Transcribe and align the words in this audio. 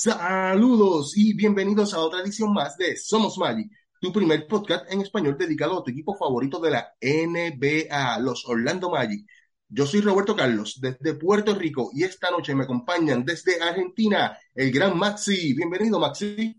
Saludos 0.00 1.14
y 1.16 1.34
bienvenidos 1.34 1.92
a 1.92 1.98
otra 1.98 2.20
edición 2.20 2.52
más 2.52 2.76
de 2.76 2.96
Somos 2.96 3.36
Magic, 3.36 3.68
tu 4.00 4.12
primer 4.12 4.46
podcast 4.46 4.88
en 4.92 5.00
español 5.00 5.36
dedicado 5.36 5.76
a 5.76 5.82
tu 5.82 5.90
equipo 5.90 6.14
favorito 6.16 6.60
de 6.60 6.70
la 6.70 6.94
NBA, 7.00 8.20
los 8.20 8.46
Orlando 8.46 8.90
Magic. 8.90 9.26
Yo 9.68 9.86
soy 9.86 10.00
Roberto 10.00 10.36
Carlos 10.36 10.78
desde 10.80 11.14
Puerto 11.14 11.52
Rico 11.52 11.90
y 11.92 12.04
esta 12.04 12.30
noche 12.30 12.54
me 12.54 12.62
acompañan 12.62 13.24
desde 13.24 13.60
Argentina 13.60 14.38
el 14.54 14.70
gran 14.70 14.96
Maxi. 14.96 15.52
Bienvenido 15.54 15.98
Maxi. 15.98 16.56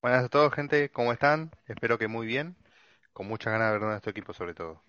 Buenas 0.00 0.24
a 0.24 0.28
todos 0.30 0.54
gente, 0.54 0.88
¿cómo 0.88 1.12
están? 1.12 1.50
Espero 1.66 1.98
que 1.98 2.08
muy 2.08 2.26
bien, 2.26 2.56
con 3.12 3.26
muchas 3.26 3.52
ganas 3.52 3.72
de 3.74 3.78
ver 3.78 3.88
nuestro 3.88 4.10
equipo 4.10 4.32
sobre 4.32 4.54
todo. 4.54 4.82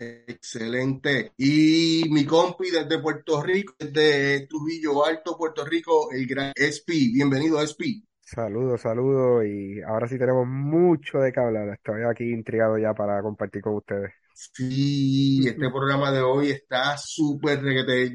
Excelente. 0.00 1.32
Y 1.36 2.04
mi 2.10 2.24
compi 2.24 2.70
desde 2.70 3.00
Puerto 3.00 3.42
Rico, 3.42 3.74
desde 3.78 4.46
Trujillo 4.46 5.04
Alto, 5.04 5.36
Puerto 5.36 5.64
Rico, 5.64 6.12
el 6.12 6.24
gran 6.24 6.52
Espi. 6.54 7.12
Bienvenido, 7.12 7.60
Espi. 7.60 8.06
Saludos, 8.20 8.82
saludos. 8.82 9.44
Y 9.44 9.82
ahora 9.82 10.06
sí 10.06 10.16
tenemos 10.16 10.46
mucho 10.46 11.18
de 11.18 11.32
qué 11.32 11.40
hablar. 11.40 11.70
Estoy 11.70 12.02
aquí 12.08 12.30
intrigado 12.30 12.78
ya 12.78 12.94
para 12.94 13.20
compartir 13.22 13.60
con 13.60 13.74
ustedes. 13.74 14.12
Sí, 14.34 15.40
este 15.48 15.68
programa 15.68 16.12
de 16.12 16.20
hoy 16.20 16.50
está 16.50 16.96
súper 16.96 17.60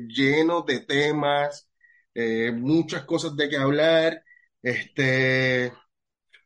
lleno 0.08 0.62
de 0.62 0.80
temas, 0.82 1.70
eh, 2.14 2.54
muchas 2.54 3.04
cosas 3.04 3.36
de 3.36 3.50
qué 3.50 3.58
hablar. 3.58 4.24
Este, 4.62 5.74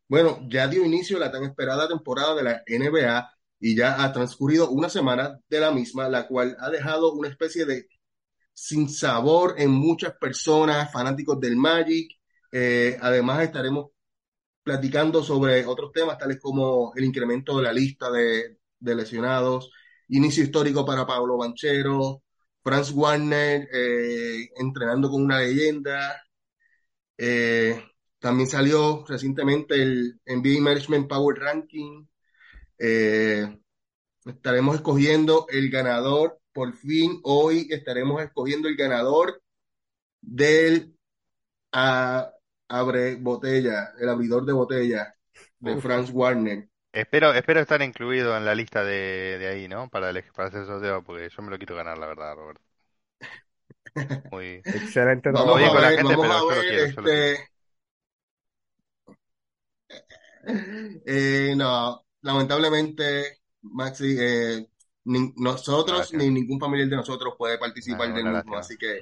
bueno, 0.08 0.40
ya 0.50 0.66
dio 0.66 0.84
inicio 0.84 1.16
la 1.16 1.30
tan 1.30 1.44
esperada 1.44 1.86
temporada 1.86 2.34
de 2.34 2.42
la 2.42 2.62
NBA 2.66 3.37
y 3.60 3.76
ya 3.76 4.02
ha 4.02 4.12
transcurrido 4.12 4.70
una 4.70 4.88
semana 4.88 5.38
de 5.48 5.60
la 5.60 5.72
misma, 5.72 6.08
la 6.08 6.26
cual 6.26 6.56
ha 6.60 6.70
dejado 6.70 7.12
una 7.12 7.28
especie 7.28 7.64
de 7.64 7.86
sinsabor 8.52 9.54
en 9.58 9.70
muchas 9.70 10.14
personas, 10.18 10.92
fanáticos 10.92 11.40
del 11.40 11.56
Magic. 11.56 12.10
Eh, 12.52 12.96
además, 13.00 13.42
estaremos 13.44 13.90
platicando 14.62 15.22
sobre 15.24 15.64
otros 15.66 15.92
temas, 15.92 16.18
tales 16.18 16.40
como 16.40 16.92
el 16.96 17.04
incremento 17.04 17.56
de 17.56 17.62
la 17.64 17.72
lista 17.72 18.10
de, 18.10 18.58
lesionados, 18.80 19.70
inicio 20.08 20.44
histórico 20.44 20.84
para 20.84 21.06
Pablo 21.06 21.38
Banchero, 21.38 22.22
Franz 22.62 22.90
Warner 22.92 23.68
eh, 23.72 24.50
entrenando 24.56 25.10
con 25.10 25.22
una 25.24 25.40
leyenda. 25.40 26.22
Eh, 27.16 27.82
también 28.18 28.48
salió 28.48 29.04
recientemente 29.06 29.76
el 29.76 30.20
NBA 30.26 30.60
Management 30.60 31.08
Power 31.08 31.38
Ranking, 31.38 32.06
eh, 32.78 33.58
estaremos 34.24 34.76
escogiendo 34.76 35.46
el 35.48 35.70
ganador, 35.70 36.38
por 36.52 36.74
fin 36.74 37.20
hoy 37.24 37.68
estaremos 37.70 38.22
escogiendo 38.22 38.68
el 38.68 38.76
ganador 38.76 39.42
del 40.20 40.94
abre 41.72 43.16
botella, 43.16 43.92
el 43.98 44.08
abridor 44.08 44.44
de 44.44 44.52
botella 44.52 45.14
de 45.58 45.80
Franz 45.80 46.10
Warner. 46.12 46.68
Espero, 46.92 47.32
espero 47.32 47.60
estar 47.60 47.80
incluido 47.82 48.36
en 48.36 48.44
la 48.44 48.54
lista 48.54 48.82
de, 48.82 49.46
ahí, 49.50 49.68
¿no? 49.68 49.88
Para, 49.88 50.10
el, 50.10 50.24
para 50.34 50.48
hacer 50.48 50.64
sorteo, 50.66 51.02
porque 51.04 51.28
yo 51.28 51.42
me 51.42 51.50
lo 51.50 51.58
quiero 51.58 51.76
ganar, 51.76 51.98
la 51.98 52.06
verdad, 52.06 52.34
Roberto. 52.34 52.62
Muy 54.32 54.62
excelente. 54.64 55.30
Vamos 55.30 55.60
a 55.60 55.72
ver, 55.72 55.80
la 55.80 55.90
gente, 55.90 56.16
vamos 56.16 56.52
a 56.52 56.60
ver, 56.60 56.74
este... 56.74 57.48
Eh, 61.04 61.54
no, 61.56 62.02
lamentablemente, 62.28 63.38
Maxi, 63.62 64.16
eh, 64.20 64.68
nosotros 65.04 66.12
ni 66.12 66.28
ningún 66.28 66.60
familiar 66.60 66.88
de 66.88 66.96
nosotros 66.96 67.34
puede 67.38 67.56
participar 67.56 68.12
del 68.12 68.26
mismo, 68.26 68.58
así 68.58 68.76
que 68.76 69.00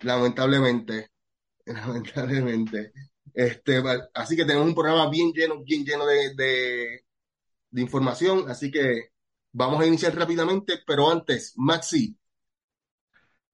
lamentablemente, 0.00 1.10
lamentablemente, 1.66 2.92
este, 3.34 3.82
así 4.14 4.34
que 4.34 4.46
tenemos 4.46 4.66
un 4.66 4.74
programa 4.74 5.10
bien 5.10 5.32
lleno, 5.32 5.62
bien 5.62 5.84
lleno 5.84 6.06
de, 6.06 6.34
de, 6.34 7.82
información, 7.82 8.50
así 8.50 8.70
que 8.70 9.10
vamos 9.52 9.82
a 9.82 9.86
iniciar 9.86 10.16
rápidamente, 10.16 10.80
pero 10.86 11.10
antes, 11.10 11.52
Maxi. 11.56 12.16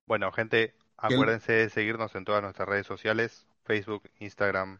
Bueno, 0.07 0.31
gente, 0.31 0.77
acuérdense 0.97 1.53
de 1.53 1.71
seguirnos 1.71 2.15
en 2.15 2.25
todas 2.25 2.43
nuestras 2.43 2.69
redes 2.69 2.87
sociales, 2.87 3.49
Facebook, 3.65 4.09
Instagram, 4.21 4.79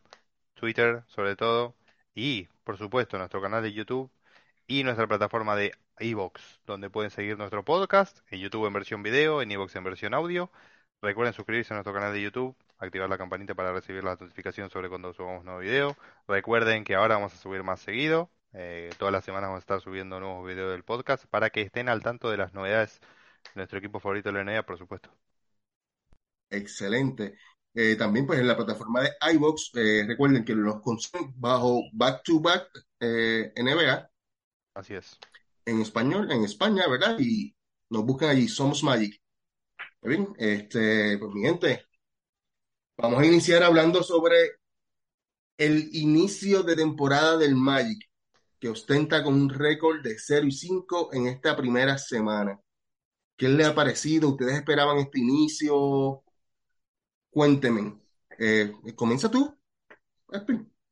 Twitter, 0.55 1.03
sobre 1.09 1.35
todo, 1.35 1.75
y, 2.15 2.49
por 2.65 2.77
supuesto, 2.79 3.19
nuestro 3.19 3.41
canal 3.43 3.63
de 3.63 3.73
YouTube 3.73 4.11
y 4.67 4.85
nuestra 4.85 5.07
plataforma 5.07 5.57
de 5.57 5.73
iVoox, 6.01 6.41
donde 6.67 6.91
pueden 6.91 7.11
seguir 7.11 7.39
nuestro 7.39 7.65
podcast, 7.65 8.21
en 8.31 8.41
YouTube 8.41 8.67
en 8.67 8.73
versión 8.73 9.03
video, 9.03 9.43
en 9.43 9.51
iVoox 9.51 9.77
en 9.77 9.85
versión 9.85 10.15
audio. 10.15 10.51
Recuerden 11.03 11.33
suscribirse 11.35 11.73
a 11.75 11.77
nuestro 11.77 11.95
canal 11.95 12.13
de 12.13 12.23
YouTube, 12.23 12.57
activar 12.79 13.09
la 13.09 13.19
campanita 13.19 13.55
para 13.55 13.73
recibir 13.73 14.05
las 14.05 14.21
notificaciones 14.21 14.73
sobre 14.73 14.89
cuando 14.89 15.13
subamos 15.13 15.45
nuevo 15.45 15.61
video. 15.61 15.97
Recuerden 16.27 16.85
que 16.85 16.95
ahora 16.95 17.17
vamos 17.17 17.35
a 17.35 17.37
subir 17.37 17.63
más 17.63 17.81
seguido. 17.81 18.31
Eh, 18.53 18.91
todas 18.99 19.13
las 19.13 19.25
semanas 19.25 19.49
vamos 19.49 19.59
a 19.59 19.61
estar 19.61 19.81
subiendo 19.81 20.19
nuevos 20.21 20.47
videos 20.47 20.73
del 20.73 20.83
podcast 20.85 21.27
para 21.27 21.51
que 21.51 21.63
estén 21.63 21.89
al 21.89 22.03
tanto 22.03 22.31
de 22.31 22.37
las 22.39 22.55
novedades 22.55 23.01
de 23.45 23.51
nuestro 23.57 23.79
equipo 23.79 24.01
favorito 24.01 24.31
de 24.31 24.35
la 24.35 24.41
NBA, 24.43 24.65
por 24.65 24.79
supuesto. 24.79 25.11
Excelente. 26.51 27.37
Eh, 27.81 27.95
también 27.95 28.27
pues 28.27 28.41
en 28.41 28.49
la 28.49 28.57
plataforma 28.57 29.03
de 29.03 29.13
iVoox, 29.35 29.71
eh, 29.75 30.05
recuerden 30.05 30.45
que 30.45 30.53
los 30.53 30.81
consumen 30.81 31.33
bajo 31.37 31.83
Back 31.93 32.25
to 32.25 32.41
Back 32.41 32.69
eh, 32.99 33.53
NBA. 33.55 34.11
Así 34.75 34.95
es. 34.95 35.17
En 35.65 35.81
español, 35.81 36.29
en 36.33 36.43
España, 36.43 36.89
¿verdad? 36.89 37.17
Y 37.21 37.55
nos 37.91 38.05
buscan 38.05 38.31
allí, 38.31 38.49
Somos 38.49 38.83
Magic. 38.83 39.23
Bien, 40.03 40.27
este, 40.39 41.19
pues 41.19 41.33
mi 41.33 41.43
gente, 41.43 41.85
vamos 42.97 43.21
a 43.21 43.27
iniciar 43.27 43.63
hablando 43.63 44.03
sobre 44.03 44.57
el 45.57 45.89
inicio 45.93 46.65
de 46.65 46.75
temporada 46.75 47.37
del 47.37 47.55
Magic, 47.55 48.11
que 48.59 48.71
ostenta 48.71 49.23
con 49.23 49.35
un 49.35 49.51
récord 49.51 50.03
de 50.03 50.19
0 50.19 50.49
y 50.49 50.51
5 50.51 51.11
en 51.13 51.29
esta 51.29 51.57
primera 51.57 51.97
semana. 51.97 52.61
¿Qué 53.37 53.49
le 53.49 53.65
ha 53.65 53.73
parecido? 53.73 54.31
¿Ustedes 54.31 54.57
esperaban 54.57 54.99
este 54.99 55.21
inicio? 55.21 56.25
Cuénteme, 57.39 57.95
eh, 58.37 58.73
¿comienza 58.97 59.31
tú? 59.31 59.57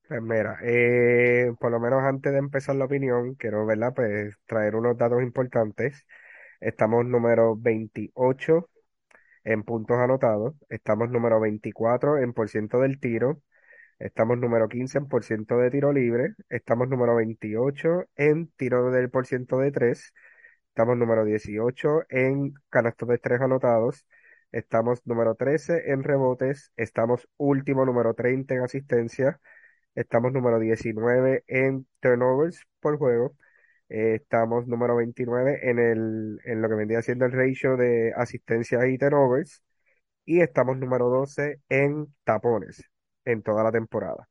Pues 0.07 0.23
mira, 0.23 0.59
eh, 0.63 1.53
por 1.59 1.73
lo 1.73 1.81
menos 1.81 2.05
antes 2.05 2.33
de 2.33 2.39
empezar 2.39 2.77
la 2.77 2.85
opinión, 2.85 3.35
quiero, 3.35 3.67
¿verdad? 3.67 3.93
Pues 3.97 4.37
traer 4.47 4.77
unos 4.77 4.97
datos 4.97 5.25
importantes. 5.25 6.07
Estamos 6.61 7.05
número 7.05 7.57
28 7.57 8.71
en 9.43 9.65
puntos 9.65 9.99
anotados, 9.99 10.55
estamos 10.69 11.11
número 11.11 11.41
24 11.41 12.19
en 12.19 12.33
por 12.33 12.49
ciento 12.49 12.79
del 12.79 13.01
tiro, 13.01 13.43
estamos 13.99 14.39
número 14.39 14.69
15 14.69 14.99
en 14.99 15.09
por 15.09 15.25
ciento 15.25 15.59
de 15.59 15.73
tiro 15.73 15.93
libre, 15.93 16.35
estamos 16.49 16.89
número 16.89 17.17
28 17.17 18.05
en 18.15 18.53
tiro 18.57 18.93
del 18.93 19.11
por 19.11 19.27
ciento 19.27 19.59
de 19.59 19.73
3, 19.73 20.13
estamos 20.69 20.97
número 20.97 21.25
18 21.25 22.05
en 22.09 22.55
canastos 22.71 23.09
de 23.09 23.19
3 23.19 23.41
anotados, 23.41 24.07
Estamos 24.53 25.01
número 25.07 25.35
13 25.35 25.91
en 25.91 26.03
rebotes, 26.03 26.73
estamos 26.77 27.29
último 27.37 27.85
número 27.85 28.15
30 28.15 28.55
en 28.55 28.63
asistencia, 28.63 29.41
estamos 29.95 30.33
número 30.33 30.59
19 30.59 31.45
en 31.47 31.87
turnovers 32.01 32.65
por 32.81 32.97
juego, 32.99 33.37
eh, 33.89 34.15
estamos 34.23 34.67
número 34.67 34.97
29 34.97 35.61
en, 35.63 35.79
el, 35.79 36.41
en 36.45 36.63
lo 36.63 36.69
que 36.69 36.75
vendría 36.75 37.03
siendo 37.03 37.25
el 37.27 37.33
ratio 37.33 37.77
de 37.77 38.13
asistencia 38.17 38.87
y 38.87 38.99
turnovers, 38.99 39.63
y 40.25 40.41
estamos 40.41 40.77
número 40.79 41.09
12 41.09 41.61
en 41.69 42.15
tapones 42.25 42.83
en 43.25 43.43
toda 43.43 43.65
la 43.65 43.73
temporada. 43.73 44.29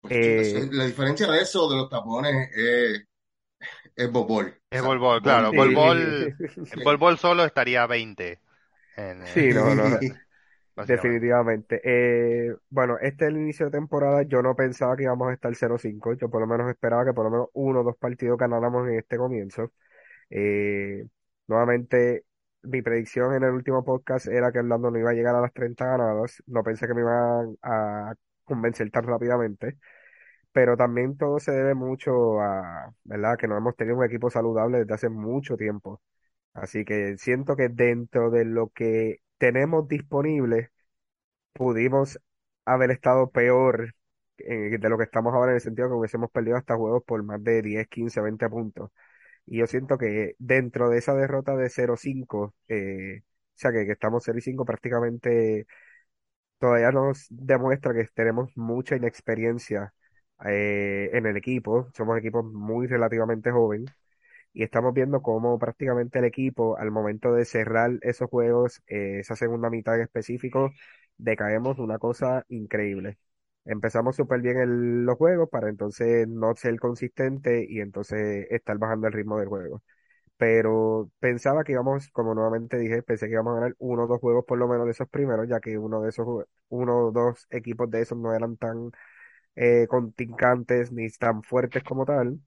Pues, 0.00 0.14
eh, 0.14 0.68
la 0.72 0.84
diferencia 0.84 1.26
de 1.30 1.40
eso, 1.40 1.68
de 1.70 1.76
los 1.76 1.88
tapones, 1.88 2.50
es, 2.54 3.04
es 3.96 4.12
Bobol. 4.12 4.54
Es 4.70 4.82
Bol 4.82 5.22
claro. 5.22 5.50
Bol 6.84 6.96
Bol 6.96 7.18
solo 7.18 7.44
estaría 7.44 7.86
20. 7.86 8.40
Sí, 9.22 9.52
no, 9.52 9.74
no, 9.74 9.84
definitivamente. 10.86 11.80
Eh, 11.84 12.56
bueno, 12.70 12.98
este 13.00 13.26
es 13.26 13.30
el 13.30 13.38
inicio 13.38 13.66
de 13.66 13.72
temporada. 13.72 14.22
Yo 14.24 14.42
no 14.42 14.56
pensaba 14.56 14.96
que 14.96 15.04
íbamos 15.04 15.30
a 15.30 15.34
estar 15.34 15.54
0-5. 15.56 16.14
Yo 16.14 16.30
por 16.30 16.40
lo 16.40 16.46
menos 16.46 16.70
esperaba 16.70 17.04
que 17.04 17.14
por 17.14 17.24
lo 17.26 17.30
menos 17.30 17.48
uno 17.54 17.80
o 17.80 17.84
dos 17.84 17.96
partidos 17.98 18.38
ganáramos 18.38 18.88
en 18.88 18.98
este 18.98 19.18
comienzo. 19.18 19.72
Eh, 20.30 21.06
nuevamente, 21.48 22.24
mi 22.62 22.82
predicción 22.82 23.34
en 23.34 23.44
el 23.44 23.50
último 23.52 23.84
podcast 23.84 24.28
era 24.28 24.52
que 24.52 24.60
Orlando 24.60 24.90
no 24.90 24.98
iba 24.98 25.10
a 25.10 25.14
llegar 25.14 25.34
a 25.36 25.40
las 25.42 25.52
30 25.52 25.86
ganadas. 25.86 26.42
No 26.46 26.62
pensé 26.64 26.86
que 26.88 26.94
me 26.94 27.02
iban 27.02 27.56
a 27.62 28.14
convencer 28.44 28.90
tan 28.90 29.04
rápidamente. 29.04 29.78
Pero 30.52 30.76
también 30.76 31.16
todo 31.16 31.38
se 31.40 31.52
debe 31.52 31.74
mucho 31.74 32.40
a, 32.40 32.92
¿verdad? 33.04 33.36
Que 33.38 33.48
no 33.48 33.56
hemos 33.56 33.76
tenido 33.76 33.96
un 33.98 34.04
equipo 34.04 34.30
saludable 34.30 34.78
desde 34.80 34.94
hace 34.94 35.08
mucho 35.08 35.56
tiempo. 35.56 36.00
Así 36.60 36.84
que 36.84 37.16
siento 37.18 37.56
que 37.56 37.68
dentro 37.68 38.30
de 38.30 38.44
lo 38.44 38.68
que 38.70 39.20
tenemos 39.38 39.86
disponible, 39.88 40.70
pudimos 41.52 42.20
haber 42.64 42.90
estado 42.92 43.30
peor 43.30 43.94
eh, 44.38 44.78
de 44.78 44.88
lo 44.88 44.98
que 44.98 45.04
estamos 45.04 45.34
ahora 45.34 45.52
en 45.52 45.56
el 45.56 45.60
sentido 45.62 45.88
que 45.88 45.94
hubiésemos 45.94 46.30
perdido 46.30 46.56
hasta 46.56 46.76
juegos 46.76 47.04
por 47.04 47.22
más 47.22 47.42
de 47.44 47.62
10, 47.62 47.88
15, 47.88 48.20
20 48.20 48.48
puntos. 48.48 48.90
Y 49.46 49.58
yo 49.58 49.66
siento 49.66 49.98
que 49.98 50.34
dentro 50.38 50.90
de 50.90 50.98
esa 50.98 51.14
derrota 51.14 51.56
de 51.56 51.70
0-5, 51.70 52.54
eh, 52.68 53.22
o 53.22 53.58
sea 53.58 53.72
que, 53.72 53.86
que 53.86 53.92
estamos 53.92 54.24
0 54.24 54.38
y 54.38 54.42
5 54.42 54.64
prácticamente 54.64 55.66
todavía 56.58 56.90
nos 56.92 57.26
demuestra 57.30 57.94
que 57.94 58.04
tenemos 58.14 58.50
mucha 58.56 58.96
inexperiencia 58.96 59.94
eh, 60.46 61.10
en 61.12 61.26
el 61.26 61.36
equipo. 61.36 61.88
Somos 61.96 62.18
equipos 62.18 62.44
muy 62.44 62.86
relativamente 62.86 63.50
jóvenes 63.50 63.90
y 64.52 64.62
estamos 64.64 64.94
viendo 64.94 65.22
cómo 65.22 65.58
prácticamente 65.58 66.18
el 66.18 66.24
equipo, 66.26 66.76
al 66.78 66.90
momento 66.90 67.32
de 67.32 67.44
cerrar 67.44 67.92
esos 68.02 68.28
juegos, 68.30 68.82
eh, 68.88 69.18
esa 69.20 69.36
segunda 69.36 69.70
mitad 69.70 69.96
en 69.96 70.02
específico, 70.02 70.70
decaemos 71.16 71.78
una 71.78 71.98
cosa 71.98 72.44
increíble. 72.48 73.18
Empezamos 73.64 74.16
súper 74.16 74.40
bien 74.40 74.58
el- 74.58 75.04
los 75.04 75.16
juegos 75.16 75.48
para 75.50 75.68
entonces 75.68 76.26
no 76.28 76.54
ser 76.56 76.78
consistente 76.80 77.66
y 77.68 77.80
entonces 77.80 78.46
estar 78.50 78.78
bajando 78.78 79.06
el 79.08 79.12
ritmo 79.12 79.38
del 79.38 79.48
juego. 79.48 79.82
Pero 80.36 81.10
pensaba 81.20 81.64
que 81.64 81.72
íbamos, 81.72 82.08
como 82.10 82.34
nuevamente 82.34 82.78
dije, 82.78 83.02
pensé 83.02 83.26
que 83.26 83.32
íbamos 83.32 83.52
a 83.52 83.54
ganar 83.60 83.74
uno 83.78 84.04
o 84.04 84.06
dos 84.06 84.20
juegos 84.20 84.44
por 84.46 84.58
lo 84.58 84.68
menos 84.68 84.86
de 84.86 84.92
esos 84.92 85.08
primeros, 85.08 85.48
ya 85.48 85.60
que 85.60 85.78
uno 85.78 86.00
de 86.02 86.10
esos, 86.10 86.26
uno 86.68 86.98
o 87.08 87.12
dos 87.12 87.46
equipos 87.50 87.90
de 87.90 88.02
esos 88.02 88.18
no 88.18 88.34
eran 88.34 88.56
tan 88.56 88.92
eh, 89.56 89.86
contrincantes 89.88 90.92
ni 90.92 91.08
tan 91.10 91.42
fuertes 91.42 91.84
como 91.84 92.04
tal. 92.06 92.40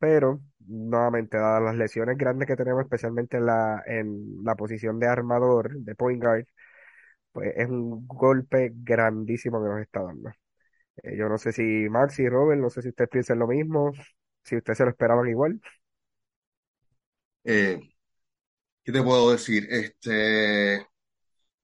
Pero, 0.00 0.42
nuevamente, 0.68 1.38
dadas 1.38 1.62
las 1.64 1.76
lesiones 1.76 2.18
grandes 2.18 2.48
que 2.48 2.56
tenemos, 2.56 2.84
especialmente 2.84 3.38
en 3.38 3.46
la, 3.46 3.82
en 3.86 4.44
la 4.44 4.56
posición 4.56 5.00
de 5.00 5.08
armador, 5.08 5.74
de 5.80 5.96
point 5.96 6.22
guard, 6.24 6.46
pues 7.32 7.52
es 7.56 7.68
un 7.68 8.06
golpe 8.08 8.72
grandísimo 8.74 9.62
que 9.62 9.68
nos 9.70 9.80
está 9.82 10.02
dando. 10.02 10.30
Eh, 11.02 11.16
yo 11.18 11.28
no 11.28 11.38
sé 11.38 11.52
si 11.52 11.62
Max 11.90 12.18
y 12.20 12.28
Robert, 12.28 12.60
no 12.60 12.70
sé 12.70 12.82
si 12.82 12.90
ustedes 12.90 13.10
piensan 13.10 13.38
lo 13.40 13.48
mismo, 13.48 13.92
si 14.44 14.56
ustedes 14.56 14.78
se 14.78 14.84
lo 14.84 14.90
esperaban 14.90 15.28
igual. 15.28 15.60
Eh, 17.44 17.80
¿qué 18.84 18.92
te 18.92 19.02
puedo 19.02 19.32
decir? 19.32 19.66
Este, 19.70 20.86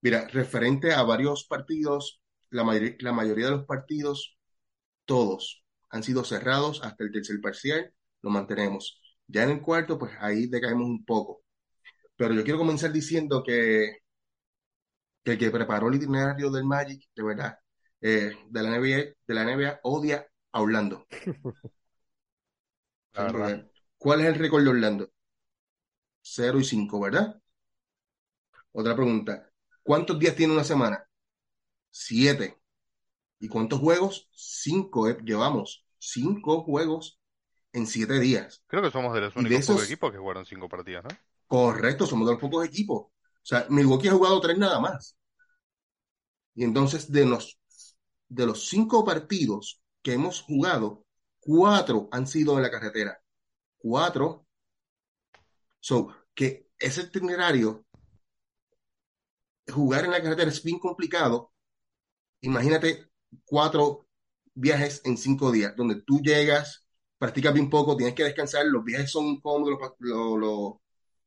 mira, 0.02 0.28
referente 0.28 0.92
a 0.94 1.04
varios 1.04 1.46
partidos, 1.46 2.22
la, 2.50 2.64
mayoría- 2.64 2.96
la 3.00 3.12
mayoría 3.14 3.46
de 3.46 3.52
los 3.52 3.66
partidos, 3.66 4.38
todos 5.06 5.64
han 5.90 6.04
sido 6.04 6.24
cerrados 6.24 6.82
hasta 6.84 7.04
el 7.04 7.12
tercer 7.12 7.40
parcial, 7.42 7.94
lo 8.26 8.30
mantenemos. 8.32 9.00
Ya 9.28 9.44
en 9.44 9.50
el 9.50 9.62
cuarto, 9.62 9.98
pues 9.98 10.12
ahí 10.20 10.46
decaemos 10.48 10.86
un 10.86 11.04
poco. 11.04 11.42
Pero 12.16 12.34
yo 12.34 12.44
quiero 12.44 12.58
comenzar 12.60 12.92
diciendo 12.92 13.42
que, 13.44 13.98
que 15.24 15.32
el 15.32 15.38
que 15.38 15.50
preparó 15.50 15.88
el 15.88 15.96
itinerario 15.96 16.50
del 16.50 16.64
Magic, 16.64 17.02
de 17.14 17.22
verdad, 17.22 17.58
eh, 18.00 18.32
de 18.48 18.62
la 18.62 18.68
NBA, 18.70 18.96
de 19.26 19.34
la 19.34 19.42
NBA, 19.42 19.80
odia 19.82 20.26
a 20.52 20.60
Orlando. 20.62 21.06
¿cuál 23.98 24.20
es 24.20 24.26
el 24.28 24.36
récord 24.36 24.62
de 24.64 24.70
Orlando? 24.70 25.10
0 26.22 26.60
y 26.60 26.64
5, 26.64 27.00
¿verdad? 27.00 27.40
Otra 28.72 28.94
pregunta. 28.94 29.50
¿Cuántos 29.82 30.18
días 30.18 30.34
tiene 30.36 30.52
una 30.52 30.64
semana? 30.64 31.04
Siete. 31.90 32.58
¿Y 33.40 33.48
cuántos 33.48 33.80
juegos? 33.80 34.28
Cinco. 34.32 35.08
eh, 35.08 35.18
Llevamos 35.24 35.86
cinco 35.98 36.62
juegos 36.64 37.20
en 37.76 37.86
siete 37.86 38.18
días. 38.18 38.62
Creo 38.66 38.82
que 38.82 38.90
somos 38.90 39.12
de 39.14 39.20
los 39.20 39.34
de 39.34 39.40
únicos 39.40 39.66
pocos 39.66 39.84
equipos 39.84 40.10
que 40.10 40.18
jugaron 40.18 40.46
cinco 40.46 40.68
partidos, 40.68 41.04
¿no? 41.04 41.10
correcto, 41.46 42.06
somos 42.06 42.26
de 42.26 42.32
los 42.32 42.40
pocos 42.40 42.64
equipos. 42.64 43.02
O 43.02 43.12
sea, 43.42 43.66
Milwaukee 43.68 44.08
ha 44.08 44.12
jugado 44.12 44.40
tres 44.40 44.58
nada 44.58 44.80
más. 44.80 45.16
Y 46.54 46.64
entonces, 46.64 47.12
de 47.12 47.26
los, 47.26 47.60
de 48.28 48.46
los 48.46 48.66
cinco 48.68 49.04
partidos 49.04 49.80
que 50.02 50.14
hemos 50.14 50.42
jugado, 50.42 51.04
cuatro 51.38 52.08
han 52.10 52.26
sido 52.26 52.56
en 52.56 52.62
la 52.62 52.70
carretera. 52.70 53.20
Cuatro. 53.76 54.46
So, 55.78 56.08
que 56.34 56.70
ese 56.78 57.02
itinerario, 57.02 57.84
jugar 59.68 60.06
en 60.06 60.12
la 60.12 60.22
carretera 60.22 60.50
es 60.50 60.62
bien 60.62 60.78
complicado. 60.78 61.52
Imagínate 62.40 63.10
cuatro 63.44 64.08
viajes 64.54 65.02
en 65.04 65.18
cinco 65.18 65.52
días, 65.52 65.76
donde 65.76 66.02
tú 66.02 66.20
llegas, 66.20 66.85
practicas 67.18 67.54
bien 67.54 67.70
poco, 67.70 67.96
tienes 67.96 68.14
que 68.14 68.24
descansar, 68.24 68.66
los 68.66 68.84
viajes 68.84 69.10
son 69.10 69.26
incómodos, 69.26 69.78
los, 69.80 69.92
los- 70.00 70.38
los 70.40 70.74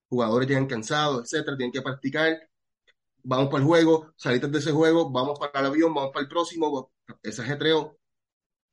jugadores 0.09 0.47
llegan 0.49 0.67
cansados, 0.67 1.23
etcétera, 1.23 1.57
tienen 1.57 1.73
que 1.73 1.81
practicar, 1.83 2.37
vamos 3.23 3.47
para 3.49 3.59
el 3.63 3.67
juego, 3.67 4.13
saliste 4.17 4.47
de 4.47 4.59
ese 4.59 4.71
juego, 4.71 5.11
vamos 5.11 5.39
para 5.39 5.59
el 5.61 5.65
avión, 5.67 5.93
vamos 5.93 6.11
para 6.13 6.23
el 6.23 6.29
próximo, 6.29 6.91
ese 7.23 7.41
ajetreo 7.43 7.97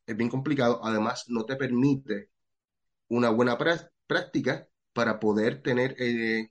es 0.06 0.16
bien 0.16 0.30
complicado, 0.30 0.80
además 0.84 1.24
no 1.28 1.44
te 1.44 1.56
permite 1.56 2.30
una 3.08 3.30
buena 3.30 3.58
prá- 3.58 3.90
práctica 4.06 4.68
para 4.92 5.20
poder 5.20 5.62
tener, 5.62 5.96
eh, 5.98 6.50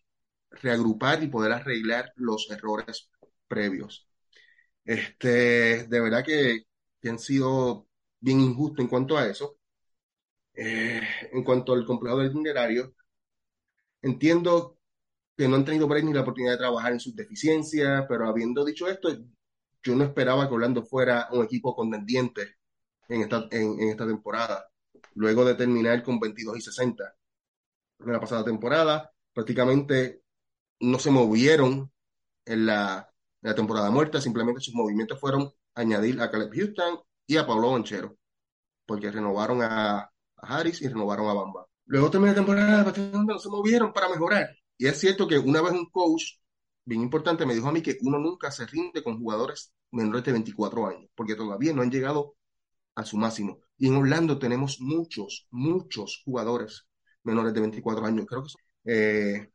reagrupar 0.52 1.24
y 1.24 1.28
poder 1.30 1.52
arreglar 1.54 2.14
los 2.18 2.50
errores 2.52 3.10
previos. 3.48 4.08
Este, 4.86 5.88
de 5.88 6.00
verdad 6.02 6.24
que, 6.26 6.64
que 7.02 7.10
han 7.10 7.20
sido 7.20 7.88
bien 8.20 8.42
injustos 8.42 8.84
en 8.84 8.90
cuanto 8.90 9.18
a 9.18 9.28
eso. 9.28 9.58
Eh, 10.56 11.02
en 11.32 11.44
cuanto 11.44 11.74
al 11.74 11.86
complejo 11.86 12.18
del 12.18 12.32
itinerario, 12.32 12.94
entiendo 14.02 14.78
que 15.36 15.48
no 15.48 15.58
han 15.58 15.66
tenido 15.66 15.88
break 15.88 16.06
ni 16.06 16.14
la 16.14 16.22
oportunidad 16.22 16.54
de 16.54 16.60
trabajar 16.60 16.94
en 16.94 17.00
sus 17.00 17.16
deficiencias, 17.16 18.06
pero 18.08 18.28
habiendo 18.28 18.64
dicho 18.64 18.88
esto, 18.88 19.10
yo 19.84 19.96
no 19.96 20.04
esperaba 20.06 20.48
que 20.48 20.56
Orlando 20.56 20.84
fuera 20.84 21.28
un 21.32 21.44
equipo 21.44 21.76
contendiente 21.76 22.56
en 23.10 23.22
esta, 23.22 23.48
en, 23.52 23.80
esta 23.82 24.08
temporada, 24.08 24.66
luego 25.16 25.46
de 25.46 25.56
terminar 25.56 26.04
con 26.04 26.20
22 26.20 26.58
y 26.58 26.62
60 26.62 27.16
en 28.00 28.12
la 28.12 28.20
pasada 28.20 28.46
temporada, 28.46 29.12
prácticamente 29.34 30.22
no 30.80 31.00
se 31.00 31.12
movieron 31.12 31.92
en 32.46 32.66
la, 32.66 33.10
en 33.42 33.50
la 33.50 33.56
temporada 33.56 33.92
muerta, 33.92 34.22
simplemente 34.22 34.62
sus 34.62 34.74
movimientos 34.76 35.20
fueron 35.20 35.52
añadir 35.76 36.22
a 36.22 36.32
Caleb 36.32 36.52
Houston 36.54 37.00
y 37.28 37.38
a 37.38 37.48
Pablo 37.48 37.72
Banchero, 37.72 38.18
porque 38.86 39.12
renovaron 39.12 39.62
a, 39.62 40.12
Harris 40.46 40.82
y 40.82 40.88
renovaron 40.88 41.28
a 41.28 41.34
Bamba. 41.34 41.68
Luego 41.86 42.10
terminó 42.10 42.32
la 42.32 42.36
temporada, 42.36 42.94
no 43.26 43.40
se 43.40 43.50
movieron 43.50 43.94
para 43.94 44.10
mejorar. 44.10 44.50
Y 44.78 44.88
es 44.88 45.00
cierto 45.00 45.28
que 45.28 45.38
una 45.38 45.62
vez 45.62 45.74
un 45.74 45.90
coach 45.90 46.24
bien 46.84 47.02
importante 47.02 47.46
me 47.46 47.56
dijo 47.56 47.68
a 47.68 47.72
mí 47.72 47.82
que 47.82 47.98
uno 48.02 48.20
nunca 48.20 48.52
se 48.52 48.66
rinde 48.66 49.04
con 49.04 49.20
jugadores 49.20 49.74
menores 49.92 50.24
de 50.24 50.32
24 50.34 50.88
años, 50.88 51.10
porque 51.16 51.36
todavía 51.36 51.74
no 51.74 51.82
han 51.82 51.92
llegado 51.92 52.36
a 52.96 53.06
su 53.06 53.18
máximo. 53.18 53.60
Y 53.78 53.88
en 53.88 53.96
Orlando 53.98 54.40
tenemos 54.40 54.80
muchos, 54.80 55.48
muchos 55.52 56.22
jugadores 56.26 56.88
menores 57.24 57.54
de 57.54 57.62
24 57.62 58.06
años. 58.06 58.26
Creo 58.28 58.44
que 58.44 58.50
eh, 58.86 59.52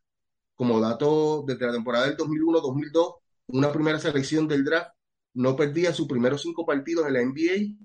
como 0.55 0.81
dato, 0.81 1.45
desde 1.47 1.67
la 1.67 1.73
temporada 1.73 2.07
del 2.07 2.17
2001-2002, 2.17 3.15
una 3.49 3.73
primera 3.73 3.99
selección 3.99 4.47
del 4.47 4.65
draft 4.65 4.91
no 5.35 5.57
perdía 5.57 5.95
sus 5.95 6.07
primeros 6.07 6.43
cinco 6.43 6.67
partidos 6.67 7.07
en 7.07 7.13
la 7.15 7.23
NBA. 7.23 7.77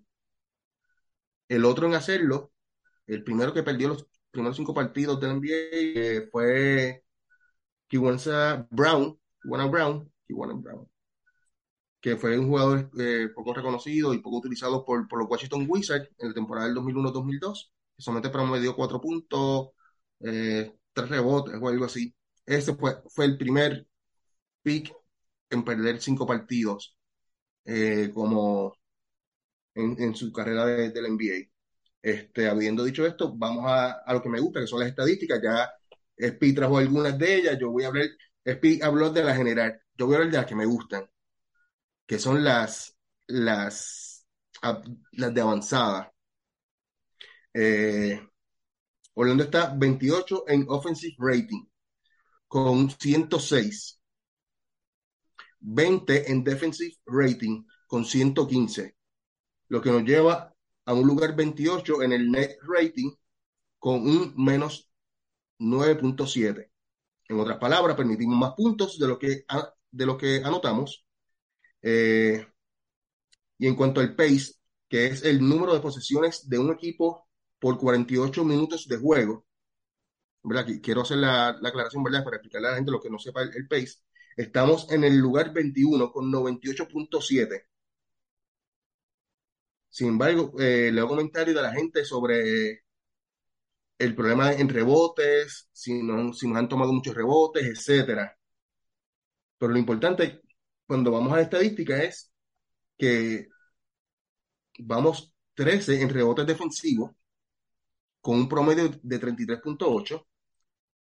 El 1.48 1.66
otro 1.66 1.88
en 1.88 1.94
hacerlo, 1.94 2.52
el 3.08 3.24
primero 3.24 3.54
que 3.54 3.64
perdió 3.64 3.90
los 3.90 4.08
primeros 4.32 4.58
cinco 4.58 4.74
partidos 4.74 5.20
de 5.20 5.28
la 5.28 5.34
NBA 5.34 5.56
eh, 5.72 6.30
fue 6.32 7.04
Kiwanza 7.88 8.68
Brown, 8.72 9.20
Kiwana 9.42 9.68
Brown, 9.68 10.12
Kiwana 10.28 10.54
Brown, 10.56 10.88
que 12.02 12.18
fue 12.18 12.38
un 12.38 12.48
jugador 12.48 12.92
eh, 13.00 13.30
poco 13.34 13.54
reconocido 13.54 14.14
y 14.14 14.20
poco 14.20 14.38
utilizado 14.38 14.86
por, 14.86 15.08
por 15.08 15.20
los 15.20 15.30
Washington 15.30 15.66
Wizards 15.68 16.10
en 16.20 16.30
la 16.30 16.34
temporada 16.34 16.68
del 16.68 16.76
2001-2002, 16.76 17.72
que 17.96 18.04
solamente 18.04 18.30
promedió 18.30 18.76
cuatro 18.76 19.02
puntos, 19.02 19.70
eh, 20.22 20.74
tres 20.94 21.10
rebotes 21.10 21.56
o 21.62 21.68
algo 21.70 21.86
así. 21.86 22.14
Ese 22.46 22.76
fue, 22.76 22.98
fue 23.10 23.26
el 23.26 23.38
primer 23.38 23.88
pick 24.64 24.94
en 25.50 25.64
perder 25.66 26.02
cinco 26.02 26.28
partidos 26.28 26.98
como 28.14 28.76
en, 29.76 30.16
su 30.16 30.32
carrera 30.32 30.66
de, 30.66 30.92
de 30.92 31.02
la 31.02 31.08
NBA. 31.10 31.55
Este, 32.06 32.48
habiendo 32.48 32.84
dicho 32.84 33.04
esto, 33.04 33.34
vamos 33.36 33.66
a, 33.66 33.94
a 34.06 34.14
lo 34.14 34.22
que 34.22 34.30
me 34.30 34.40
gusta, 34.40 34.60
que 34.60 34.68
son 34.68 34.80
las 34.80 34.90
estadísticas. 34.90 35.42
Ya 35.42 35.72
Spi 36.16 36.54
trajo 36.54 36.78
algunas 36.78 37.18
de 37.18 37.36
ellas. 37.36 37.58
Yo 37.60 37.72
voy 37.72 37.84
a 37.84 37.88
hablar, 37.88 38.06
Spi 38.46 38.80
habló 38.84 39.10
de 39.10 39.24
la 39.24 39.36
general. 39.36 39.82
Yo 39.98 40.06
voy 40.06 40.14
a 40.14 40.18
hablar 40.20 40.32
de 40.32 40.38
las 40.38 40.46
que 40.46 40.56
me 40.56 40.68
gustan, 40.68 41.10
que 42.06 42.20
son 42.20 42.44
las, 42.44 42.96
las, 43.28 44.28
las 45.14 45.34
de 45.34 45.42
avanzada. 45.42 46.14
Eh, 47.54 48.22
Orlando 49.16 49.44
está 49.46 49.74
28 49.76 50.46
en 50.48 50.66
offensive 50.70 51.16
rating, 51.18 51.66
con 52.48 52.90
106. 52.92 54.00
20 55.60 56.32
en 56.32 56.44
defensive 56.44 56.96
rating, 57.08 57.66
con 57.88 58.06
115. 58.06 58.96
Lo 59.70 59.82
que 59.82 59.90
nos 59.92 60.04
lleva 60.04 60.55
a 60.86 60.94
un 60.94 61.08
lugar 61.08 61.36
28 61.36 62.02
en 62.04 62.14
el 62.14 62.32
net 62.32 62.58
rating, 62.64 63.12
con 63.80 64.02
un 64.08 64.34
menos 64.38 64.92
9.7. 65.60 66.72
En 67.30 67.40
otras 67.40 67.58
palabras, 67.60 67.96
permitimos 67.98 68.38
más 68.38 68.54
puntos 68.56 69.00
de 69.00 69.08
lo 69.08 69.20
que, 69.20 69.46
de 69.92 70.06
lo 70.08 70.18
que 70.18 70.42
anotamos. 70.44 71.06
Eh, 71.84 72.46
y 73.58 73.68
en 73.68 73.76
cuanto 73.76 74.02
al 74.02 74.16
pace, 74.16 74.54
que 74.90 75.08
es 75.08 75.24
el 75.24 75.40
número 75.48 75.74
de 75.74 75.80
posesiones 75.80 76.48
de 76.50 76.60
un 76.60 76.72
equipo 76.74 77.28
por 77.60 77.78
48 77.78 78.44
minutos 78.46 78.88
de 78.88 78.98
juego, 78.98 79.46
¿verdad? 80.44 80.68
Qui- 80.68 80.82
Quiero 80.82 81.02
hacer 81.02 81.18
la, 81.18 81.58
la 81.62 81.70
aclaración, 81.70 82.04
¿verdad? 82.04 82.24
Para 82.24 82.38
explicarle 82.38 82.68
a 82.68 82.72
la 82.72 82.78
gente 82.78 82.92
lo 82.92 83.02
que 83.02 83.10
no 83.10 83.20
sepa 83.20 83.44
el, 83.44 83.56
el 83.56 83.68
pace. 83.68 83.96
Estamos 84.38 84.92
en 84.92 85.04
el 85.04 85.18
lugar 85.18 85.54
21 85.54 86.12
con 86.12 86.32
98.7. 86.32 87.66
Sin 89.96 90.10
embargo, 90.10 90.54
eh, 90.60 90.92
leo 90.92 91.08
comentarios 91.08 91.56
de 91.56 91.62
la 91.62 91.72
gente 91.72 92.04
sobre 92.04 92.84
el 93.98 94.16
problema 94.16 94.54
en 94.54 94.68
rebotes, 94.70 95.70
si, 95.72 96.04
no, 96.04 96.34
si 96.34 96.48
nos 96.48 96.58
han 96.58 96.68
tomado 96.70 96.92
muchos 96.94 97.16
rebotes, 97.16 97.64
etcétera. 97.66 98.38
Pero 99.58 99.72
lo 99.72 99.80
importante 99.80 100.42
cuando 100.86 101.12
vamos 101.12 101.32
a 101.32 101.38
la 101.38 101.44
estadística 101.44 102.04
es 102.04 102.30
que 102.98 103.48
vamos 104.80 105.34
13 105.54 106.02
en 106.02 106.10
rebotes 106.10 106.46
defensivos 106.46 107.12
con 108.20 108.38
un 108.38 108.50
promedio 108.50 108.90
de 109.02 109.20
33.8 109.22 110.26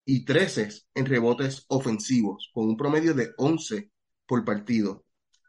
y 0.05 0.25
13 0.27 0.69
en 0.95 1.07
rebotes 1.07 1.65
ofensivos 1.69 2.51
con 2.53 2.67
un 2.67 2.77
promedio 2.77 3.15
de 3.15 3.33
11 3.39 3.91
por 4.27 4.45
partido 4.45 5.07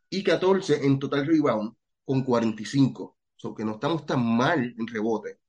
y 0.10 0.24
14 0.24 0.86
en 0.86 0.98
total 1.00 1.28
rebound 1.28 1.76
con 2.06 2.24
45. 2.24 3.18
O 3.44 3.48
sea, 3.50 3.56
que 3.58 3.66
no 3.66 3.74
estamos 3.74 4.06
tan 4.06 4.26
mal 4.26 4.74
en 4.78 4.88
rebote. 4.88 5.40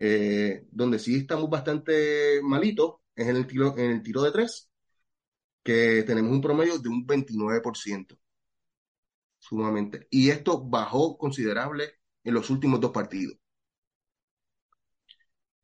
Eh, 0.00 0.66
donde 0.70 0.98
sí 0.98 1.16
estamos 1.16 1.50
bastante 1.50 2.40
malitos 2.42 2.96
es 3.16 3.26
en 3.28 3.36
el 3.36 3.46
tiro, 3.46 3.76
en 3.76 3.90
el 3.90 4.02
tiro 4.02 4.22
de 4.22 4.30
tres, 4.32 4.70
que 5.64 6.04
tenemos 6.04 6.32
un 6.32 6.40
promedio 6.42 6.78
de 6.78 6.88
un 6.90 7.06
29%, 7.06 8.18
sumamente. 9.40 10.06
Y 10.10 10.30
esto 10.30 10.62
bajó 10.64 11.18
considerable 11.18 11.94
en 12.24 12.34
los 12.34 12.50
últimos 12.50 12.80
dos 12.80 12.92
partidos. 12.92 13.36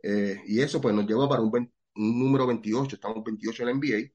Eh, 0.03 0.41
y 0.47 0.61
eso 0.61 0.81
pues 0.81 0.95
nos 0.95 1.07
lleva 1.07 1.29
para 1.29 1.43
un, 1.43 1.51
un 1.97 2.19
número 2.21 2.47
28, 2.47 2.97
estamos 2.97 3.25
28 3.25 3.63
en 3.63 3.67
la 3.67 3.73
NBA, 3.73 4.13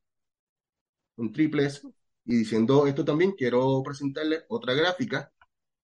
un 1.18 1.32
triples. 1.32 1.82
Y 2.26 2.38
diciendo 2.38 2.86
esto 2.88 3.04
también, 3.06 3.32
quiero 3.34 3.82
presentarles 3.84 4.44
otra 4.50 4.74
gráfica 4.74 5.32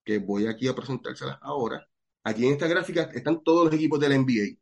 que 0.05 0.19
voy 0.19 0.47
aquí 0.47 0.67
a 0.67 0.75
presentárselas 0.75 1.39
ahora. 1.41 1.87
Aquí 2.23 2.45
en 2.45 2.53
esta 2.53 2.67
gráfica 2.67 3.09
están 3.13 3.43
todos 3.43 3.65
los 3.65 3.73
equipos 3.73 3.99
de 3.99 4.09
la 4.09 4.15
NBA. 4.15 4.57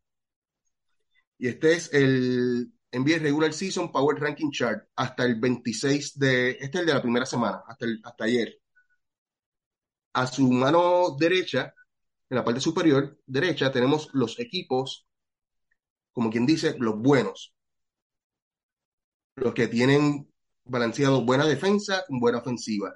Y 1.37 1.47
este 1.47 1.73
es 1.73 1.93
el 1.93 2.73
NBA 2.91 3.19
Regular 3.19 3.53
Season 3.53 3.91
Power 3.91 4.19
Ranking 4.19 4.51
Chart 4.51 4.87
hasta 4.95 5.25
el 5.25 5.39
26 5.39 6.17
de, 6.19 6.51
este 6.51 6.65
es 6.65 6.75
el 6.75 6.85
de 6.85 6.93
la 6.93 7.01
primera 7.01 7.25
semana, 7.25 7.63
hasta, 7.67 7.85
el, 7.85 7.99
hasta 8.03 8.23
ayer. 8.25 8.59
A 10.13 10.27
su 10.27 10.51
mano 10.51 11.15
derecha, 11.19 11.73
en 12.29 12.37
la 12.37 12.43
parte 12.43 12.59
superior 12.61 13.19
derecha, 13.25 13.71
tenemos 13.71 14.09
los 14.13 14.39
equipos, 14.39 15.07
como 16.11 16.29
quien 16.29 16.45
dice, 16.45 16.75
los 16.79 16.97
buenos. 16.99 17.53
Los 19.35 19.53
que 19.53 19.67
tienen 19.67 20.31
balanceado 20.65 21.23
buena 21.25 21.45
defensa 21.45 22.03
con 22.07 22.19
buena 22.19 22.39
ofensiva. 22.39 22.93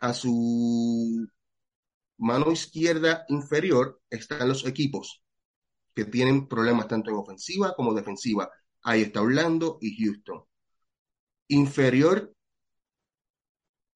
A 0.00 0.14
su 0.14 1.28
mano 2.18 2.52
izquierda 2.52 3.24
inferior 3.28 4.00
están 4.10 4.48
los 4.48 4.66
equipos 4.66 5.22
que 5.94 6.04
tienen 6.04 6.46
problemas 6.46 6.88
tanto 6.88 7.10
en 7.10 7.16
ofensiva 7.16 7.74
como 7.74 7.94
defensiva. 7.94 8.50
Ahí 8.82 9.02
está 9.02 9.22
Orlando 9.22 9.78
y 9.80 9.96
Houston. 9.96 10.44
Inferior, 11.48 12.32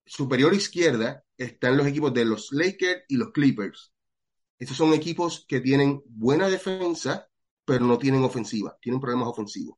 superior 0.05 0.55
izquierda 0.55 1.25
están 1.37 1.77
los 1.77 1.87
equipos 1.87 2.13
de 2.15 2.25
los 2.25 2.53
Lakers 2.53 3.05
y 3.09 3.17
los 3.17 3.31
Clippers. 3.33 3.93
Estos 4.59 4.77
son 4.77 4.95
equipos 4.95 5.45
que 5.47 5.61
tienen 5.61 6.03
buena 6.07 6.49
defensa, 6.49 7.29
pero 7.65 7.85
no 7.85 7.99
tienen 7.99 8.23
ofensiva, 8.23 8.79
tienen 8.81 9.01
problemas 9.01 9.29
ofensivos. 9.29 9.77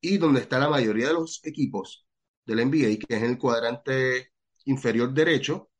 Y 0.00 0.18
donde 0.18 0.40
está 0.40 0.58
la 0.58 0.68
mayoría 0.68 1.08
de 1.08 1.14
los 1.14 1.40
equipos 1.44 2.06
del 2.44 2.68
NBA, 2.68 2.98
que 2.98 3.16
es 3.16 3.22
en 3.22 3.30
el 3.30 3.38
cuadrante 3.38 4.32
inferior 4.66 5.12
derecho, 5.12 5.70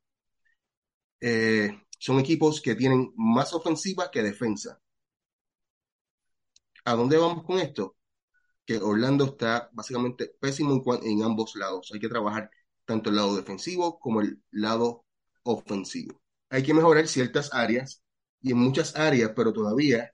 eh, 1.20 1.70
son 1.98 2.18
equipos 2.20 2.60
que 2.60 2.74
tienen 2.74 3.12
más 3.16 3.52
ofensiva 3.54 4.10
que 4.10 4.22
defensa. 4.22 4.80
¿A 6.84 6.94
dónde 6.94 7.16
vamos 7.16 7.44
con 7.44 7.58
esto? 7.58 7.96
Que 8.66 8.78
Orlando 8.78 9.24
está 9.26 9.70
básicamente 9.72 10.32
pésimo 10.40 10.82
en, 11.02 11.22
ambos 11.22 11.54
lados. 11.56 11.90
Hay 11.94 12.00
que 12.00 12.08
trabajar 12.08 12.50
tanto 12.84 13.10
el 13.10 13.16
lado 13.16 13.36
defensivo 13.36 13.98
como 13.98 14.20
el 14.20 14.42
lado 14.50 15.04
ofensivo. 15.44 16.20
Hay 16.50 16.62
que 16.62 16.74
mejorar 16.74 17.08
ciertas 17.08 17.52
áreas 17.54 18.02
y 18.42 18.52
en 18.52 18.58
muchas 18.58 18.96
áreas, 18.96 19.32
pero 19.36 19.52
todavía 19.52 20.12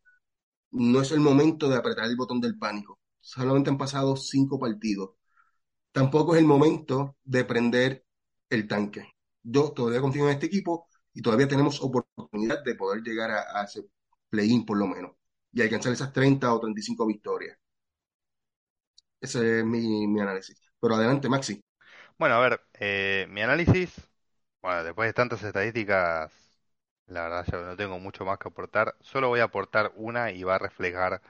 no 0.73 1.03
es 1.03 1.13
el 1.13 1.21
momento 1.21 1.69
de 1.69 1.77
apretar 1.77 2.07
el 2.07 2.17
botón 2.17 2.41
del 2.41 2.59
pánico. 2.59 3.01
Solamente 3.21 3.71
han 3.71 3.79
pasado 3.79 4.17
cinco 4.17 4.59
partidos. 4.59 5.11
Tampoco 5.93 6.35
es 6.35 6.41
el 6.41 6.47
momento 6.47 7.17
de 7.25 7.45
prender 7.45 8.05
el 8.51 8.69
tanque. 8.69 9.13
Yo 9.43 9.73
todavía 9.73 10.01
confío 10.01 10.27
en 10.27 10.35
este 10.35 10.47
equipo 10.47 10.89
y 11.13 11.23
todavía 11.23 11.49
tenemos 11.49 11.81
oportunidad 11.83 12.63
de 12.65 12.75
poder 12.75 13.03
llegar 13.03 13.31
a, 13.31 13.65
ese 13.65 13.83
play-in 14.29 14.65
por 14.65 14.79
lo 14.79 14.87
menos 14.87 15.13
y 15.53 15.63
alcanzar 15.63 15.93
esas 15.93 16.13
30 16.13 16.53
o 16.53 16.61
35 16.61 17.07
victorias. 17.07 17.59
Ese 19.21 19.61
es 19.61 19.65
mi, 19.65 20.19
análisis. 20.21 20.57
Pero 20.81 20.95
adelante, 20.95 21.29
Maxi. 21.29 21.63
Bueno, 22.19 22.37
a 22.37 22.41
ver, 22.41 22.61
eh, 22.75 23.27
mi 23.29 23.43
análisis, 23.43 23.95
bueno, 24.63 24.85
después 24.85 25.09
de 25.09 25.13
tantas 25.13 25.43
estadísticas, 25.43 26.33
la 27.07 27.23
verdad 27.25 27.47
ya 27.51 27.59
no 27.63 27.77
tengo 27.77 27.99
mucho 27.99 28.25
más 28.25 28.39
que 28.39 28.49
aportar. 28.49 28.97
Solo 29.01 29.29
voy 29.29 29.41
a 29.41 29.45
aportar 29.45 29.93
una 29.97 30.31
y 30.33 30.43
va 30.45 30.57
a 30.57 30.59
reflejar 30.59 31.21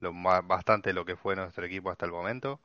lo 0.00 0.12
bastante 0.44 0.92
lo 0.92 1.04
que 1.04 1.16
fue 1.16 1.36
nuestro 1.36 1.66
equipo 1.66 1.90
hasta 1.90 2.06
el 2.06 2.12
momento. 2.12 2.60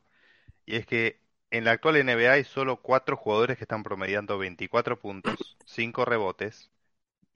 Y 0.66 0.78
es 0.78 0.86
que 0.88 1.23
en 1.54 1.66
la 1.66 1.72
actual 1.74 1.98
NBA 1.98 2.32
hay 2.34 2.44
solo 2.46 2.82
cuatro 2.82 3.16
jugadores 3.16 3.58
que 3.58 3.64
están 3.66 3.84
promediando 3.84 4.40
24 4.40 5.00
puntos, 5.00 5.56
5 5.66 6.04
rebotes 6.04 6.72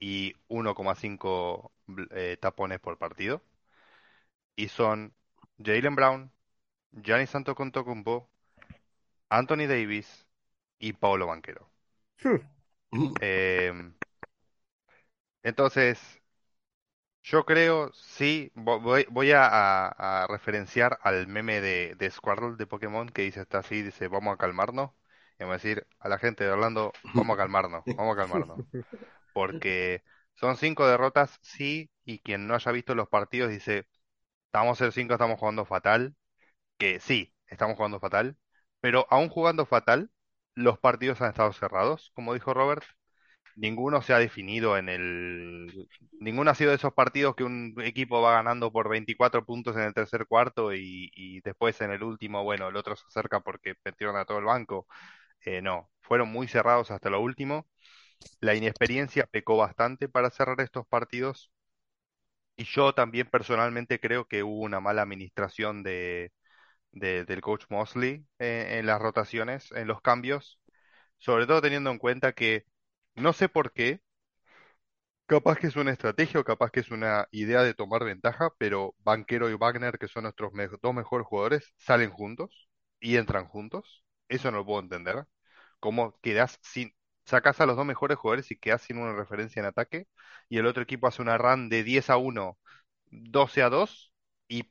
y 0.00 0.34
1,5 0.48 1.72
eh, 2.10 2.36
tapones 2.40 2.80
por 2.80 2.98
partido. 2.98 3.42
Y 4.56 4.68
son 4.68 5.14
Jalen 5.64 5.94
Brown, 5.94 6.32
Giannis 6.92 7.34
Antetokounmpo, 7.36 8.28
Anthony 9.28 9.66
Davis 9.68 10.26
y 10.80 10.94
Paulo 10.94 11.28
Banquero. 11.28 11.70
Hmm. 12.90 13.14
Em, 13.20 13.94
entonces, 15.42 16.17
yo 17.30 17.44
creo, 17.44 17.92
sí, 17.92 18.50
voy, 18.54 19.32
a, 19.34 20.26
referenciar 20.30 20.98
al 21.02 21.26
meme 21.26 21.60
de, 21.60 21.94
de 21.96 22.10
Squirtle 22.10 22.56
de 22.56 22.66
Pokémon 22.66 23.08
que 23.10 23.22
dice, 23.22 23.42
está 23.42 23.58
así, 23.58 23.82
dice, 23.82 24.08
vamos 24.08 24.34
a 24.34 24.38
calmarnos. 24.38 24.92
Y 25.38 25.44
vamos 25.44 25.54
a 25.54 25.58
decir 25.58 25.86
a 26.00 26.08
la 26.08 26.18
gente 26.18 26.44
de 26.44 26.50
Orlando, 26.50 26.92
vamos 27.14 27.34
a 27.34 27.36
calmarnos, 27.36 27.84
vamos 27.96 28.14
a 28.14 28.20
calmarnos. 28.20 28.60
Porque 29.34 30.02
son 30.34 30.56
cinco 30.56 30.86
derrotas, 30.88 31.38
sí, 31.42 31.90
y 32.04 32.20
quien 32.20 32.46
no 32.46 32.54
haya 32.54 32.72
visto 32.72 32.94
los 32.94 33.08
partidos 33.08 33.50
dice, 33.50 33.86
estamos 34.46 34.80
el 34.80 34.92
5, 34.92 35.14
estamos 35.14 35.38
jugando 35.38 35.64
fatal. 35.66 36.16
Que 36.78 37.00
sí, 37.00 37.34
estamos 37.48 37.76
jugando 37.76 38.00
fatal. 38.00 38.38
Pero 38.80 39.06
aún 39.10 39.28
jugando 39.30 39.66
fatal, 39.66 40.10
los 40.54 40.78
partidos 40.78 41.20
han 41.22 41.30
estado 41.30 41.52
cerrados, 41.52 42.10
como 42.14 42.34
dijo 42.34 42.54
Robert 42.54 42.84
ninguno 43.58 44.02
se 44.02 44.12
ha 44.14 44.18
definido 44.18 44.76
en 44.78 44.88
el... 44.88 45.88
Ninguno 46.20 46.50
ha 46.50 46.54
sido 46.54 46.70
de 46.70 46.76
esos 46.76 46.94
partidos 46.94 47.34
que 47.36 47.44
un 47.44 47.74
equipo 47.84 48.20
va 48.22 48.32
ganando 48.34 48.72
por 48.72 48.88
24 48.88 49.44
puntos 49.44 49.76
en 49.76 49.82
el 49.82 49.94
tercer 49.94 50.26
cuarto 50.26 50.72
y, 50.74 51.40
después 51.44 51.80
en 51.80 51.92
el 51.92 52.02
último, 52.02 52.44
bueno, 52.44 52.68
el 52.68 52.76
otro 52.76 52.96
se 52.96 53.06
acerca 53.08 53.40
porque 53.40 53.74
metieron 53.84 54.16
a 54.16 54.24
todo 54.24 54.38
el 54.38 54.44
banco. 54.44 54.86
Eh, 55.44 55.62
no, 55.62 55.90
fueron 56.02 56.30
muy 56.30 56.48
cerrados 56.48 56.90
hasta 56.90 57.10
lo 57.10 57.20
último. 57.20 57.66
La 58.40 58.54
inexperiencia 58.54 59.26
pecó 59.26 59.56
bastante 59.56 60.08
para 60.08 60.30
cerrar 60.30 60.60
estos 60.60 60.86
partidos. 60.88 61.52
Y 62.56 62.64
yo 62.64 62.92
también 62.94 63.28
personalmente 63.30 64.00
creo 64.00 64.26
que 64.26 64.42
hubo 64.42 64.62
una 64.62 64.80
mala 64.80 65.02
administración 65.02 65.82
de, 65.84 66.32
del 66.92 67.40
coach 67.40 67.64
Mosley 67.70 68.26
eh, 68.38 68.78
en 68.78 68.86
las 68.86 69.00
rotaciones, 69.00 69.70
en 69.72 69.88
los 69.88 70.00
cambios, 70.02 70.60
sobre 71.18 71.46
todo 71.46 71.62
teniendo 71.62 71.90
en 71.90 71.98
cuenta 71.98 72.32
que 72.32 72.64
no 73.20 73.32
sé 73.32 73.48
por 73.48 73.72
qué. 73.72 74.00
Capaz 75.26 75.58
que 75.58 75.66
es 75.66 75.76
una 75.76 75.92
estrategia 75.92 76.40
o 76.40 76.44
capaz 76.44 76.70
que 76.70 76.80
es 76.80 76.90
una 76.90 77.28
idea 77.32 77.62
de 77.62 77.74
tomar 77.74 78.02
ventaja, 78.04 78.50
pero 78.58 78.94
Banquero 79.00 79.50
y 79.50 79.54
Wagner, 79.54 79.98
que 79.98 80.08
son 80.08 80.22
nuestros 80.22 80.52
dos 80.82 80.94
mejores 80.94 81.26
jugadores, 81.26 81.72
salen 81.76 82.10
juntos 82.10 82.68
y 82.98 83.16
entran 83.16 83.46
juntos. 83.46 84.04
Eso 84.28 84.50
no 84.50 84.58
lo 84.58 84.66
puedo 84.66 84.80
entender. 84.80 85.26
¿Cómo 85.80 86.18
quedas 86.22 86.58
sin... 86.62 86.94
Sacas 87.26 87.60
a 87.60 87.66
los 87.66 87.76
dos 87.76 87.84
mejores 87.86 88.16
jugadores 88.18 88.50
y 88.50 88.56
quedas 88.58 88.82
sin 88.82 88.96
una 88.98 89.14
referencia 89.14 89.60
en 89.60 89.66
ataque 89.66 90.06
y 90.48 90.58
el 90.58 90.66
otro 90.66 90.82
equipo 90.82 91.06
hace 91.08 91.20
una 91.22 91.36
run 91.38 91.68
de 91.68 91.84
10 91.84 92.08
a 92.10 92.16
1, 92.16 92.58
12 93.10 93.62
a 93.62 93.68
2 93.70 94.12
y 94.48 94.70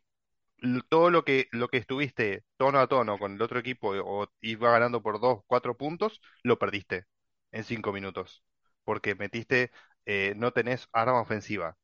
todo 0.90 1.10
lo 1.12 1.24
que, 1.26 1.48
lo 1.52 1.70
que 1.70 1.78
estuviste 1.78 2.44
tono 2.58 2.80
a 2.80 2.88
tono 2.88 3.20
con 3.20 3.34
el 3.36 3.42
otro 3.42 3.60
equipo 3.60 3.92
o 3.96 4.28
iba 4.42 4.72
ganando 4.72 5.02
por 5.04 5.20
2, 5.22 5.42
4 5.48 5.78
puntos, 5.78 6.22
lo 6.44 6.60
perdiste 6.60 7.06
en 7.58 7.64
cinco 7.64 7.92
minutos, 7.94 8.44
porque 8.84 9.16
metiste, 9.16 9.72
eh, 10.06 10.34
no 10.38 10.52
tenés 10.54 10.88
arma 10.94 11.22
ofensiva. 11.22 11.78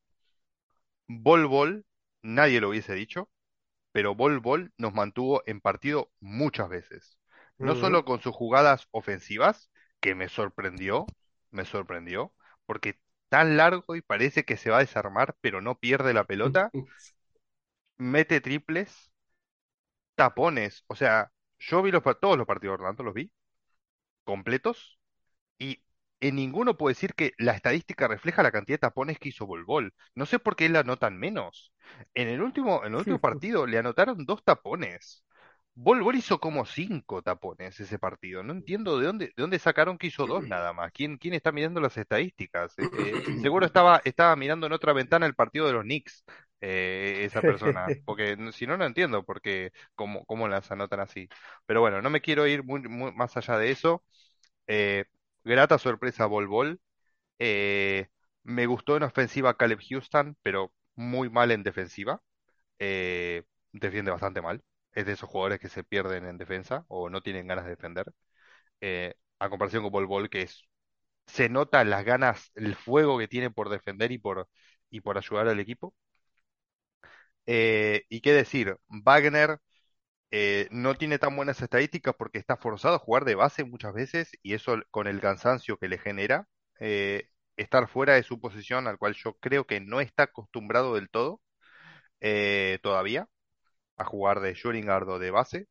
Bol 1.08 1.46
Bol, 1.46 1.86
nadie 2.22 2.60
lo 2.60 2.70
hubiese 2.70 2.94
dicho, 2.94 3.30
pero 3.92 4.14
Bol 4.14 4.40
Bol 4.40 4.72
nos 4.78 4.94
mantuvo 4.94 5.42
en 5.46 5.60
partido 5.60 6.12
muchas 6.20 6.68
veces. 6.68 7.18
No 7.58 7.76
solo 7.76 8.04
con 8.04 8.20
sus 8.20 8.34
jugadas 8.34 8.88
ofensivas, 8.90 9.70
que 10.00 10.14
me 10.14 10.28
sorprendió, 10.28 11.06
me 11.50 11.64
sorprendió, 11.64 12.34
porque 12.66 12.98
tan 13.28 13.56
largo 13.56 13.96
y 13.96 14.02
parece 14.02 14.44
que 14.44 14.56
se 14.56 14.70
va 14.70 14.78
a 14.78 14.80
desarmar, 14.80 15.36
pero 15.40 15.60
no 15.60 15.78
pierde 15.78 16.14
la 16.14 16.24
pelota, 16.24 16.70
mete 17.98 18.40
triples, 18.40 19.12
tapones, 20.14 20.84
o 20.86 20.96
sea, 20.96 21.32
yo 21.58 21.82
vi 21.82 21.90
los, 21.90 22.02
todos 22.20 22.36
los 22.38 22.46
partidos 22.46 22.78
de 22.78 22.82
Orlando, 22.82 23.02
los 23.02 23.14
vi 23.14 23.32
completos 24.24 24.98
y 25.58 25.82
en 26.20 26.36
ninguno 26.36 26.76
puedo 26.76 26.88
decir 26.90 27.14
que 27.14 27.32
la 27.38 27.52
estadística 27.52 28.08
refleja 28.08 28.42
la 28.42 28.52
cantidad 28.52 28.74
de 28.74 28.80
tapones 28.80 29.18
que 29.18 29.28
hizo 29.30 29.46
Bol. 29.46 29.92
No 30.14 30.26
sé 30.26 30.38
por 30.38 30.56
qué 30.56 30.68
le 30.68 30.78
anotan 30.78 31.18
menos. 31.18 31.72
En 32.14 32.28
el 32.28 32.42
último, 32.42 32.80
en 32.84 32.92
el 32.92 32.98
último 32.98 33.20
partido 33.20 33.66
le 33.66 33.78
anotaron 33.78 34.24
dos 34.24 34.42
tapones. 34.44 35.24
Bol 35.76 36.14
hizo 36.14 36.38
como 36.38 36.64
cinco 36.66 37.20
tapones 37.22 37.78
ese 37.80 37.98
partido. 37.98 38.42
No 38.44 38.52
entiendo 38.52 38.98
de 38.98 39.06
dónde, 39.06 39.26
de 39.26 39.32
dónde 39.36 39.58
sacaron 39.58 39.98
que 39.98 40.06
hizo 40.06 40.26
dos 40.26 40.46
nada 40.46 40.72
más. 40.72 40.92
¿Quién, 40.92 41.18
quién 41.18 41.34
está 41.34 41.50
mirando 41.52 41.80
las 41.80 41.96
estadísticas? 41.96 42.78
Eh, 42.78 42.90
eh, 42.94 43.14
seguro 43.40 43.66
estaba, 43.66 44.00
estaba 44.04 44.36
mirando 44.36 44.66
en 44.66 44.72
otra 44.72 44.92
ventana 44.92 45.26
el 45.26 45.34
partido 45.34 45.66
de 45.66 45.72
los 45.72 45.82
Knicks, 45.82 46.24
eh, 46.60 47.22
esa 47.24 47.42
persona. 47.42 47.92
Porque 48.04 48.36
si 48.52 48.66
no, 48.68 48.76
no 48.76 48.84
entiendo 48.86 49.24
por 49.24 49.40
qué, 49.42 49.72
cómo, 49.96 50.24
cómo 50.26 50.46
las 50.48 50.70
anotan 50.70 51.00
así. 51.00 51.28
Pero 51.66 51.80
bueno, 51.80 52.00
no 52.02 52.08
me 52.10 52.20
quiero 52.20 52.46
ir 52.46 52.62
muy, 52.62 52.80
muy 52.82 53.12
más 53.12 53.36
allá 53.36 53.58
de 53.58 53.70
eso. 53.72 54.04
Eh, 54.66 55.04
grata 55.44 55.78
sorpresa 55.78 56.26
Bol 56.26 56.46
Bol. 56.48 56.80
Eh, 57.38 58.08
me 58.44 58.66
gustó 58.66 58.96
en 58.96 59.04
ofensiva 59.04 59.56
Caleb 59.56 59.80
Houston, 59.88 60.36
pero 60.42 60.72
muy 60.96 61.30
mal 61.30 61.50
en 61.52 61.62
defensiva. 61.62 62.22
Eh, 62.78 63.44
defiende 63.72 64.10
bastante 64.12 64.42
mal. 64.42 64.64
Es 64.92 65.06
de 65.06 65.12
esos 65.12 65.30
jugadores 65.30 65.60
que 65.60 65.68
se 65.70 65.84
pierden 65.84 66.26
en 66.26 66.38
defensa 66.38 66.84
o 66.88 67.10
no 67.10 67.22
tienen 67.22 67.46
ganas 67.48 67.64
de 67.66 67.72
defender. 67.72 68.06
Eh, 68.80 69.14
a 69.40 69.50
comparación 69.50 69.82
con 69.84 69.92
Bol 69.92 70.06
Bol, 70.06 70.30
que 70.30 70.42
es, 70.44 70.64
se 71.26 71.48
nota 71.50 71.84
las 71.84 72.04
ganas, 72.04 72.50
el 72.56 72.76
fuego 72.76 73.18
que 73.18 73.28
tiene 73.28 73.50
por 73.50 73.70
defender 73.70 74.12
y 74.12 74.18
por, 74.18 74.48
y 74.90 75.00
por 75.02 75.18
ayudar 75.18 75.48
al 75.48 75.60
equipo. 75.60 75.94
Y 77.46 78.20
qué 78.20 78.32
decir, 78.32 78.76
Wagner 78.88 79.58
eh, 80.36 80.68
no 80.72 80.94
tiene 80.96 81.18
tan 81.20 81.36
buenas 81.36 81.62
estadísticas 81.62 82.14
porque 82.18 82.38
está 82.38 82.56
forzado 82.56 82.96
a 82.96 82.98
jugar 82.98 83.24
de 83.24 83.36
base 83.36 83.64
muchas 83.64 83.94
veces 83.94 84.30
y 84.42 84.54
eso 84.54 84.76
con 84.90 85.06
el 85.06 85.20
cansancio 85.20 85.78
que 85.78 85.88
le 85.88 85.98
genera, 85.98 86.48
eh, 86.80 87.30
estar 87.56 87.88
fuera 87.88 88.14
de 88.14 88.24
su 88.24 88.40
posición 88.40 88.88
al 88.88 88.98
cual 88.98 89.14
yo 89.14 89.34
creo 89.40 89.66
que 89.66 89.80
no 89.80 90.00
está 90.00 90.24
acostumbrado 90.24 90.94
del 90.96 91.08
todo 91.10 91.40
eh, 92.20 92.78
todavía 92.82 93.28
a 93.96 94.04
jugar 94.04 94.40
de 94.40 94.54
guard 94.84 95.08
o 95.10 95.18
de 95.18 95.30
base. 95.30 95.68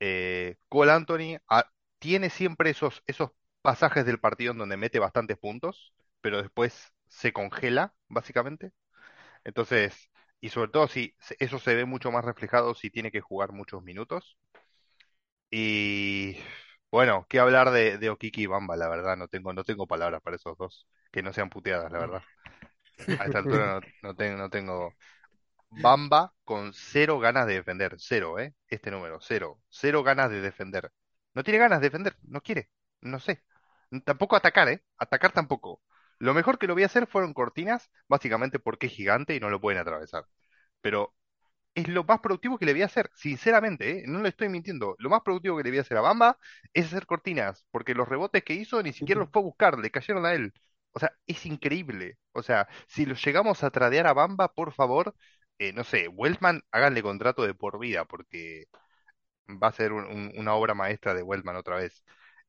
Eh, 0.00 0.56
Cole 0.68 0.92
Anthony 0.92 1.38
ah, 1.48 1.70
tiene 1.98 2.30
siempre 2.30 2.70
esos, 2.70 3.02
esos 3.06 3.30
pasajes 3.62 4.06
del 4.06 4.20
partido 4.20 4.52
en 4.52 4.58
donde 4.58 4.76
mete 4.76 4.98
bastantes 5.00 5.38
puntos, 5.38 5.94
pero 6.20 6.42
después 6.42 6.92
se 7.08 7.32
congela, 7.32 7.94
básicamente. 8.08 8.72
Entonces, 9.44 10.09
y 10.40 10.50
sobre 10.50 10.70
todo 10.70 10.88
si 10.88 11.14
eso 11.38 11.58
se 11.58 11.74
ve 11.74 11.84
mucho 11.84 12.10
más 12.12 12.24
reflejado 12.24 12.74
si 12.74 12.90
tiene 12.90 13.10
que 13.12 13.20
jugar 13.20 13.52
muchos 13.52 13.82
minutos. 13.82 14.36
Y 15.50 16.36
bueno, 16.90 17.26
qué 17.28 17.40
hablar 17.40 17.70
de, 17.70 17.98
de 17.98 18.10
Okiki 18.10 18.42
y 18.42 18.46
Bamba, 18.46 18.76
la 18.76 18.88
verdad, 18.88 19.16
no 19.16 19.28
tengo, 19.28 19.52
no 19.52 19.64
tengo 19.64 19.86
palabras 19.86 20.22
para 20.22 20.36
esos 20.36 20.56
dos, 20.58 20.86
que 21.10 21.22
no 21.22 21.32
sean 21.32 21.50
puteadas, 21.50 21.90
la 21.92 21.98
verdad. 21.98 22.24
A 23.16 23.26
esta 23.26 23.38
altura 23.38 23.80
no, 24.02 24.08
no 24.10 24.16
tengo, 24.16 24.38
no 24.38 24.50
tengo. 24.50 24.96
Bamba 25.70 26.34
con 26.44 26.72
cero 26.74 27.18
ganas 27.20 27.46
de 27.46 27.54
defender, 27.54 27.96
cero, 27.98 28.38
¿eh? 28.38 28.54
Este 28.68 28.90
número, 28.90 29.20
cero, 29.22 29.60
cero 29.70 30.02
ganas 30.04 30.30
de 30.30 30.40
defender. 30.40 30.92
No 31.34 31.44
tiene 31.44 31.58
ganas 31.60 31.80
de 31.80 31.88
defender, 31.88 32.16
no 32.24 32.42
quiere, 32.42 32.70
no 33.02 33.20
sé. 33.20 33.44
Tampoco 34.04 34.36
atacar, 34.36 34.68
¿eh? 34.68 34.82
Atacar 34.98 35.32
tampoco. 35.32 35.82
Lo 36.18 36.34
mejor 36.34 36.58
que 36.58 36.66
lo 36.66 36.74
voy 36.74 36.82
a 36.84 36.86
hacer 36.86 37.06
fueron 37.06 37.34
cortinas, 37.34 37.90
básicamente 38.08 38.58
porque 38.58 38.86
es 38.88 38.92
gigante 38.92 39.34
y 39.36 39.40
no 39.40 39.50
lo 39.50 39.60
pueden 39.60 39.80
atravesar. 39.80 40.24
Pero 40.80 41.14
es 41.74 41.88
lo 41.88 42.04
más 42.04 42.20
productivo 42.20 42.58
que 42.58 42.66
le 42.66 42.72
voy 42.72 42.82
a 42.82 42.86
hacer, 42.86 43.10
sinceramente, 43.14 44.00
¿eh? 44.00 44.04
No 44.06 44.20
le 44.22 44.30
estoy 44.30 44.48
mintiendo. 44.48 44.96
Lo 44.98 45.10
más 45.10 45.22
productivo 45.22 45.56
que 45.56 45.64
le 45.64 45.70
voy 45.70 45.78
a 45.78 45.82
hacer 45.82 45.96
a 45.96 46.00
Bamba 46.02 46.38
es 46.74 46.86
hacer 46.86 47.06
cortinas, 47.06 47.64
porque 47.70 47.94
los 47.94 48.08
rebotes 48.08 48.44
que 48.44 48.54
hizo 48.54 48.82
ni 48.82 48.92
siquiera 48.92 49.20
los 49.20 49.30
fue 49.30 49.42
a 49.42 49.44
buscar, 49.44 49.78
le 49.78 49.90
cayeron 49.90 50.26
a 50.26 50.34
él. 50.34 50.52
O 50.92 50.98
sea, 51.00 51.12
es 51.26 51.46
increíble. 51.46 52.18
O 52.32 52.42
sea, 52.42 52.68
si 52.88 53.06
lo 53.06 53.14
llegamos 53.14 53.62
a 53.64 53.70
tradear 53.70 54.06
a 54.06 54.12
Bamba, 54.14 54.52
por 54.54 54.72
favor, 54.72 55.14
eh, 55.58 55.72
no 55.72 55.84
sé, 55.84 56.08
Weltman, 56.08 56.62
háganle 56.72 57.02
contrato 57.02 57.44
de 57.46 57.54
por 57.54 57.78
vida, 57.78 58.04
porque 58.06 58.66
va 59.48 59.68
a 59.68 59.72
ser 59.72 59.92
un- 59.92 60.04
un- 60.06 60.32
una 60.36 60.54
obra 60.54 60.74
maestra 60.74 61.14
de 61.14 61.22
Weltman 61.22 61.56
otra 61.56 61.76
vez. 61.76 62.04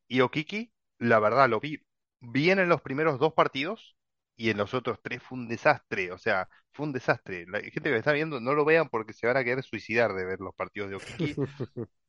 Y 0.08 0.22
Okiki, 0.22 0.74
la 1.00 1.20
verdad, 1.20 1.50
lo 1.50 1.60
vi 1.60 1.80
bien 2.22 2.60
en 2.60 2.70
los 2.70 2.82
primeros 2.82 3.20
dos 3.20 3.34
partidos 3.34 3.98
y 4.36 4.50
en 4.50 4.58
los 4.58 4.74
otros 4.74 5.00
tres 5.04 5.22
fue 5.24 5.38
un 5.38 5.48
desastre. 5.48 6.12
O 6.12 6.18
sea, 6.18 6.48
fue 6.74 6.86
un 6.88 6.94
desastre. 6.94 7.46
La 7.48 7.60
gente 7.62 7.82
que 7.84 7.92
me 7.92 7.98
está 7.98 8.12
viendo 8.14 8.40
no 8.40 8.54
lo 8.54 8.66
vean 8.66 8.90
porque 8.90 9.14
se 9.14 9.28
van 9.28 9.38
a 9.38 9.44
querer 9.44 9.64
suicidar 9.64 10.14
de 10.14 10.26
ver 10.26 10.40
los 10.40 10.56
partidos 10.56 10.90
de 10.90 10.96
Okiki. 10.96 11.40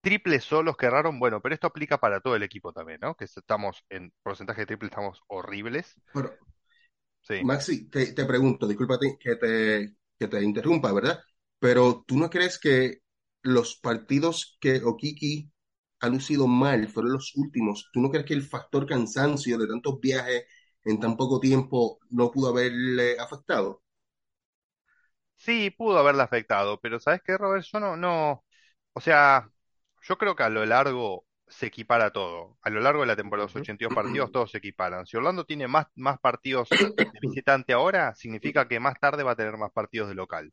Triples 0.00 0.42
solos 0.44 0.74
que 0.78 0.86
erraron, 0.86 1.18
bueno, 1.18 1.42
pero 1.42 1.54
esto 1.54 1.66
aplica 1.66 1.98
para 1.98 2.20
todo 2.22 2.34
el 2.34 2.42
equipo 2.42 2.72
también, 2.72 2.98
¿no? 3.02 3.14
Que 3.14 3.24
estamos 3.26 3.84
en 3.90 4.10
porcentaje 4.22 4.62
de 4.62 4.66
triple, 4.66 4.88
estamos 4.88 5.20
horribles. 5.26 5.98
Pero, 6.12 6.30
Sí. 7.22 7.46
Maxi, 7.48 7.88
te, 7.90 8.12
te 8.14 8.24
pregunto, 8.24 8.66
discúlpate 8.66 9.16
que 9.20 9.36
te, 9.36 9.96
que 10.18 10.28
te 10.28 10.42
interrumpa, 10.42 10.92
¿verdad? 10.92 11.20
Pero 11.58 12.04
¿tú 12.06 12.16
no 12.18 12.30
crees 12.30 12.58
que 12.58 12.98
los 13.42 13.76
partidos 13.76 14.56
que 14.60 14.82
Okiki 14.82 15.50
ha 16.00 16.08
lucido 16.08 16.46
mal 16.46 16.88
fueron 16.88 17.12
los 17.12 17.34
últimos? 17.36 17.88
¿Tú 17.92 18.00
no 18.00 18.10
crees 18.10 18.26
que 18.26 18.34
el 18.34 18.42
factor 18.42 18.86
cansancio 18.86 19.58
de 19.58 19.66
tantos 19.68 20.00
viajes 20.00 20.44
en 20.86 20.98
tan 21.00 21.16
poco 21.18 21.38
tiempo 21.40 21.98
no 22.10 22.30
pudo 22.30 22.48
haberle 22.48 23.18
afectado? 23.18 23.82
Sí, 25.36 25.70
pudo 25.70 25.98
haberla 25.98 26.24
afectado, 26.24 26.80
pero 26.80 26.98
¿sabes 26.98 27.20
qué, 27.24 27.36
Robert? 27.36 27.64
Yo 27.72 27.78
no, 27.80 27.96
no, 27.96 28.44
o 28.92 29.00
sea, 29.00 29.50
yo 30.02 30.18
creo 30.18 30.34
que 30.34 30.42
a 30.42 30.48
lo 30.48 30.64
largo 30.66 31.26
se 31.46 31.66
equipara 31.66 32.10
todo. 32.12 32.58
A 32.62 32.70
lo 32.70 32.80
largo 32.80 33.02
de 33.02 33.06
la 33.08 33.16
temporada, 33.16 33.44
los 33.46 33.54
Ujú. 33.54 33.56
82 33.56 33.92
partidos, 33.92 34.32
todos 34.32 34.50
se 34.50 34.58
equiparan. 34.58 35.06
Si 35.06 35.16
Orlando 35.16 35.44
tiene 35.44 35.68
más, 35.68 35.86
más 35.94 36.18
partidos 36.20 36.80
de 37.12 37.20
visitante 37.20 37.72
ahora, 37.72 38.14
significa 38.14 38.66
que 38.68 38.80
más 38.80 38.98
tarde 38.98 39.22
va 39.22 39.32
a 39.32 39.36
tener 39.36 39.56
más 39.56 39.70
partidos 39.72 40.08
de 40.08 40.14
local. 40.14 40.52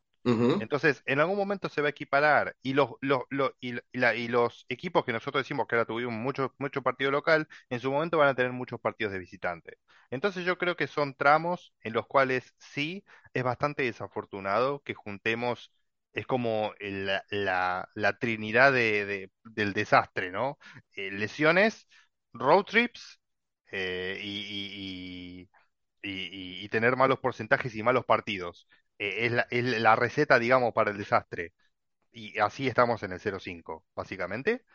Entonces, 0.60 1.02
en 1.06 1.20
algún 1.20 1.38
momento 1.38 1.68
se 1.70 1.82
va 1.82 1.88
a 1.88 1.92
equiparar 1.92 2.56
y 2.62 2.74
los, 2.74 2.92
los, 3.02 3.24
y, 3.60 3.74
la- 3.92 4.16
y 4.16 4.28
los 4.28 4.66
equipos 4.70 5.04
que 5.06 5.12
nosotros 5.14 5.44
decimos 5.44 5.68
que 5.68 5.76
ahora 5.76 5.86
tuvimos 5.86 6.14
mucho, 6.14 6.54
mucho 6.60 6.82
partido 6.84 7.12
local, 7.12 7.48
en 7.70 7.80
su 7.80 7.92
momento 7.92 8.18
van 8.18 8.30
a 8.30 8.36
tener 8.36 8.52
muchos 8.54 8.80
partidos 8.80 9.14
de 9.14 9.20
visitante. 9.20 9.78
Entonces 10.12 10.46
yo 10.46 10.58
creo 10.58 10.76
que 10.76 10.88
son 10.88 11.16
tramos 11.16 11.74
en 11.82 11.94
los 11.94 12.08
cuales 12.08 12.54
sí 12.60 13.04
es 13.34 13.44
bastante 13.44 13.84
desafortunado 13.84 14.82
que 14.84 14.94
juntemos, 14.94 15.72
es 16.14 16.28
como 16.28 16.74
la, 16.80 17.24
la, 17.30 17.90
la 17.96 18.18
trinidad 18.20 18.72
de, 18.74 19.06
de- 19.06 19.32
del 19.44 19.74
desastre, 19.74 20.32
¿no? 20.32 20.58
Eh, 20.96 21.12
lesiones, 21.12 21.88
road 22.34 22.64
trips 22.66 23.20
eh, 23.72 24.20
y 24.24 25.50
y- 26.04 26.12
y- 26.62 26.66
y 26.66 26.70
tener 26.70 26.96
malos 26.96 27.20
porcentajes 27.20 27.76
y 27.76 27.84
malos 27.84 28.06
partidos 28.06 28.68
eh, 29.00 29.26
es 29.28 29.32
la, 29.32 29.48
la 29.52 29.96
receta, 29.96 30.40
digamos, 30.40 30.74
para 30.74 30.92
el 30.92 30.98
desastre. 30.98 31.54
Y 32.12 32.40
así 32.40 32.68
estamos 32.68 33.04
en 33.04 33.14
el 33.14 33.20
0-5, 33.22 33.86
básicamente. 33.96 34.66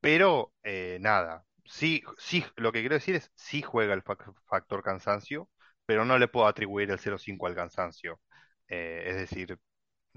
Pero 0.00 0.52
eh, 0.62 0.98
nada, 1.00 1.44
sí, 1.64 2.02
sí, 2.18 2.44
lo 2.56 2.72
que 2.72 2.80
quiero 2.80 2.94
decir 2.96 3.14
es, 3.16 3.30
sí 3.34 3.62
juega 3.62 3.94
el 3.94 4.04
fac- 4.04 4.34
factor 4.46 4.82
cansancio, 4.82 5.48
pero 5.86 6.04
no 6.04 6.18
le 6.18 6.28
puedo 6.28 6.46
atribuir 6.46 6.90
el 6.90 6.98
0-5 6.98 7.46
al 7.46 7.54
cansancio. 7.54 8.20
Eh, 8.68 9.04
es 9.08 9.16
decir, 9.16 9.58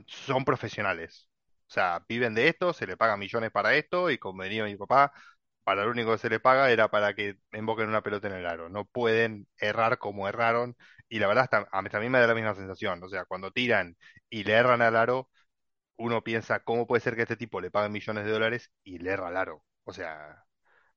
son 0.06 0.46
profesionales. 0.46 1.30
O 1.70 1.74
sea, 1.74 2.04
viven 2.08 2.34
de 2.36 2.48
esto, 2.50 2.74
se 2.74 2.88
le 2.88 2.98
pagan 2.98 3.20
millones 3.20 3.52
para 3.52 3.76
esto, 3.76 4.10
y 4.10 4.18
como 4.18 4.42
venía 4.44 4.64
mi 4.66 4.76
papá, 4.78 5.12
para 5.68 5.84
lo 5.86 5.92
único 5.92 6.14
que 6.14 6.18
se 6.20 6.30
le 6.30 6.40
paga 6.40 6.72
era 6.72 6.90
para 6.90 7.14
que 7.14 7.38
emboquen 7.52 7.90
una 7.90 8.02
pelota 8.04 8.28
en 8.30 8.36
el 8.36 8.46
aro. 8.48 8.70
No 8.70 8.86
pueden 8.86 9.48
errar 9.60 10.00
como 10.00 10.28
erraron, 10.30 10.78
y 11.10 11.20
la 11.20 11.28
verdad, 11.28 11.44
hasta- 11.52 11.70
a 11.72 11.82
mí 12.02 12.10
me 12.10 12.20
da 12.22 12.28
la 12.28 12.36
misma 12.36 12.56
sensación. 12.56 13.04
O 13.04 13.10
sea, 13.10 13.26
cuando 13.26 13.52
tiran 13.52 13.98
y 14.30 14.44
le 14.46 14.54
erran 14.54 14.82
al 14.82 14.96
aro, 14.96 15.30
uno 15.98 16.24
piensa, 16.24 16.60
¿cómo 16.64 16.88
puede 16.88 17.02
ser 17.02 17.16
que 17.16 17.24
este 17.24 17.38
tipo 17.38 17.62
le 17.62 17.72
paguen 17.72 17.92
millones 17.92 18.26
de 18.26 18.32
dólares 18.32 18.72
y 18.84 19.00
le 19.00 19.12
erra 19.12 19.28
al 19.30 19.38
aro? 19.38 19.64
O 19.86 19.94
sea, 19.94 20.44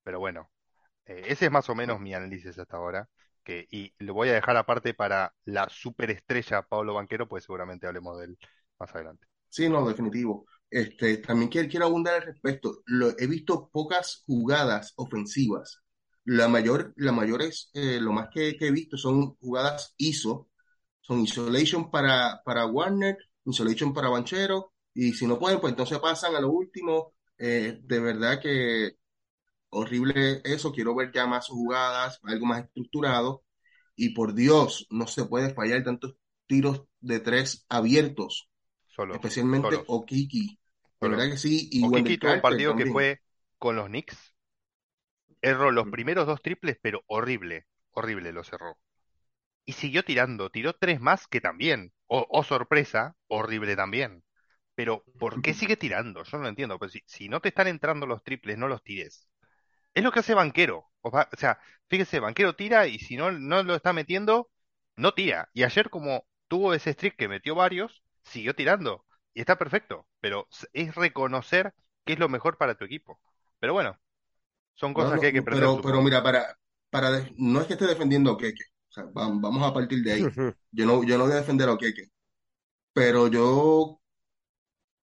pero 0.04 0.20
bueno, 0.20 0.50
eh, 1.06 1.24
ese 1.28 1.46
es 1.46 1.52
más 1.52 1.68
o 1.70 1.74
menos 1.76 2.00
mi 2.00 2.14
análisis 2.14 2.58
hasta 2.58 2.76
ahora. 2.78 3.08
Que, 3.44 3.66
y 3.70 3.94
lo 3.98 4.14
voy 4.14 4.30
a 4.30 4.34
dejar 4.34 4.56
aparte 4.58 4.94
para 4.94 5.34
la 5.44 5.68
superestrella 5.70 6.62
Pablo 6.62 6.94
Banquero, 6.94 7.28
pues 7.28 7.44
seguramente 7.44 7.86
hablemos 7.86 8.18
de 8.18 8.26
él 8.26 8.38
más 8.78 8.94
adelante. 8.94 9.26
Sí, 9.48 9.68
no, 9.68 9.86
definitivo. 9.86 10.46
Este, 10.70 11.18
también 11.18 11.50
quiero, 11.50 11.68
quiero 11.68 11.86
abundar 11.86 12.14
al 12.14 12.26
respecto. 12.26 12.82
Lo, 12.86 13.10
he 13.18 13.26
visto 13.26 13.68
pocas 13.72 14.22
jugadas 14.26 14.92
ofensivas. 14.96 15.82
La 16.24 16.48
mayor, 16.48 16.92
la 16.96 17.12
mayor 17.12 17.42
es, 17.42 17.70
eh, 17.74 17.98
lo 18.00 18.12
más 18.12 18.28
que, 18.32 18.56
que 18.56 18.68
he 18.68 18.70
visto 18.70 18.96
son 18.96 19.34
jugadas 19.36 19.94
ISO, 19.96 20.48
son 21.00 21.20
isolation 21.20 21.90
para, 21.90 22.40
para 22.44 22.66
Warner, 22.66 23.16
isolation 23.44 23.92
para 23.92 24.10
Banchero, 24.10 24.72
y 24.94 25.12
si 25.12 25.26
no 25.26 25.38
pueden, 25.38 25.60
pues 25.60 25.72
entonces 25.72 25.98
pasan 25.98 26.36
a 26.36 26.40
lo 26.40 26.50
último. 26.50 27.14
Eh, 27.38 27.80
de 27.82 28.00
verdad 28.00 28.40
que 28.40 28.96
horrible 29.70 30.40
eso, 30.44 30.72
quiero 30.72 30.94
ver 30.94 31.10
ya 31.12 31.26
más 31.26 31.48
jugadas, 31.48 32.18
algo 32.22 32.46
más 32.46 32.64
estructurado. 32.64 33.44
Y 33.96 34.10
por 34.10 34.34
Dios, 34.34 34.86
no 34.90 35.06
se 35.06 35.24
puede 35.24 35.54
fallar 35.54 35.84
tantos 35.84 36.16
tiros 36.46 36.82
de 37.00 37.20
tres 37.20 37.64
abiertos, 37.68 38.48
especialmente 39.12 39.70
solos, 39.70 39.84
Okiki. 39.88 40.59
De 41.02 41.08
solos. 41.08 41.16
verdad 41.16 41.30
que 41.30 41.36
sí, 41.36 41.68
y 41.72 41.90
tuvo 42.18 42.32
un 42.34 42.40
partido 42.40 42.74
que 42.74 42.86
fue 42.86 43.20
con 43.58 43.76
los 43.76 43.86
Knicks. 43.88 44.34
Erró 45.42 45.70
los 45.70 45.86
Ujú. 45.86 45.90
primeros 45.90 46.26
dos 46.26 46.42
triples, 46.42 46.78
pero 46.82 47.02
horrible, 47.06 47.66
horrible 47.92 48.32
los 48.32 48.52
erró. 48.52 48.78
Y 49.66 49.74
siguió 49.74 50.04
tirando, 50.04 50.50
tiró 50.50 50.74
tres 50.74 51.00
más 51.00 51.26
que 51.28 51.40
también. 51.40 51.92
O, 52.08 52.26
o 52.30 52.44
sorpresa, 52.44 53.16
horrible 53.28 53.76
también. 53.76 54.24
Pero, 54.76 55.04
¿por 55.18 55.40
qué 55.40 55.54
sigue 55.54 55.76
tirando? 55.76 56.24
Yo 56.24 56.38
no 56.38 56.44
lo 56.44 56.50
entiendo. 56.50 56.78
Pues 56.78 56.92
si, 56.92 57.02
si 57.06 57.28
no 57.30 57.40
te 57.40 57.50
están 57.50 57.68
entrando 57.68 58.06
los 58.06 58.24
triples, 58.24 58.58
no 58.58 58.68
los 58.68 58.82
tires. 58.84 59.28
Es 59.94 60.04
lo 60.04 60.12
que 60.12 60.20
hace 60.20 60.34
Banquero. 60.34 60.90
O, 61.02 61.10
va- 61.12 61.28
o 61.32 61.36
sea, 61.38 61.58
fíjese, 61.88 62.20
Banquero 62.20 62.56
tira 62.56 62.86
y 62.88 62.98
si 63.00 63.16
no, 63.16 63.32
no 63.32 63.62
lo 63.64 63.74
está 63.76 63.92
metiendo, 63.92 64.50
no 64.96 65.14
tira. 65.14 65.50
Y 65.54 65.64
ayer 65.64 65.90
como 65.90 66.26
tuvo 66.48 66.74
ese 66.74 66.92
streak 66.94 67.16
que 67.16 67.28
metió 67.28 67.54
varios, 67.56 68.02
siguió 68.24 68.54
tirando. 68.56 69.06
Y 69.34 69.40
está 69.40 69.58
perfecto. 69.58 70.06
Pero 70.20 70.48
es 70.72 70.94
reconocer 70.94 71.74
qué 72.04 72.14
es 72.14 72.18
lo 72.18 72.28
mejor 72.28 72.58
para 72.58 72.76
tu 72.76 72.84
equipo. 72.84 73.20
Pero 73.58 73.72
bueno, 73.72 73.98
son 74.74 74.94
cosas 74.94 75.20
no, 75.20 75.20
que 75.20 75.28
hay 75.28 75.32
que 75.34 75.40
aprender, 75.40 75.72
pero, 75.72 75.80
pero 75.80 76.02
mira, 76.02 76.22
para, 76.22 76.56
para 76.90 77.10
de- 77.10 77.32
no 77.38 77.60
es 77.60 77.66
que 77.66 77.74
esté 77.74 77.86
defendiendo 77.86 78.30
a 78.30 78.34
Okeke, 78.34 78.64
o 78.90 78.92
sea, 78.92 79.04
va- 79.04 79.28
vamos 79.32 79.62
a 79.68 79.72
partir 79.74 80.02
de 80.02 80.12
ahí. 80.12 80.34
Yo 80.72 80.86
no, 80.86 81.02
yo 81.04 81.18
no 81.18 81.24
voy 81.24 81.32
a 81.34 81.36
defender 81.36 81.68
a 81.68 81.72
Okeke, 81.74 82.10
pero 82.94 83.28
yo, 83.28 84.00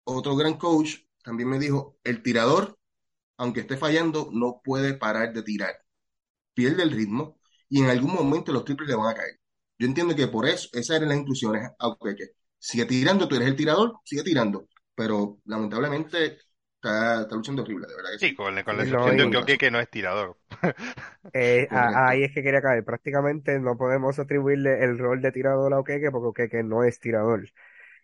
otro 0.04 0.36
gran 0.36 0.56
coach 0.58 0.96
también 1.24 1.50
me 1.50 1.60
dijo, 1.60 1.98
el 2.04 2.24
tirador, 2.24 2.78
aunque 3.38 3.62
esté 3.62 3.78
fallando, 3.78 4.30
no 4.34 4.62
puede 4.64 4.96
parar 4.96 5.34
de 5.34 5.44
tirar. 5.44 5.76
Pierde 6.54 6.84
el 6.84 6.92
ritmo 6.92 7.40
y 7.70 7.82
en 7.84 7.90
algún 7.90 8.14
momento 8.14 8.52
los 8.54 8.66
triples 8.66 8.90
le 8.90 8.96
van 8.96 9.10
a 9.12 9.16
caer. 9.16 9.40
Yo 9.80 9.88
entiendo 9.88 10.16
que 10.16 10.28
por 10.28 10.48
eso, 10.48 10.70
esas 10.74 10.98
eran 10.98 11.10
las 11.10 11.18
instrucciones 11.20 11.72
a 11.80 11.88
Okeke. 11.90 12.32
Sigue 12.60 12.86
tirando, 12.86 13.28
tú 13.28 13.36
eres 13.36 13.48
el 13.50 13.56
tirador, 13.56 14.00
sigue 14.04 14.24
tirando, 14.24 14.68
pero 14.96 15.40
lamentablemente 15.46 16.40
está, 16.76 17.22
está 17.22 17.36
luchando 17.36 17.62
horrible, 17.64 17.88
de 17.88 17.96
verdad 17.96 18.12
que 18.12 18.20
Sí, 18.20 18.34
sí. 18.34 18.36
con, 18.36 18.54
la- 18.56 18.64
con 18.64 18.78
la 18.78 18.84
No, 18.84 19.12
excepción 19.12 19.16
de 19.18 19.24
que. 19.24 19.38
Okeke 19.38 19.72
no 19.72 19.80
es 19.80 19.90
tirador. 19.90 20.38
eh, 21.34 21.68
a- 21.72 22.10
ahí 22.10 22.24
es 22.24 22.34
que 22.34 22.44
quería 22.44 22.62
caer. 22.62 22.84
Prácticamente 22.84 23.60
no 23.60 23.78
podemos 23.78 24.18
atribuirle 24.20 24.84
el 24.84 24.98
rol 24.98 25.22
de 25.22 25.32
tirador 25.32 25.74
a 25.74 25.80
Okeke 25.80 26.12
porque 26.12 26.28
Okeke 26.48 26.64
no 26.64 26.84
es 26.84 27.00
tirador. 27.00 27.46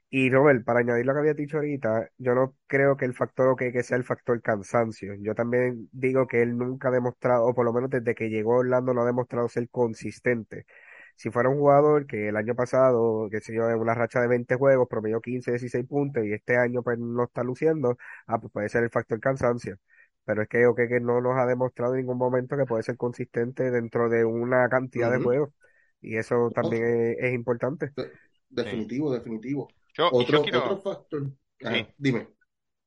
Y 0.09 0.29
Robert, 0.31 0.65
para 0.65 0.81
añadir 0.81 1.05
lo 1.05 1.13
que 1.13 1.19
había 1.21 1.33
dicho 1.35 1.57
ahorita, 1.57 2.09
yo 2.17 2.35
no 2.35 2.55
creo 2.67 2.97
que 2.97 3.05
el 3.05 3.15
factor 3.15 3.55
que 3.57 3.83
sea 3.83 3.97
el 3.97 4.05
factor 4.05 4.41
cansancio. 4.41 5.15
Yo 5.21 5.35
también 5.35 5.89
digo 5.91 6.27
que 6.27 6.41
él 6.43 6.57
nunca 6.57 6.89
ha 6.89 6.91
demostrado, 6.91 7.45
o 7.47 7.55
por 7.55 7.65
lo 7.65 7.73
menos 7.73 7.89
desde 7.91 8.15
que 8.15 8.29
llegó 8.29 8.55
a 8.55 8.57
Orlando 8.59 8.93
no 8.93 9.01
ha 9.03 9.05
demostrado 9.05 9.49
ser 9.49 9.69
consistente. 9.69 10.65
Si 11.15 11.29
fuera 11.31 11.49
un 11.49 11.57
jugador 11.59 12.05
que 12.07 12.29
el 12.29 12.35
año 12.37 12.55
pasado, 12.55 13.29
que 13.31 13.39
yo, 13.53 13.69
en 13.69 13.77
una 13.79 13.93
racha 13.93 14.19
de 14.21 14.27
20 14.27 14.55
juegos, 14.55 14.87
promedió 14.89 15.21
15, 15.21 15.51
16 15.51 15.85
puntos 15.87 16.25
y 16.25 16.33
este 16.33 16.57
año 16.57 16.83
pues 16.83 16.99
no 16.99 17.23
está 17.25 17.43
luciendo, 17.43 17.97
ah, 18.27 18.39
pues 18.39 18.51
puede 18.51 18.69
ser 18.69 18.83
el 18.83 18.89
factor 18.89 19.19
cansancio. 19.19 19.77
Pero 20.25 20.41
es 20.43 20.47
que 20.49 20.65
Okeke 20.67 20.99
no 21.01 21.21
nos 21.21 21.37
ha 21.37 21.45
demostrado 21.45 21.93
en 21.95 22.01
ningún 22.01 22.17
momento 22.17 22.57
que 22.57 22.65
puede 22.65 22.83
ser 22.83 22.97
consistente 22.97 23.71
dentro 23.71 24.09
de 24.09 24.25
una 24.25 24.69
cantidad 24.69 25.11
de 25.11 25.19
juegos. 25.19 25.51
Y 26.01 26.17
eso 26.17 26.51
también 26.53 26.83
es, 26.85 27.17
es 27.19 27.33
importante. 27.33 27.91
de- 27.95 28.19
Sí. 28.55 28.69
definitivo, 28.71 29.11
definitivo. 29.13 29.75
Yo, 29.93 30.11
Otro, 30.11 30.41
quiero, 30.41 30.61
otro 30.61 30.77
factor. 30.77 31.31
sí, 31.59 31.85
Ajá, 31.85 31.93
dime. 31.97 32.27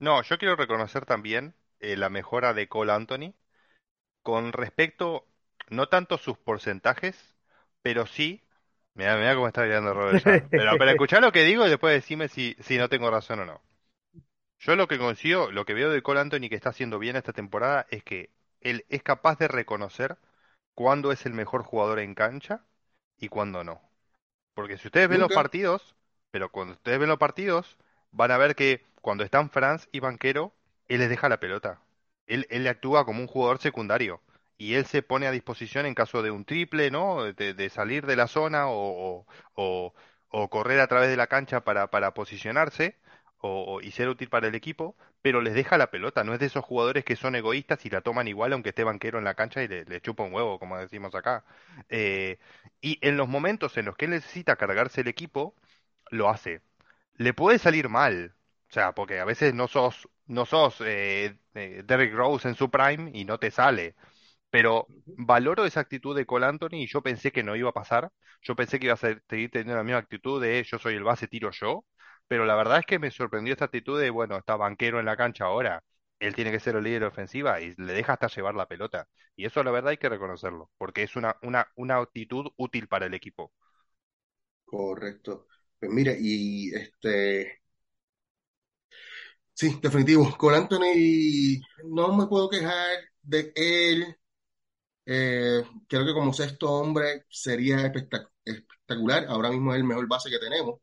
no, 0.00 0.22
yo 0.22 0.38
quiero 0.38 0.56
reconocer 0.56 1.06
también 1.06 1.54
eh, 1.80 1.96
la 1.96 2.08
mejora 2.10 2.54
de 2.54 2.68
Cole 2.68 2.92
Anthony 2.92 3.34
con 4.22 4.52
respecto, 4.54 5.26
no 5.70 5.88
tanto 5.90 6.18
sus 6.18 6.38
porcentajes, 6.38 7.35
pero 7.86 8.04
sí, 8.04 8.42
mira, 8.94 9.16
mira 9.16 9.36
cómo 9.36 9.46
está 9.46 9.62
mirando 9.62 9.94
Robert 9.94 10.20
ya. 10.20 10.50
Pero, 10.52 10.76
pero 10.76 10.90
escuchá 10.90 11.20
lo 11.20 11.30
que 11.30 11.44
digo 11.44 11.64
y 11.64 11.70
después 11.70 11.94
decime 11.94 12.26
si, 12.26 12.56
si 12.58 12.78
no 12.78 12.88
tengo 12.88 13.08
razón 13.12 13.38
o 13.38 13.44
no. 13.46 13.62
Yo 14.58 14.74
lo 14.76 14.88
que 14.88 14.98
consigo, 14.98 15.52
lo 15.52 15.64
que 15.64 15.72
veo 15.74 15.88
de 15.90 16.02
Cole 16.02 16.20
Anthony 16.20 16.48
que 16.48 16.56
está 16.56 16.70
haciendo 16.70 16.98
bien 16.98 17.14
esta 17.16 17.32
temporada 17.32 17.86
es 17.90 18.02
que 18.02 18.32
él 18.60 18.84
es 18.88 19.04
capaz 19.04 19.38
de 19.38 19.48
reconocer 19.48 20.18
cuándo 20.74 21.12
es 21.12 21.26
el 21.26 21.34
mejor 21.34 21.62
jugador 21.62 22.00
en 22.00 22.16
cancha 22.16 22.64
y 23.18 23.28
cuándo 23.28 23.64
no. 23.64 23.80
Porque 24.54 24.78
si 24.78 24.88
ustedes 24.88 25.08
ven 25.08 25.20
los 25.20 25.32
partidos, 25.32 25.94
pero 26.32 26.50
cuando 26.50 26.74
ustedes 26.74 26.98
ven 26.98 27.08
los 27.08 27.18
partidos, 27.18 27.78
van 28.10 28.32
a 28.32 28.38
ver 28.38 28.56
que 28.56 28.84
cuando 29.02 29.24
están 29.24 29.50
Franz 29.50 29.88
y 29.92 30.00
Banquero, 30.00 30.54
él 30.88 31.00
les 31.00 31.10
deja 31.10 31.28
la 31.28 31.40
pelota. 31.40 31.80
Él, 32.26 32.46
él 32.50 32.66
actúa 32.68 33.04
como 33.04 33.20
un 33.20 33.28
jugador 33.28 33.60
secundario. 33.60 34.22
Y 34.58 34.74
él 34.74 34.86
se 34.86 35.02
pone 35.02 35.26
a 35.26 35.30
disposición 35.32 35.86
en 35.86 35.94
caso 35.94 36.22
de 36.22 36.30
un 36.30 36.44
triple, 36.44 36.90
¿no? 36.90 37.24
De, 37.32 37.70
salir 37.70 38.06
de 38.06 38.16
la 38.16 38.26
zona 38.26 38.68
o, 38.68 39.26
o, 39.54 39.94
o- 40.30 40.48
correr 40.50 40.80
a 40.80 40.86
través 40.88 41.08
de 41.10 41.16
la 41.16 41.26
cancha 41.26 41.62
para, 41.64 41.90
para 41.90 42.14
posicionarse 42.14 42.96
o, 43.38 43.76
o- 43.76 43.80
y 43.82 43.90
ser 43.90 44.08
útil 44.08 44.28
para 44.30 44.48
el 44.48 44.54
equipo, 44.54 44.96
pero 45.22 45.40
les 45.42 45.54
deja 45.54 45.76
la 45.78 45.90
pelota. 45.90 46.24
No 46.24 46.32
es 46.34 46.40
de 46.40 46.46
esos 46.46 46.64
jugadores 46.64 47.04
que 47.04 47.16
son 47.16 47.34
egoístas 47.36 47.84
y 47.86 47.90
la 47.90 48.00
toman 48.00 48.28
igual 48.28 48.52
aunque 48.54 48.70
esté 48.70 48.84
Banquero 48.84 49.18
en 49.18 49.24
la 49.24 49.34
cancha 49.34 49.62
y 49.62 49.68
le, 49.68 49.84
le 49.84 50.00
chupa 50.00 50.22
un 50.24 50.32
huevo, 50.34 50.58
como 50.58 50.78
decimos 50.78 51.14
acá. 51.14 51.44
Eh, 51.90 52.38
y 52.80 52.98
en 53.06 53.16
los 53.18 53.28
momentos 53.28 53.76
en 53.76 53.84
los 53.86 53.96
que 53.96 54.06
él 54.06 54.12
necesita 54.12 54.56
cargarse 54.56 55.02
el 55.02 55.08
equipo, 55.08 55.54
lo 56.10 56.28
hace. 56.30 56.62
Le 57.16 57.34
puede 57.34 57.58
salir 57.58 57.88
mal, 57.88 58.34
o 58.70 58.72
sea, 58.72 58.94
porque 58.94 59.20
a 59.20 59.24
veces 59.24 59.54
no 59.54 59.68
sos, 59.68 60.08
no 60.26 60.46
sos 60.46 60.80
eh, 60.82 61.36
eh, 61.54 61.82
Derrick 61.86 62.14
Rose 62.14 62.48
en 62.48 62.54
su 62.54 62.70
prime 62.70 63.10
y 63.14 63.24
no 63.24 63.38
te 63.38 63.50
sale. 63.50 63.94
Pero 64.50 64.90
valoro 65.16 65.64
esa 65.64 65.80
actitud 65.80 66.16
de 66.16 66.26
Cole 66.26 66.46
Anthony 66.46 66.74
y 66.82 66.86
yo 66.86 67.02
pensé 67.02 67.32
que 67.32 67.42
no 67.42 67.56
iba 67.56 67.70
a 67.70 67.72
pasar. 67.72 68.10
Yo 68.42 68.56
pensé 68.56 68.78
que 68.78 68.86
iba 68.86 68.94
a 68.94 68.96
ser- 68.96 69.22
seguir 69.28 69.50
teniendo 69.50 69.76
la 69.76 69.82
misma 69.84 69.98
actitud 69.98 70.40
de 70.42 70.62
yo 70.64 70.78
soy 70.78 70.94
el 70.94 71.04
base, 71.04 71.28
tiro 71.28 71.50
yo. 71.52 71.84
Pero 72.28 72.44
la 72.46 72.54
verdad 72.56 72.78
es 72.80 72.86
que 72.86 72.98
me 72.98 73.10
sorprendió 73.10 73.52
esta 73.52 73.66
actitud 73.66 74.00
de, 74.00 74.10
bueno, 74.10 74.36
está 74.36 74.56
banquero 74.56 74.98
en 75.00 75.06
la 75.06 75.16
cancha 75.16 75.44
ahora. 75.44 75.82
Él 76.18 76.34
tiene 76.34 76.50
que 76.50 76.60
ser 76.60 76.76
el 76.76 76.84
líder 76.84 77.04
ofensiva 77.04 77.60
y 77.60 77.74
le 77.76 77.92
deja 77.92 78.14
hasta 78.14 78.28
llevar 78.28 78.54
la 78.54 78.66
pelota. 78.66 79.06
Y 79.36 79.44
eso 79.46 79.62
la 79.62 79.70
verdad 79.70 79.90
hay 79.90 79.98
que 79.98 80.08
reconocerlo, 80.08 80.70
porque 80.78 81.02
es 81.02 81.14
una, 81.16 81.36
una, 81.42 81.68
una 81.76 81.96
actitud 81.98 82.46
útil 82.56 82.88
para 82.88 83.06
el 83.06 83.14
equipo. 83.14 83.52
Correcto. 84.64 85.46
Pues 85.78 85.90
mire, 85.92 86.16
y 86.20 86.72
este, 86.74 87.60
sí, 89.54 89.78
definitivo. 89.82 90.36
Con 90.38 90.54
Anthony 90.54 91.60
no 91.84 92.16
me 92.16 92.26
puedo 92.26 92.48
quejar 92.48 92.96
de 93.22 93.52
él. 93.56 94.16
Eh, 95.06 95.64
creo 95.88 96.04
que 96.06 96.12
como 96.14 96.32
sexto 96.34 96.70
hombre 96.72 97.24
sería 97.30 97.78
espectac- 97.78 98.30
espectacular. 98.44 99.26
Ahora 99.28 99.50
mismo 99.50 99.72
es 99.74 99.78
el 99.80 99.84
mejor 99.84 100.08
base 100.08 100.30
que 100.30 100.38
tenemos. 100.40 100.80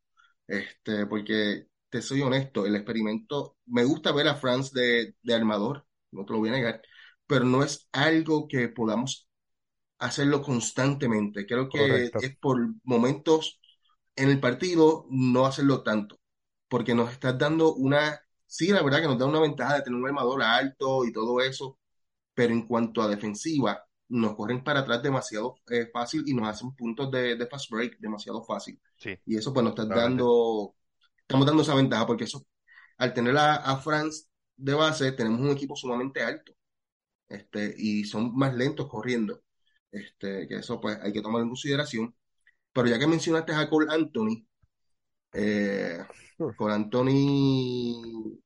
Este, 0.48 1.06
porque 1.08 1.68
te 1.90 2.02
soy 2.02 2.22
honesto, 2.22 2.66
el 2.66 2.76
experimento, 2.76 3.58
me 3.68 3.86
gusta 3.86 4.12
ver 4.14 4.28
a 4.30 4.36
Franz 4.36 4.72
de, 4.74 5.16
de 5.22 5.34
armador, 5.36 5.86
no 6.12 6.26
te 6.26 6.34
lo 6.34 6.40
voy 6.40 6.50
a 6.50 6.54
negar, 6.54 6.82
pero 7.28 7.46
no 7.46 7.64
es 7.64 7.88
algo 7.94 8.48
que 8.48 8.68
podamos 8.70 9.30
hacerlo 10.00 10.42
constantemente. 10.42 11.46
Creo 11.46 11.70
que 11.70 12.12
Correcto. 12.12 12.20
es 12.20 12.36
por 12.38 12.60
momentos 12.84 13.62
en 14.16 14.30
el 14.30 14.40
partido 14.40 15.08
no 15.10 15.46
hacerlo 15.46 15.84
tanto, 15.84 16.20
porque 16.68 16.96
nos 16.96 17.12
estás 17.12 17.38
dando 17.38 17.74
una, 17.76 18.22
sí, 18.46 18.70
la 18.70 18.84
verdad 18.84 19.02
que 19.02 19.08
nos 19.08 19.20
da 19.20 19.26
una 19.28 19.40
ventaja 19.42 19.76
de 19.76 19.82
tener 19.84 20.00
un 20.00 20.08
armador 20.08 20.44
alto 20.44 21.06
y 21.06 21.14
todo 21.14 21.42
eso, 21.42 21.80
pero 22.34 22.54
en 22.54 22.68
cuanto 22.68 23.02
a 23.02 23.08
defensiva, 23.10 23.84
nos 24.22 24.36
corren 24.36 24.64
para 24.64 24.82
atrás 24.82 25.04
demasiado 25.04 25.56
eh, 25.70 25.90
fácil 25.94 26.24
y 26.28 26.34
nos 26.34 26.48
hacen 26.50 26.76
puntos 26.76 27.12
de, 27.12 27.36
de 27.38 27.48
fast 27.48 27.70
break 27.72 27.98
demasiado 28.00 28.44
fácil. 28.44 28.80
Sí, 28.98 29.20
Y 29.26 29.38
eso 29.38 29.54
pues 29.54 29.64
nos 29.64 29.76
está 29.80 29.86
realmente. 29.88 30.24
dando, 30.26 30.76
estamos 31.22 31.48
dando 31.48 31.64
esa 31.64 31.76
ventaja, 31.76 32.06
porque 32.08 32.26
eso, 32.26 32.46
al 32.98 33.14
tener 33.14 33.38
a, 33.38 33.56
a 33.58 33.78
Franz 33.80 34.28
de 34.58 34.74
base, 34.76 35.12
tenemos 35.14 35.40
un 35.42 35.50
equipo 35.52 35.76
sumamente 35.76 36.22
alto, 36.24 36.54
este, 37.30 37.74
y 37.78 38.04
son 38.06 38.36
más 38.36 38.54
lentos 38.56 38.88
corriendo. 38.90 39.42
Este, 39.92 40.48
que 40.48 40.58
eso 40.58 40.82
pues 40.82 40.98
hay 41.02 41.14
que 41.14 41.22
tomar 41.22 41.42
en 41.44 41.50
consideración. 41.50 42.16
Pero 42.74 42.88
ya 42.90 43.00
que 43.00 43.08
mencionaste 43.08 43.54
a 43.54 43.70
Cole 43.70 43.88
Anthony, 43.94 44.46
eh, 45.34 46.00
Cole 46.56 46.74
Anthony 46.74 48.40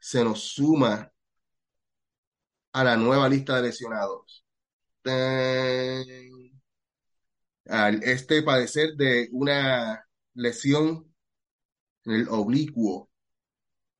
se 0.00 0.24
nos 0.24 0.40
suma 0.54 1.12
a 2.74 2.84
la 2.84 2.96
nueva 2.98 3.26
lista 3.28 3.56
de 3.56 3.62
lesionados. 3.62 4.43
Ten- 5.04 6.50
Al 7.68 8.02
este 8.04 8.42
padecer 8.42 8.94
de 8.96 9.28
una 9.32 10.02
lesión 10.34 11.14
en 12.04 12.12
el 12.14 12.28
oblicuo 12.30 13.10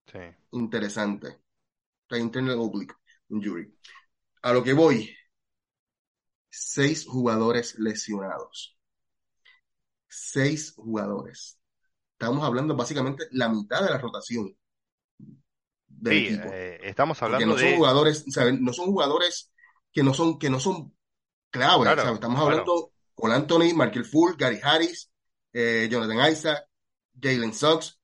Sí. 0.06 0.18
interesante. 0.52 1.38
Internal 2.10 2.58
oblique 2.60 2.94
injury. 3.30 3.72
A 4.42 4.52
lo 4.54 4.64
que 4.64 4.72
voy, 4.74 5.10
seis 6.50 7.04
jugadores 7.06 7.78
lesionados. 7.78 8.78
Seis 10.08 10.72
jugadores. 10.76 11.60
Estamos 12.12 12.44
hablando 12.44 12.76
básicamente 12.76 13.26
la 13.32 13.48
mitad 13.50 13.82
de 13.84 13.90
la 13.90 13.98
rotación 13.98 14.56
del 15.88 16.18
Sí, 16.18 16.18
equipo. 16.18 16.50
eh, 16.50 16.78
estamos 16.82 17.22
Porque 17.22 17.22
hablando 17.22 17.46
no 17.46 17.58
son 17.58 17.72
de... 17.72 17.76
jugadores, 17.76 18.24
¿sabes? 18.30 18.60
No 18.60 18.74
son 18.74 18.86
jugadores 18.88 19.52
que 19.94 20.02
no 20.02 20.12
son, 20.12 20.38
que 20.38 20.50
no 20.50 20.60
son 20.60 20.94
clave, 21.50 21.84
Claro, 21.84 22.02
¿sabes? 22.02 22.14
Estamos 22.16 22.40
claro. 22.40 22.50
hablando 22.50 22.90
Cole 23.14 23.34
Anthony, 23.34 23.74
Markel 23.74 24.04
Full, 24.04 24.34
Gary 24.36 24.60
Harris, 24.62 25.10
eh, 25.52 25.88
Jonathan 25.90 26.30
Isaac, 26.30 26.66
Jalen 27.20 27.54
Suggs. 27.54 27.98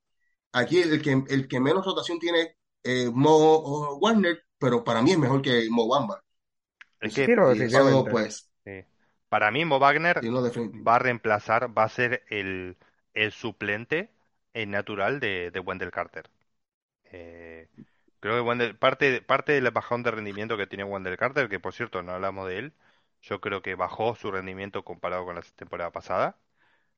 Aquí 0.52 0.80
el 0.80 1.02
que, 1.02 1.22
el 1.28 1.48
que 1.48 1.60
menos 1.60 1.84
rotación 1.84 2.18
tiene 2.18 2.56
eh, 2.82 3.10
Mo 3.12 3.96
Warner, 3.98 4.44
pero 4.58 4.82
para 4.84 5.02
mí 5.02 5.12
es 5.12 5.18
mejor 5.18 5.42
que 5.42 5.68
Mo 5.70 5.88
Bamba. 5.88 6.22
Es 7.00 7.14
que, 7.14 7.26
pues, 8.10 8.50
para 9.28 9.50
mí 9.50 9.64
Mo 9.64 9.78
Wagner 9.78 10.20
va 10.86 10.96
a 10.96 10.98
reemplazar, 10.98 11.76
va 11.76 11.84
a 11.84 11.88
ser 11.88 12.24
el, 12.30 12.76
el 13.14 13.32
suplente 13.32 14.10
natural 14.54 15.20
de, 15.20 15.50
de 15.50 15.60
Wendell 15.60 15.90
Carter. 15.90 16.28
Eh, 17.12 17.68
creo 18.20 18.44
que 18.46 18.74
parte, 18.74 19.22
parte 19.22 19.52
del 19.52 19.70
bajón 19.70 20.02
de 20.02 20.10
rendimiento 20.10 20.56
que 20.56 20.66
tiene 20.66 20.84
Wendell 20.84 21.16
Carter, 21.16 21.48
que 21.48 21.60
por 21.60 21.72
cierto 21.74 22.02
no 22.02 22.12
hablamos 22.12 22.48
de 22.48 22.58
él, 22.58 22.74
yo 23.22 23.40
creo 23.40 23.62
que 23.62 23.74
bajó 23.74 24.14
su 24.14 24.30
rendimiento 24.30 24.84
comparado 24.84 25.24
con 25.24 25.36
la 25.36 25.42
temporada 25.56 25.90
pasada, 25.92 26.38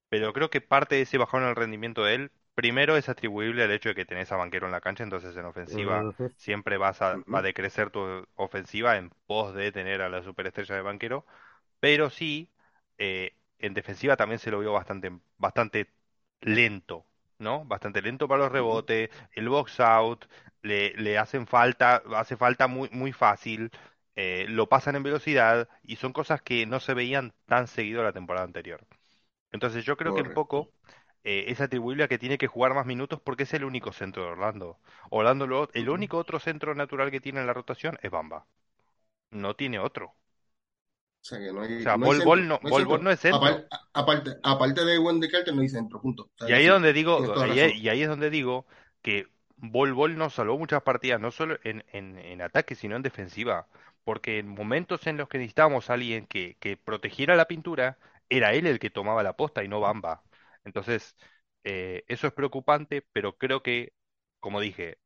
pero 0.08 0.32
creo 0.32 0.50
que 0.50 0.60
parte 0.60 0.96
de 0.96 1.02
ese 1.02 1.18
bajón 1.18 1.42
en 1.42 1.50
el 1.50 1.56
rendimiento 1.56 2.04
de 2.04 2.14
él, 2.14 2.32
primero 2.54 2.96
es 2.96 3.08
atribuible 3.08 3.64
al 3.64 3.70
hecho 3.72 3.90
de 3.90 3.94
que 3.94 4.04
tenés 4.04 4.30
a 4.32 4.36
Banquero 4.36 4.66
en 4.66 4.72
la 4.72 4.80
cancha, 4.80 5.04
entonces 5.04 5.36
en 5.36 5.44
ofensiva 5.46 6.08
siempre 6.36 6.76
vas 6.78 7.00
a, 7.02 7.22
va 7.32 7.38
a 7.40 7.42
decrecer 7.42 7.90
tu 7.90 8.26
ofensiva 8.36 8.96
en 8.96 9.10
pos 9.26 9.54
de 9.54 9.72
tener 9.72 10.02
a 10.02 10.08
la 10.10 10.22
superestrella 10.22 10.74
de 10.76 10.82
Banquero, 10.82 11.26
pero 11.80 12.10
sí, 12.10 12.50
eh, 12.98 13.36
en 13.58 13.74
defensiva 13.74 14.16
también 14.16 14.38
se 14.38 14.50
lo 14.50 14.60
vio 14.60 14.72
bastante, 14.72 15.12
bastante 15.38 15.92
lento, 16.40 17.06
¿no? 17.42 17.64
Bastante 17.66 18.02
lento 18.02 18.28
para 18.28 18.44
los 18.44 18.52
rebotes, 18.52 19.10
el 19.32 19.48
box 19.48 19.80
out, 19.80 20.26
le, 20.62 20.94
le 20.96 21.18
hacen 21.18 21.46
falta, 21.46 22.02
hace 22.16 22.36
falta 22.36 22.68
muy, 22.68 22.88
muy 22.92 23.12
fácil, 23.12 23.70
eh, 24.16 24.46
lo 24.48 24.68
pasan 24.68 24.96
en 24.96 25.02
velocidad 25.04 25.68
y 25.82 25.96
son 25.96 26.12
cosas 26.12 26.42
que 26.42 26.66
no 26.66 26.80
se 26.80 26.94
veían 26.94 27.34
tan 27.46 27.66
seguido 27.68 28.02
la 28.04 28.12
temporada 28.12 28.46
anterior. 28.46 28.86
Entonces 29.52 29.84
yo 29.84 29.96
creo 29.96 30.14
que 30.14 30.22
un 30.22 30.32
poco 30.32 30.70
eh, 31.24 31.44
es 31.48 31.60
atribuible 31.60 32.04
a 32.04 32.08
que 32.08 32.18
tiene 32.18 32.38
que 32.38 32.46
jugar 32.48 32.74
más 32.74 32.86
minutos 32.86 33.20
porque 33.20 33.44
es 33.44 33.54
el 33.54 33.64
único 33.64 33.92
centro 33.92 34.24
de 34.24 34.30
Orlando. 34.30 34.78
Orlando, 35.10 35.68
el 35.74 35.88
único 35.90 36.18
otro 36.18 36.40
centro 36.40 36.74
natural 36.74 37.10
que 37.10 37.20
tiene 37.20 37.40
en 37.40 37.46
la 37.46 37.54
rotación 37.54 37.98
es 38.02 38.10
Bamba. 38.10 38.46
No 39.32 39.56
tiene 39.56 39.80
otro. 39.80 40.14
O 41.22 41.24
sea, 41.24 41.38
que 41.38 41.52
no 41.52 41.60
hay, 41.62 41.84
Bol, 42.24 42.48
no, 42.48 42.58
no, 42.60 43.10
es 43.12 43.20
centro. 43.20 43.68
Aparte, 43.92 44.30
aparte, 44.42 44.84
de 44.84 44.98
Wendy 44.98 45.28
Carter 45.28 45.54
no 45.54 45.62
hay 45.62 45.68
centro, 45.68 46.00
punto. 46.00 46.28
y 46.48 46.52
ahí, 46.52 46.66
donde 46.66 46.92
digo, 46.92 47.20
y 47.46 47.60
ahí, 47.88 48.02
es 48.02 48.08
donde 48.08 48.28
digo 48.28 48.66
que 49.02 49.28
Bol 49.56 49.92
Bol 49.92 50.16
no 50.16 50.30
salvó 50.30 50.58
muchas 50.58 50.82
partidas, 50.82 51.20
no 51.20 51.30
solo 51.30 51.60
en, 51.62 51.84
en, 51.92 52.18
en, 52.18 52.42
ataque, 52.42 52.74
sino 52.74 52.96
en 52.96 53.02
defensiva. 53.02 53.68
Porque 54.02 54.40
en 54.40 54.48
momentos 54.48 55.06
en 55.06 55.16
los 55.16 55.28
que 55.28 55.38
necesitábamos 55.38 55.88
a 55.88 55.94
alguien 55.94 56.26
que, 56.26 56.56
que 56.58 56.76
protegiera 56.76 57.36
la 57.36 57.46
pintura, 57.46 57.98
era 58.28 58.52
él 58.52 58.66
el 58.66 58.80
que 58.80 58.90
tomaba 58.90 59.22
la 59.22 59.36
posta 59.36 59.62
y 59.62 59.68
no 59.68 59.78
Bamba. 59.78 60.24
Entonces, 60.64 61.14
eh, 61.62 62.02
eso 62.08 62.26
es 62.26 62.32
preocupante, 62.32 63.06
pero 63.12 63.38
creo 63.38 63.62
que, 63.62 63.92
como 64.40 64.60
dije, 64.60 64.98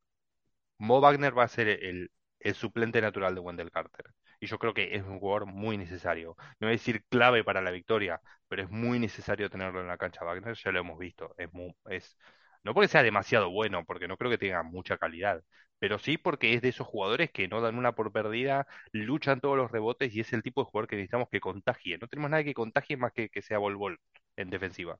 Mo 0.79 0.99
Wagner 0.99 1.37
va 1.37 1.43
a 1.43 1.47
ser 1.47 1.67
el, 1.67 2.11
el 2.39 2.55
suplente 2.55 3.01
natural 3.01 3.35
de 3.35 3.41
Wendell 3.41 3.71
Carter 3.71 4.15
y 4.39 4.47
yo 4.47 4.59
creo 4.59 4.73
que 4.73 4.95
es 4.95 5.03
un 5.03 5.19
jugador 5.19 5.45
muy 5.45 5.77
necesario. 5.77 6.35
No 6.59 6.67
voy 6.67 6.69
a 6.69 6.71
decir 6.71 7.03
clave 7.09 7.43
para 7.43 7.61
la 7.61 7.71
victoria, 7.71 8.21
pero 8.47 8.63
es 8.63 8.69
muy 8.69 8.99
necesario 8.99 9.49
tenerlo 9.49 9.81
en 9.81 9.87
la 9.87 9.97
cancha 9.97 10.23
Wagner, 10.25 10.55
ya 10.55 10.71
lo 10.71 10.79
hemos 10.79 10.97
visto. 10.99 11.33
Es, 11.37 11.49
es 11.89 12.17
no 12.63 12.73
porque 12.73 12.87
sea 12.89 13.03
demasiado 13.03 13.49
bueno, 13.49 13.85
porque 13.85 14.07
no 14.07 14.17
creo 14.17 14.29
que 14.31 14.37
tenga 14.37 14.63
mucha 14.63 14.97
calidad, 14.97 15.43
pero 15.79 15.99
sí 15.99 16.17
porque 16.17 16.53
es 16.53 16.61
de 16.61 16.69
esos 16.69 16.87
jugadores 16.87 17.31
que 17.31 17.47
no 17.47 17.61
dan 17.61 17.77
una 17.77 17.93
por 17.93 18.11
perdida, 18.11 18.67
luchan 18.91 19.39
todos 19.41 19.57
los 19.57 19.71
rebotes 19.71 20.13
y 20.15 20.19
es 20.21 20.33
el 20.33 20.43
tipo 20.43 20.61
de 20.61 20.65
jugador 20.69 20.87
que 20.89 20.95
necesitamos 20.97 21.29
que 21.31 21.39
contagie. 21.39 21.97
No 21.97 22.07
tenemos 22.07 22.31
nada 22.31 22.43
que 22.43 22.53
contagie 22.53 22.97
más 22.97 23.13
que 23.13 23.29
que 23.29 23.41
sea 23.41 23.59
vol 23.59 23.99
en 24.35 24.49
defensiva. 24.49 24.99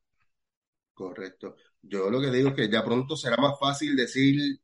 Correcto. 0.93 1.55
Yo 1.81 2.09
lo 2.09 2.19
que 2.19 2.29
digo 2.31 2.49
es 2.49 2.55
que 2.55 2.69
ya 2.69 2.83
pronto 2.83 3.15
será 3.15 3.37
más 3.37 3.57
fácil 3.59 3.95
decir 3.95 4.59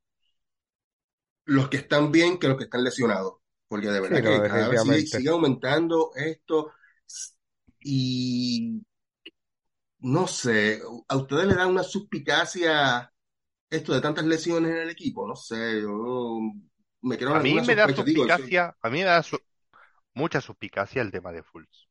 los 1.46 1.70
que 1.70 1.78
están 1.78 2.12
bien 2.12 2.38
que 2.38 2.50
los 2.50 2.58
que 2.58 2.66
están 2.66 2.84
lesionados 2.84 3.36
porque 3.68 3.90
de 3.90 4.00
verdad 4.00 4.18
que 4.18 4.48
cada 4.48 4.84
vez 4.84 5.10
sigue, 5.10 5.30
aumentando 5.30 6.12
esto 6.16 6.72
y 7.80 8.82
no 10.00 10.28
sé, 10.28 10.82
¿a 11.08 11.18
ustedes 11.18 11.48
le 11.48 11.56
da 11.56 11.68
una 11.68 11.84
suspicacia 11.84 13.12
esto 13.70 13.94
de 13.94 14.02
tantas 14.02 14.26
lesiones 14.26 14.72
en 14.72 14.78
el 14.78 14.90
equipo? 14.90 15.28
No 15.28 15.36
sé, 15.36 15.82
yo 15.82 16.40
me 17.02 17.18
quiero 17.18 17.36
A 17.36 17.40
mí 17.40 17.60
me 17.62 17.76
da 17.76 17.88
suspicacia, 17.94 18.76
a 18.82 18.90
mí 18.90 19.00
me 19.00 19.06
da 19.06 19.24
mucha 20.14 20.42
suspicacia 20.42 21.02
el 21.02 21.12
tema 21.12 21.32
de 21.32 21.44
Fultz. 21.44 21.88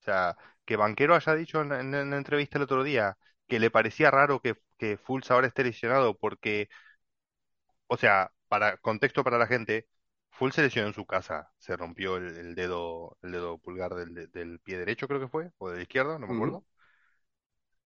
O 0.00 0.02
sea, 0.02 0.36
que 0.64 0.76
Banquero 0.76 1.14
haya 1.14 1.34
dicho 1.34 1.60
en, 1.60 1.72
en, 1.72 1.94
en, 1.94 2.12
entrevista 2.14 2.58
el 2.58 2.64
otro 2.64 2.82
día 2.82 3.18
que 3.46 3.58
le 3.58 3.70
parecía 3.70 4.10
raro 4.10 4.40
que, 4.40 4.54
que 4.78 4.96
Fultz 4.96 5.30
ahora 5.30 5.48
esté 5.48 5.64
lesionado 5.64 6.16
porque, 6.16 6.68
o 7.88 7.96
sea, 7.96 8.32
para 8.48 8.76
contexto 8.78 9.24
para 9.24 9.38
la 9.38 9.46
gente, 9.46 9.88
Full 10.40 10.52
se 10.52 10.62
lesionó 10.62 10.88
en 10.88 10.94
su 10.94 11.04
casa, 11.04 11.52
se 11.58 11.76
rompió 11.76 12.16
el, 12.16 12.54
dedo, 12.54 13.18
el 13.20 13.32
dedo 13.32 13.58
pulgar 13.58 13.94
del, 13.94 14.58
pie 14.60 14.78
derecho, 14.78 15.06
creo 15.06 15.20
que 15.20 15.28
fue, 15.28 15.52
o 15.58 15.68
del 15.68 15.82
izquierdo, 15.82 16.18
no 16.18 16.26
me 16.26 16.34
acuerdo. 16.34 16.64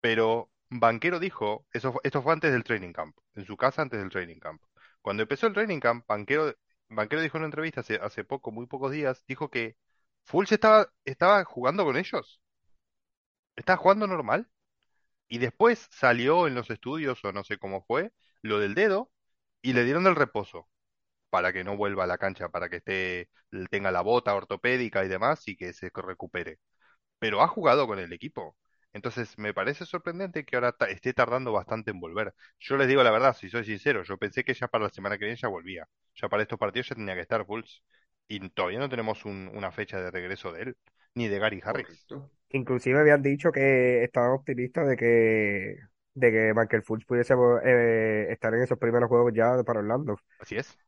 Pero 0.00 0.52
Banquero 0.70 1.18
dijo, 1.18 1.66
eso, 1.72 2.00
esto 2.04 2.22
fue 2.22 2.32
antes 2.32 2.52
del 2.52 2.62
training 2.62 2.92
camp, 2.92 3.18
en 3.34 3.44
su 3.44 3.56
casa 3.56 3.82
antes 3.82 3.98
del 3.98 4.08
training 4.08 4.38
camp. 4.38 4.62
Cuando 5.02 5.24
empezó 5.24 5.48
el 5.48 5.52
training 5.52 5.80
camp, 5.80 6.06
Banquero, 6.06 6.54
Banquero 6.88 7.22
dijo 7.22 7.38
en 7.38 7.40
una 7.40 7.48
entrevista 7.48 7.80
hace, 7.80 7.96
hace 7.96 8.22
poco, 8.22 8.52
muy 8.52 8.66
pocos 8.66 8.92
días, 8.92 9.24
dijo 9.26 9.50
que 9.50 9.76
Full 10.22 10.46
se 10.46 10.54
estaba, 10.54 10.88
estaba 11.04 11.44
jugando 11.44 11.84
con 11.84 11.96
ellos. 11.96 12.40
Estaba 13.56 13.78
jugando 13.78 14.06
normal. 14.06 14.48
Y 15.26 15.38
después 15.38 15.88
salió 15.90 16.46
en 16.46 16.54
los 16.54 16.70
estudios, 16.70 17.24
o 17.24 17.32
no 17.32 17.42
sé 17.42 17.58
cómo 17.58 17.82
fue, 17.84 18.12
lo 18.42 18.60
del 18.60 18.74
dedo, 18.74 19.10
y 19.60 19.72
le 19.72 19.82
dieron 19.82 20.06
el 20.06 20.14
reposo 20.14 20.68
para 21.35 21.53
que 21.53 21.64
no 21.64 21.77
vuelva 21.77 22.05
a 22.05 22.07
la 22.07 22.16
cancha, 22.16 22.49
para 22.49 22.68
que 22.68 22.77
esté, 22.77 23.29
tenga 23.68 23.90
la 23.90 24.03
bota 24.03 24.33
ortopédica 24.37 25.05
y 25.05 25.09
demás 25.09 25.42
y 25.49 25.57
que 25.57 25.73
se 25.73 25.90
recupere. 25.92 26.61
Pero 27.18 27.42
ha 27.42 27.49
jugado 27.49 27.88
con 27.88 27.99
el 27.99 28.12
equipo. 28.12 28.57
Entonces 28.92 29.37
me 29.37 29.53
parece 29.53 29.85
sorprendente 29.85 30.44
que 30.44 30.55
ahora 30.55 30.77
esté 30.88 31.12
tardando 31.12 31.51
bastante 31.51 31.90
en 31.90 31.99
volver. 31.99 32.33
Yo 32.61 32.77
les 32.77 32.87
digo 32.87 33.03
la 33.03 33.11
verdad, 33.11 33.35
si 33.37 33.51
soy 33.51 33.64
sincero, 33.64 34.05
yo 34.05 34.16
pensé 34.16 34.44
que 34.44 34.55
ya 34.55 34.68
para 34.68 34.85
la 34.85 34.90
semana 34.90 35.18
que 35.18 35.25
viene 35.25 35.37
ya 35.37 35.49
volvía. 35.49 35.88
Ya 36.14 36.29
para 36.29 36.44
estos 36.44 36.57
partidos 36.57 36.90
ya 36.90 36.94
tenía 36.94 37.16
que 37.16 37.23
estar 37.23 37.44
Bulls. 37.44 37.83
Y 38.29 38.49
todavía 38.51 38.79
no 38.79 38.88
tenemos 38.88 39.25
una 39.25 39.73
fecha 39.73 40.01
de 40.01 40.12
regreso 40.12 40.53
de 40.53 40.62
él, 40.62 40.77
ni 41.16 41.27
de 41.27 41.40
Gary 41.40 41.61
Harris. 41.64 42.07
Inclusive 42.51 43.01
habían 43.01 43.23
dicho 43.23 43.51
que 43.51 44.05
estaban 44.05 44.31
optimistas 44.31 44.87
de 44.87 44.97
que 44.97 45.79
de 46.14 46.31
que 46.31 46.55
Michael 46.55 46.85
Fultz 46.85 47.05
pudiese 47.07 47.35
eh, 47.64 48.29
estar 48.31 48.55
en 48.55 48.62
esos 48.62 48.79
primeros 48.79 49.09
juegos 49.09 49.33
ya 49.35 49.61
para 49.64 49.81
Orlando. 49.81 50.16
Así 50.38 50.55
es 50.55 50.79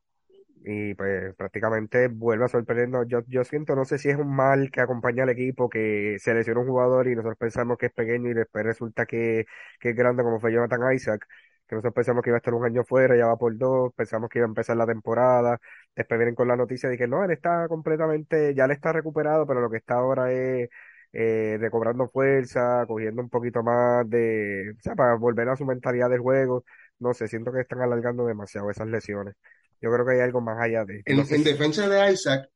y 0.66 0.94
pues 0.94 1.34
prácticamente 1.36 2.08
vuelve 2.08 2.44
a 2.46 2.48
sorprendernos. 2.48 3.06
Yo, 3.08 3.20
yo 3.28 3.44
siento, 3.44 3.76
no 3.76 3.84
sé 3.84 3.98
si 3.98 4.08
es 4.10 4.16
un 4.18 4.34
mal 4.34 4.70
que 4.72 4.80
acompaña 4.80 5.22
al 5.22 5.30
equipo, 5.30 5.68
que 5.70 6.16
se 6.20 6.34
lesiona 6.34 6.60
un 6.60 6.66
jugador 6.68 7.06
y 7.08 7.14
nosotros 7.14 7.38
pensamos 7.38 7.78
que 7.78 7.86
es 7.86 7.92
pequeño 7.92 8.30
y 8.30 8.34
después 8.34 8.64
resulta 8.64 9.06
que, 9.06 9.46
que 9.80 9.90
es 9.90 9.96
grande 9.96 10.22
como 10.24 10.40
fue 10.40 10.52
Jonathan 10.52 10.92
Isaac, 10.94 11.26
que 11.68 11.74
nosotros 11.76 11.94
pensamos 11.94 12.22
que 12.22 12.30
iba 12.30 12.36
a 12.36 12.38
estar 12.38 12.54
un 12.54 12.64
año 12.64 12.84
fuera, 12.84 13.16
ya 13.16 13.26
va 13.26 13.36
por 13.36 13.56
dos, 13.56 13.92
pensamos 13.94 14.28
que 14.28 14.38
iba 14.40 14.46
a 14.46 14.48
empezar 14.48 14.76
la 14.76 14.86
temporada, 14.86 15.58
después 15.94 16.18
vienen 16.18 16.34
con 16.34 16.48
la 16.48 16.56
noticia 16.56 16.88
de 16.88 16.98
que 16.98 17.06
no, 17.08 17.24
él 17.24 17.30
está 17.30 17.68
completamente, 17.68 18.54
ya 18.54 18.66
le 18.66 18.74
está 18.74 18.92
recuperado, 18.92 19.46
pero 19.46 19.60
lo 19.60 19.70
que 19.70 19.76
está 19.78 19.94
ahora 19.94 20.32
es 20.32 20.68
eh, 21.12 21.56
recobrando 21.60 22.08
fuerza, 22.08 22.84
cogiendo 22.86 23.22
un 23.22 23.28
poquito 23.30 23.62
más 23.62 24.08
de, 24.08 24.72
o 24.78 24.82
sea, 24.82 24.94
para 24.94 25.14
volver 25.14 25.48
a 25.48 25.56
su 25.56 25.64
mentalidad 25.64 26.10
del 26.10 26.20
juego. 26.20 26.64
No 26.98 27.12
sé, 27.14 27.28
siento 27.28 27.52
que 27.52 27.60
están 27.60 27.80
alargando 27.82 28.26
demasiado 28.26 28.70
esas 28.70 28.86
lesiones. 28.88 29.34
Yo 29.80 29.90
creo 29.92 30.06
que 30.06 30.12
hay 30.14 30.20
algo 30.20 30.40
más 30.40 30.58
allá 30.60 30.84
de... 30.84 31.02
En, 31.04 31.20
en 31.20 31.44
defensa 31.44 31.88
de 31.88 32.12
Isaac, 32.12 32.50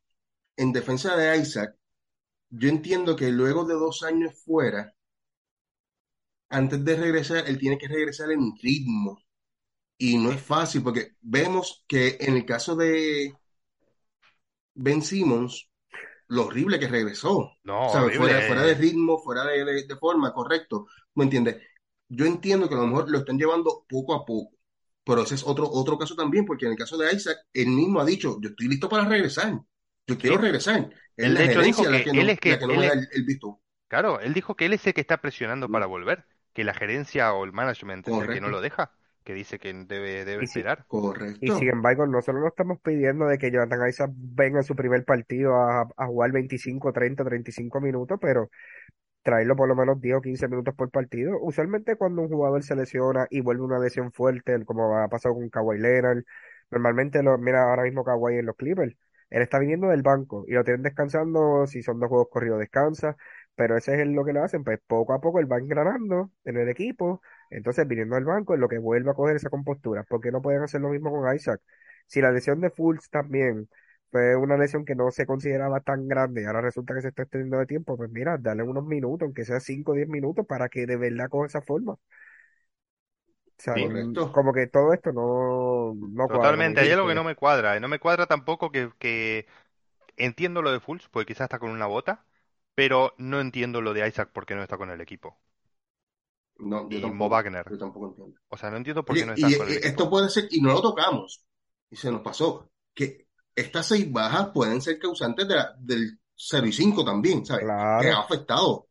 en 0.56 0.72
defensa 0.72 1.16
de 1.16 1.38
Isaac, 1.38 1.76
yo 2.50 2.68
entiendo 2.68 3.14
que 3.16 3.30
luego 3.30 3.64
de 3.64 3.74
dos 3.74 4.02
años 4.02 4.34
fuera, 4.44 4.94
antes 6.48 6.84
de 6.84 6.96
regresar, 6.96 7.44
él 7.46 7.58
tiene 7.58 7.78
que 7.78 7.88
regresar 7.88 8.30
en 8.32 8.52
ritmo. 8.60 9.22
Y 9.96 10.18
no 10.18 10.32
es 10.32 10.40
fácil 10.40 10.82
porque 10.82 11.12
vemos 11.20 11.84
que 11.86 12.16
en 12.20 12.36
el 12.36 12.44
caso 12.44 12.74
de 12.74 13.34
Ben 14.74 15.02
Simmons, 15.02 15.70
lo 16.28 16.46
horrible 16.46 16.78
que 16.78 16.88
regresó. 16.88 17.52
No, 17.64 17.88
Fuera, 17.90 18.40
fuera, 18.46 18.62
de 18.62 18.74
ritmo, 18.74 19.18
fuera 19.18 19.44
de, 19.44 19.84
de, 19.86 19.96
forma, 19.96 20.32
correcto. 20.32 20.86
¿Me 21.14 21.24
entiendes? 21.24 21.56
Yo 22.08 22.24
entiendo 22.24 22.68
que 22.68 22.74
a 22.74 22.78
lo 22.78 22.86
mejor 22.86 23.10
lo 23.10 23.18
están 23.18 23.38
llevando 23.38 23.84
poco 23.88 24.14
a 24.14 24.24
poco. 24.24 24.56
Pero 25.04 25.22
ese 25.22 25.34
es 25.34 25.44
otro, 25.46 25.68
otro 25.70 25.98
caso 25.98 26.14
también, 26.14 26.44
porque 26.44 26.66
en 26.66 26.72
el 26.72 26.78
caso 26.78 26.96
de 26.98 27.12
Isaac, 27.12 27.38
él 27.52 27.68
mismo 27.68 28.00
ha 28.00 28.04
dicho, 28.04 28.38
yo 28.40 28.50
estoy 28.50 28.68
listo 28.68 28.88
para 28.88 29.08
regresar, 29.08 29.58
yo 30.06 30.18
quiero 30.18 30.38
regresar. 30.38 30.90
Él 31.16 31.34
de 31.34 31.44
hecho 31.44 31.62
dijo 31.62 31.82
que, 31.82 32.10
él 32.10 32.30
es 32.30 32.40
que, 32.40 32.52
el, 32.52 33.24
visto. 33.24 33.60
Claro, 33.88 34.20
él 34.20 34.34
dijo 34.34 34.54
que 34.54 34.66
él 34.66 34.72
es 34.74 34.86
el 34.86 34.94
que 34.94 35.00
está 35.00 35.20
presionando 35.20 35.68
para 35.68 35.86
mm. 35.86 35.90
volver, 35.90 36.24
que 36.52 36.64
la 36.64 36.74
gerencia 36.74 37.32
o 37.32 37.44
el 37.44 37.52
management 37.52 38.08
es 38.08 38.14
el 38.14 38.28
que 38.28 38.40
no 38.40 38.48
lo 38.48 38.60
deja, 38.60 38.92
que 39.24 39.34
dice 39.34 39.58
que 39.58 39.72
debe, 39.72 40.24
debe 40.24 40.44
esperar. 40.44 40.84
correcto. 40.86 41.38
Y 41.40 41.50
sin 41.50 41.68
embargo, 41.68 42.06
nosotros 42.06 42.42
no 42.42 42.48
estamos 42.48 42.78
pidiendo 42.80 43.26
de 43.26 43.38
que 43.38 43.50
Jonathan 43.50 43.88
Isaac 43.88 44.10
venga 44.14 44.58
en 44.58 44.64
su 44.64 44.74
primer 44.74 45.04
partido 45.04 45.54
a, 45.54 45.88
a 45.96 46.06
jugar 46.06 46.32
25, 46.32 46.92
30, 46.92 47.24
35 47.24 47.80
minutos, 47.80 48.18
pero 48.20 48.50
traerlo 49.22 49.56
por 49.56 49.68
lo 49.68 49.76
menos 49.76 50.00
10 50.00 50.16
o 50.16 50.20
15 50.20 50.48
minutos 50.48 50.74
por 50.74 50.90
partido. 50.90 51.38
Usualmente 51.40 51.96
cuando 51.96 52.22
un 52.22 52.28
jugador 52.28 52.62
se 52.62 52.74
lesiona 52.76 53.26
y 53.30 53.40
vuelve 53.40 53.62
una 53.64 53.78
lesión 53.78 54.12
fuerte, 54.12 54.64
como 54.64 54.96
ha 54.98 55.08
pasado 55.08 55.34
con 55.34 55.48
Kawhi 55.48 55.78
Leonard, 55.78 56.24
normalmente 56.70 57.22
lo, 57.22 57.36
mira 57.38 57.62
ahora 57.64 57.82
mismo 57.84 58.04
Kawhi 58.04 58.38
en 58.38 58.46
los 58.46 58.56
Clippers, 58.56 58.94
él 59.30 59.42
está 59.42 59.58
viniendo 59.58 59.88
del 59.88 60.02
banco 60.02 60.44
y 60.48 60.52
lo 60.52 60.64
tienen 60.64 60.82
descansando, 60.82 61.66
si 61.66 61.82
son 61.82 62.00
dos 62.00 62.08
juegos 62.08 62.28
corridos 62.30 62.58
descansa, 62.58 63.16
pero 63.54 63.76
ese 63.76 64.00
es 64.00 64.08
lo 64.08 64.24
que 64.24 64.32
le 64.32 64.40
hacen, 64.40 64.64
pues 64.64 64.80
poco 64.86 65.12
a 65.12 65.20
poco 65.20 65.38
él 65.40 65.50
va 65.50 65.58
engranando 65.58 66.30
en 66.44 66.56
el 66.56 66.68
equipo, 66.68 67.22
entonces 67.50 67.86
viniendo 67.86 68.16
del 68.16 68.24
banco 68.24 68.54
es 68.54 68.60
lo 68.60 68.68
que 68.68 68.78
vuelve 68.78 69.10
a 69.10 69.14
coger 69.14 69.36
esa 69.36 69.50
compostura, 69.50 70.04
porque 70.08 70.32
no 70.32 70.42
pueden 70.42 70.62
hacer 70.62 70.80
lo 70.80 70.88
mismo 70.90 71.10
con 71.10 71.34
Isaac? 71.34 71.60
Si 72.06 72.20
la 72.20 72.32
lesión 72.32 72.60
de 72.60 72.70
Fultz 72.70 73.08
también 73.10 73.68
fue 74.10 74.36
una 74.36 74.56
lesión 74.56 74.84
que 74.84 74.94
no 74.94 75.10
se 75.10 75.26
consideraba 75.26 75.80
tan 75.80 76.08
grande 76.08 76.42
y 76.42 76.44
ahora 76.44 76.60
resulta 76.62 76.94
que 76.94 77.02
se 77.02 77.08
está 77.08 77.22
extendiendo 77.22 77.58
de 77.58 77.66
tiempo, 77.66 77.96
pues 77.96 78.10
mira, 78.10 78.38
dale 78.38 78.62
unos 78.62 78.84
minutos, 78.84 79.26
aunque 79.26 79.44
sea 79.44 79.60
5 79.60 79.92
o 79.92 79.94
10 79.94 80.08
minutos, 80.08 80.46
para 80.46 80.68
que 80.68 80.86
de 80.86 80.96
verdad 80.96 81.28
coja 81.28 81.46
esa 81.46 81.62
forma. 81.62 81.92
O 81.94 82.00
sea, 83.56 83.74
Sí, 83.74 83.82
como 84.32 84.52
que 84.52 84.66
todo 84.68 84.92
esto 84.94 85.12
no, 85.12 85.94
no 85.94 86.30
cuadra, 86.30 86.56
como 86.56 86.64
totalmente. 86.68 86.80
Hay 86.80 86.90
algo 86.90 87.06
que 87.08 87.14
no 87.14 87.24
me 87.24 87.34
cuadra. 87.36 87.78
No 87.80 87.88
me 87.88 87.98
cuadra 87.98 88.26
tampoco 88.26 88.70
que, 88.72 88.90
que 88.98 89.46
entiendo 90.16 90.62
lo 90.62 90.72
de 90.72 90.80
Fultz, 90.80 91.08
porque 91.10 91.34
quizás 91.34 91.46
está 91.46 91.58
con 91.60 91.70
una 91.70 91.86
bota, 91.86 92.26
pero 92.74 93.14
no 93.18 93.40
entiendo 93.40 93.80
lo 93.82 93.94
de 93.94 94.08
Isaac 94.08 94.30
porque 94.34 94.56
no 94.56 94.62
está 94.64 94.78
con 94.78 94.90
el 94.90 95.00
equipo. 95.00 95.38
No, 96.58 96.88
yo 96.90 97.00
Y 97.00 97.10
Mo 97.10 97.28
tampoco. 97.28 97.30
Wagner. 97.30 97.66
Yo 97.66 97.78
tampoco 97.78 98.06
entiendo. 98.08 98.40
O 98.48 98.56
sea, 98.58 98.70
no 98.70 98.76
entiendo 98.78 99.04
por 99.04 99.18
qué 99.18 99.26
no 99.26 99.32
y, 99.34 99.34
están 99.34 99.54
con 99.54 99.68
el 99.70 99.74
y 99.74 99.86
esto 99.86 100.04
equipo. 100.04 100.10
puede 100.10 100.28
ser, 100.28 100.46
y 100.50 100.60
no 100.60 100.72
lo 100.72 100.82
tocamos, 100.82 101.44
y 101.90 101.96
se 101.96 102.10
nos 102.10 102.22
pasó, 102.22 102.70
que 102.94 103.26
estas 103.60 103.86
seis 103.86 104.10
bajas 104.10 104.50
pueden 104.54 104.80
ser 104.80 104.98
causantes 104.98 105.46
de 105.48 105.54
la- 105.54 105.74
del 105.78 106.18
0 106.34 106.66
y 106.66 106.72
5 106.72 107.04
también, 107.04 107.44
¿sabes? 107.44 107.64
Que 108.00 108.08
ha 108.10 108.20
afectado, 108.20 108.88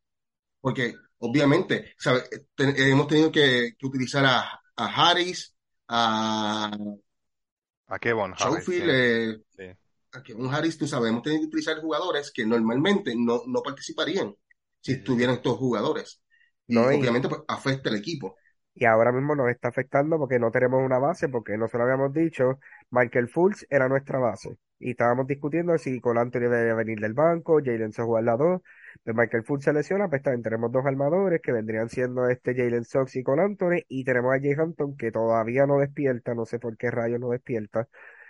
porque 0.62 0.96
obviamente, 1.20 1.96
¿sabes? 1.98 2.30
Ten- 2.56 2.76
hemos 2.78 3.08
tenido 3.08 3.32
que, 3.32 3.74
que 3.78 3.86
utilizar 3.88 4.26
a, 4.26 4.62
a 4.76 4.86
Harris, 5.12 5.56
a 5.90 6.72
A 7.88 8.00
Kevon 8.00 8.34
Harris, 8.40 8.66
sí. 8.66 8.80
Eh, 8.82 9.38
Sí. 9.58 9.64
a 10.14 10.24
Kevin 10.24 10.48
Harris, 10.48 10.78
tú 10.78 10.88
sabes, 10.88 11.10
hemos 11.10 11.24
tenido 11.24 11.42
que 11.42 11.48
utilizar 11.48 11.80
jugadores 11.82 12.32
que 12.32 12.46
normalmente 12.46 13.14
no, 13.16 13.44
no 13.48 13.62
participarían 13.62 14.36
si 14.82 14.94
sí, 14.94 14.98
estuvieran 15.00 15.36
estos 15.36 15.58
jugadores. 15.58 16.22
Y 16.68 16.76
no, 16.76 16.92
y, 16.92 16.96
obviamente 16.96 17.30
pues 17.30 17.42
afecta 17.48 17.90
al 17.90 17.98
equipo. 17.98 18.36
Y 18.80 18.86
ahora 18.86 19.12
mismo 19.12 19.36
nos 19.36 19.50
está 19.50 19.68
afectando 19.70 20.18
porque 20.18 20.40
no 20.40 20.52
tenemos 20.52 20.82
una 20.84 21.00
base, 21.00 21.30
porque 21.30 21.58
nosotros 21.58 21.84
habíamos 21.84 22.14
dicho, 22.14 22.60
Michael 22.92 23.28
Fultz 23.30 23.66
era 23.70 23.88
nuestra 23.90 24.20
base. 24.20 24.58
Y 24.80 24.92
estábamos 24.92 25.28
discutiendo 25.28 25.78
si 25.78 26.00
Cole 26.00 26.22
Anthony 26.22 26.40
debería 26.42 26.74
venir 26.74 27.00
del 27.00 27.14
banco, 27.14 27.60
Jalen 27.64 27.92
se 27.92 28.02
jugar 28.04 28.24
la 28.24 28.38
dos. 28.38 28.62
Pues 29.04 29.16
Michael 29.16 29.44
Fultz 29.44 29.66
se 29.66 29.74
lesiona, 29.74 30.08
pues 30.08 30.22
también 30.24 30.44
tenemos 30.44 30.72
dos 30.72 30.86
armadores 30.86 31.42
que 31.42 31.52
vendrían 31.52 31.90
siendo 31.90 32.28
este 32.30 32.56
Jalen 32.56 32.86
Sox 32.86 33.16
y 33.18 33.24
Cole 33.24 33.44
Anthony, 33.44 33.82
y 33.88 34.04
tenemos 34.04 34.34
a 34.34 34.40
Jay 34.40 34.54
Hampton 34.58 34.96
que 34.96 35.12
todavía 35.12 35.66
no 35.66 35.80
despierta, 35.80 36.34
no 36.34 36.46
sé 36.46 36.60
por 36.60 36.78
qué 36.78 36.90
rayos 36.90 37.20
no 37.20 37.30
despierta. 37.30 37.88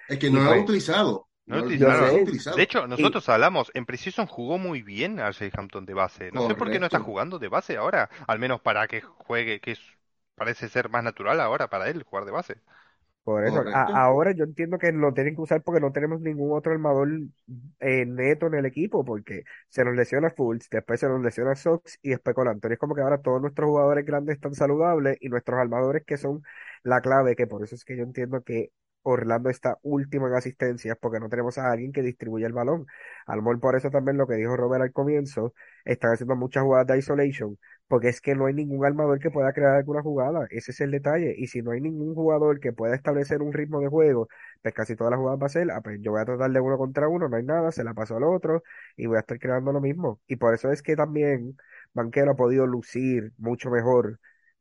Es 0.08 0.18
que 0.18 0.30
no 0.30 0.38
lo 0.38 0.42
han 0.42 0.48
pues, 0.48 0.64
utilizado, 0.64 1.28
No 1.46 1.58
lo 1.58 1.70
no, 1.70 1.78
no 1.78 2.08
lo 2.08 2.56
De 2.56 2.64
hecho, 2.64 2.86
y 2.86 2.90
nosotros 2.90 3.30
hablamos, 3.30 3.72
en 3.74 3.86
Precision 3.86 4.26
jugó 4.26 4.58
muy 4.58 4.82
bien 4.82 5.20
a 5.20 5.32
Jay 5.34 5.52
Hampton 5.54 5.86
de 5.86 5.94
base. 5.94 6.32
No 6.32 6.48
sé 6.48 6.56
por 6.56 6.72
qué 6.72 6.80
no 6.80 6.88
está 6.88 7.00
jugando 7.00 7.38
de 7.40 7.48
base 7.48 7.78
ahora. 7.78 8.10
Al 8.28 8.40
menos 8.40 8.62
para 8.62 8.88
que 8.88 9.02
juegue, 9.02 9.60
que 9.60 9.72
es- 9.72 9.99
parece 10.40 10.70
ser 10.70 10.90
más 10.90 11.04
natural 11.04 11.40
ahora 11.42 11.70
para 11.70 11.90
él 11.90 12.04
jugar 12.04 12.26
de 12.26 12.32
base. 12.32 12.62
Por 13.24 13.46
eso, 13.46 13.62
a- 13.72 13.84
ahora 14.06 14.32
yo 14.32 14.44
entiendo 14.44 14.80
que 14.80 14.92
lo 14.92 15.14
tienen 15.14 15.36
que 15.36 15.42
usar 15.42 15.62
porque 15.62 15.80
no 15.82 15.92
tenemos 15.92 16.20
ningún 16.22 16.52
otro 16.58 16.72
armador 16.72 17.10
eh, 17.80 18.06
neto 18.06 18.48
en 18.48 18.56
el 18.56 18.66
equipo, 18.66 19.06
porque 19.06 19.44
se 19.70 19.86
nos 19.86 19.96
lesiona 19.96 20.32
Fultz, 20.32 20.68
después 20.72 21.00
se 21.00 21.08
nos 21.08 21.22
lesiona 21.22 21.56
Sox 21.56 22.00
y 22.02 22.10
después. 22.10 22.36
Es 22.72 22.80
como 22.80 22.96
que 22.96 23.02
ahora 23.02 23.22
todos 23.22 23.40
nuestros 23.42 23.68
jugadores 23.68 24.06
grandes 24.06 24.36
están 24.36 24.56
saludables 24.56 25.18
y 25.22 25.30
nuestros 25.30 25.60
armadores 25.60 26.04
que 26.06 26.18
son 26.18 26.42
la 26.84 27.02
clave, 27.02 27.36
que 27.36 27.46
por 27.46 27.64
eso 27.64 27.76
es 27.76 27.86
que 27.86 27.98
yo 27.98 28.04
entiendo 28.04 28.42
que 28.44 28.72
Orlando 29.04 29.50
está 29.50 29.78
último 29.82 30.28
en 30.28 30.34
asistencias, 30.36 30.98
porque 31.00 31.20
no 31.20 31.30
tenemos 31.30 31.58
a 31.58 31.72
alguien 31.72 31.92
que 31.92 32.02
distribuya 32.02 32.48
el 32.48 32.54
balón. 32.54 32.86
A 33.26 33.36
lo 33.36 33.60
por 33.60 33.76
eso 33.76 33.90
también 33.90 34.18
lo 34.18 34.28
que 34.28 34.36
dijo 34.36 34.56
Robert 34.58 34.84
al 34.84 34.92
comienzo, 34.92 35.54
están 35.86 36.14
haciendo 36.14 36.36
muchas 36.36 36.64
jugadas 36.64 36.88
de 36.88 36.98
isolation 37.00 37.58
porque 37.88 38.08
es 38.10 38.22
que 38.22 38.36
no 38.36 38.46
hay 38.46 38.54
ningún 38.54 38.86
armador 38.86 39.20
que 39.20 39.32
pueda 39.32 39.52
crear 39.52 39.76
alguna 39.76 40.02
jugada, 40.04 40.46
ese 40.52 40.72
es 40.72 40.80
el 40.82 40.92
detalle. 40.92 41.34
Y 41.38 41.48
si 41.48 41.62
no 41.64 41.72
hay 41.72 41.82
ningún 41.82 42.14
jugador 42.14 42.60
que 42.60 42.72
pueda 42.72 42.96
establecer 42.96 43.42
un 43.42 43.52
ritmo 43.52 43.80
de 43.82 43.88
juego, 43.88 44.28
pues 44.62 44.74
casi 44.76 44.96
todas 44.96 45.10
las 45.12 45.18
jugadas 45.20 45.42
va 45.42 45.46
a 45.48 45.50
ser, 45.50 45.72
ah, 45.72 45.82
pues 45.82 46.00
yo 46.02 46.12
voy 46.12 46.22
a 46.22 46.26
tratar 46.26 46.52
de 46.52 46.60
uno 46.60 46.78
contra 46.78 47.08
uno, 47.08 47.28
no 47.28 47.36
hay 47.38 47.44
nada, 47.44 47.72
se 47.72 47.84
la 47.84 47.96
paso 47.96 48.16
al 48.18 48.24
otro 48.24 48.62
y 48.96 49.08
voy 49.08 49.18
a 49.18 49.22
estar 49.22 49.40
creando 49.40 49.72
lo 49.72 49.82
mismo. 49.82 50.22
Y 50.28 50.36
por 50.36 50.54
eso 50.54 50.72
es 50.72 50.84
que 50.84 50.96
también 50.96 51.58
Banquero 51.94 52.32
ha 52.32 52.36
podido 52.36 52.68
lucir 52.68 53.34
mucho 53.38 53.72
mejor, 53.72 54.20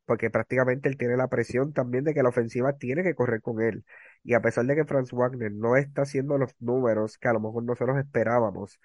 porque 0.09 0.31
prácticamente 0.31 0.91
él 0.91 0.99
tiene 0.99 1.17
la 1.19 1.29
presión 1.29 1.75
también 1.75 2.05
de 2.05 2.15
que 2.15 2.25
la 2.25 2.31
ofensiva 2.31 2.75
tiene 2.79 3.05
que 3.05 3.15
correr 3.17 3.43
con 3.43 3.63
él. 3.63 3.87
Y 4.25 4.35
a 4.35 4.43
pesar 4.43 4.67
de 4.67 4.77
que 4.77 4.87
Franz 4.87 5.13
Wagner 5.13 5.53
no 5.53 5.77
está 5.77 6.03
haciendo 6.03 6.39
los 6.39 6.53
números 6.61 7.19
que 7.19 7.29
a 7.29 7.35
lo 7.35 7.41
mejor 7.41 7.65
nosotros 7.65 7.99
esperábamos, 7.99 8.81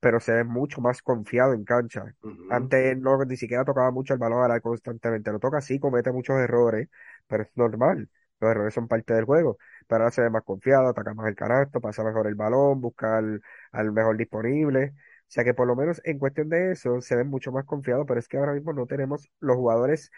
pero 0.00 0.20
se 0.20 0.32
ve 0.32 0.44
mucho 0.44 0.80
más 0.80 1.02
confiado 1.02 1.52
en 1.54 1.64
cancha. 1.64 2.04
Ujú, 2.22 2.46
Antes 2.48 2.96
no, 2.98 3.24
ni 3.24 3.36
siquiera 3.36 3.64
tocaba 3.64 3.90
mucho 3.90 4.14
el 4.14 4.20
balón 4.20 4.40
ahora 4.42 4.60
constantemente. 4.60 5.32
Lo 5.32 5.38
toca 5.40 5.60
sí, 5.60 5.78
comete 5.80 6.12
muchos 6.12 6.36
errores, 6.38 6.88
pero 7.26 7.42
es 7.44 7.50
normal. 7.56 8.08
Los 8.40 8.50
errores 8.50 8.74
son 8.74 8.86
parte 8.88 9.14
del 9.14 9.24
juego. 9.24 9.58
Pero 9.88 10.02
ahora 10.04 10.10
se 10.12 10.22
ve 10.22 10.30
más 10.30 10.44
confiado, 10.44 10.88
ataca 10.88 11.14
más 11.14 11.28
el 11.28 11.34
canasto, 11.36 11.80
pasa 11.80 12.04
mejor 12.04 12.26
el 12.28 12.34
balón, 12.36 12.80
busca 12.80 13.18
al, 13.18 13.42
al 13.72 13.92
mejor 13.92 14.16
disponible. 14.16 14.94
O 15.22 15.30
sea 15.32 15.42
que 15.44 15.54
por 15.54 15.66
lo 15.66 15.74
menos 15.76 16.00
en 16.04 16.18
cuestión 16.18 16.48
de 16.48 16.72
eso 16.72 17.00
se 17.00 17.16
ve 17.16 17.24
mucho 17.24 17.50
más 17.52 17.64
confiado, 17.64 18.06
pero 18.06 18.20
es 18.20 18.28
que 18.28 18.36
ahora 18.38 18.52
mismo 18.52 18.72
no 18.72 18.86
tenemos 18.86 19.28
los 19.40 19.56
jugadores 19.56 20.10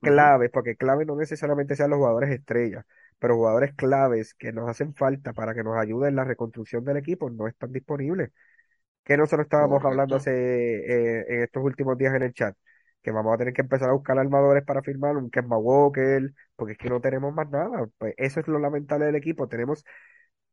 claves, 0.00 0.50
porque 0.52 0.76
clave 0.76 1.04
no 1.06 1.16
necesariamente 1.16 1.76
sean 1.76 1.90
los 1.90 1.98
jugadores 1.98 2.30
estrellas, 2.30 2.84
pero 3.18 3.36
jugadores 3.36 3.74
claves 3.74 4.34
que 4.34 4.52
nos 4.52 4.68
hacen 4.68 4.94
falta 4.94 5.32
para 5.32 5.54
que 5.54 5.62
nos 5.64 5.76
ayuden 5.78 6.10
en 6.10 6.16
la 6.16 6.24
reconstrucción 6.24 6.84
del 6.84 6.96
equipo 6.98 7.30
no 7.30 7.46
están 7.48 7.72
disponibles 7.72 8.30
que 9.04 9.16
nosotros 9.16 9.46
estábamos 9.46 9.84
hablando 9.84 10.16
hace 10.16 10.30
eh, 10.32 11.24
en 11.28 11.42
estos 11.42 11.62
últimos 11.64 11.98
días 11.98 12.14
en 12.14 12.22
el 12.22 12.32
chat, 12.34 12.56
que 13.02 13.10
vamos 13.10 13.34
a 13.34 13.38
tener 13.38 13.54
que 13.54 13.62
empezar 13.62 13.88
a 13.90 13.92
buscar 13.92 14.18
armadores 14.18 14.64
para 14.64 14.82
firmar 14.82 15.16
un 15.16 15.30
Kemba 15.30 15.56
Walker, 15.58 16.32
porque 16.56 16.72
es 16.72 16.78
que 16.78 16.90
no 16.90 17.00
tenemos 17.00 17.34
más 17.34 17.48
nada. 17.50 17.88
Pues 17.98 18.14
eso 18.18 18.40
es 18.40 18.48
lo 18.48 18.58
lamentable 18.58 19.06
del 19.06 19.16
equipo. 19.16 19.48
Tenemos 19.48 19.84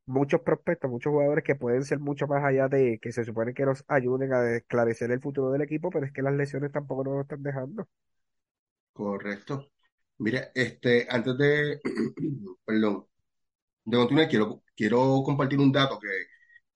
muchos 0.05 0.41
prospectos, 0.41 0.89
muchos 0.91 1.11
jugadores 1.11 1.43
que 1.43 1.55
pueden 1.55 1.83
ser 1.83 1.99
mucho 1.99 2.27
más 2.27 2.43
allá 2.43 2.67
de 2.69 2.99
que 3.01 3.11
se 3.11 3.23
supone 3.25 3.53
que 3.53 3.65
nos 3.65 3.83
ayuden 3.87 4.33
a 4.33 4.55
esclarecer 4.57 5.11
el 5.11 5.21
futuro 5.21 5.51
del 5.51 5.61
equipo, 5.61 5.89
pero 5.91 6.05
es 6.05 6.11
que 6.13 6.21
las 6.21 6.33
lesiones 6.33 6.71
tampoco 6.71 7.03
nos 7.03 7.15
lo 7.15 7.21
están 7.21 7.43
dejando. 7.43 7.87
Correcto. 8.97 9.71
Mira, 10.19 10.51
este, 10.55 11.07
antes 11.09 11.37
de, 11.37 11.79
perdón, 12.65 13.07
de 13.85 13.97
continuar, 13.97 14.29
quiero, 14.29 14.63
quiero 14.75 15.23
compartir 15.25 15.59
un 15.59 15.71
dato 15.71 15.99
que, 15.99 16.07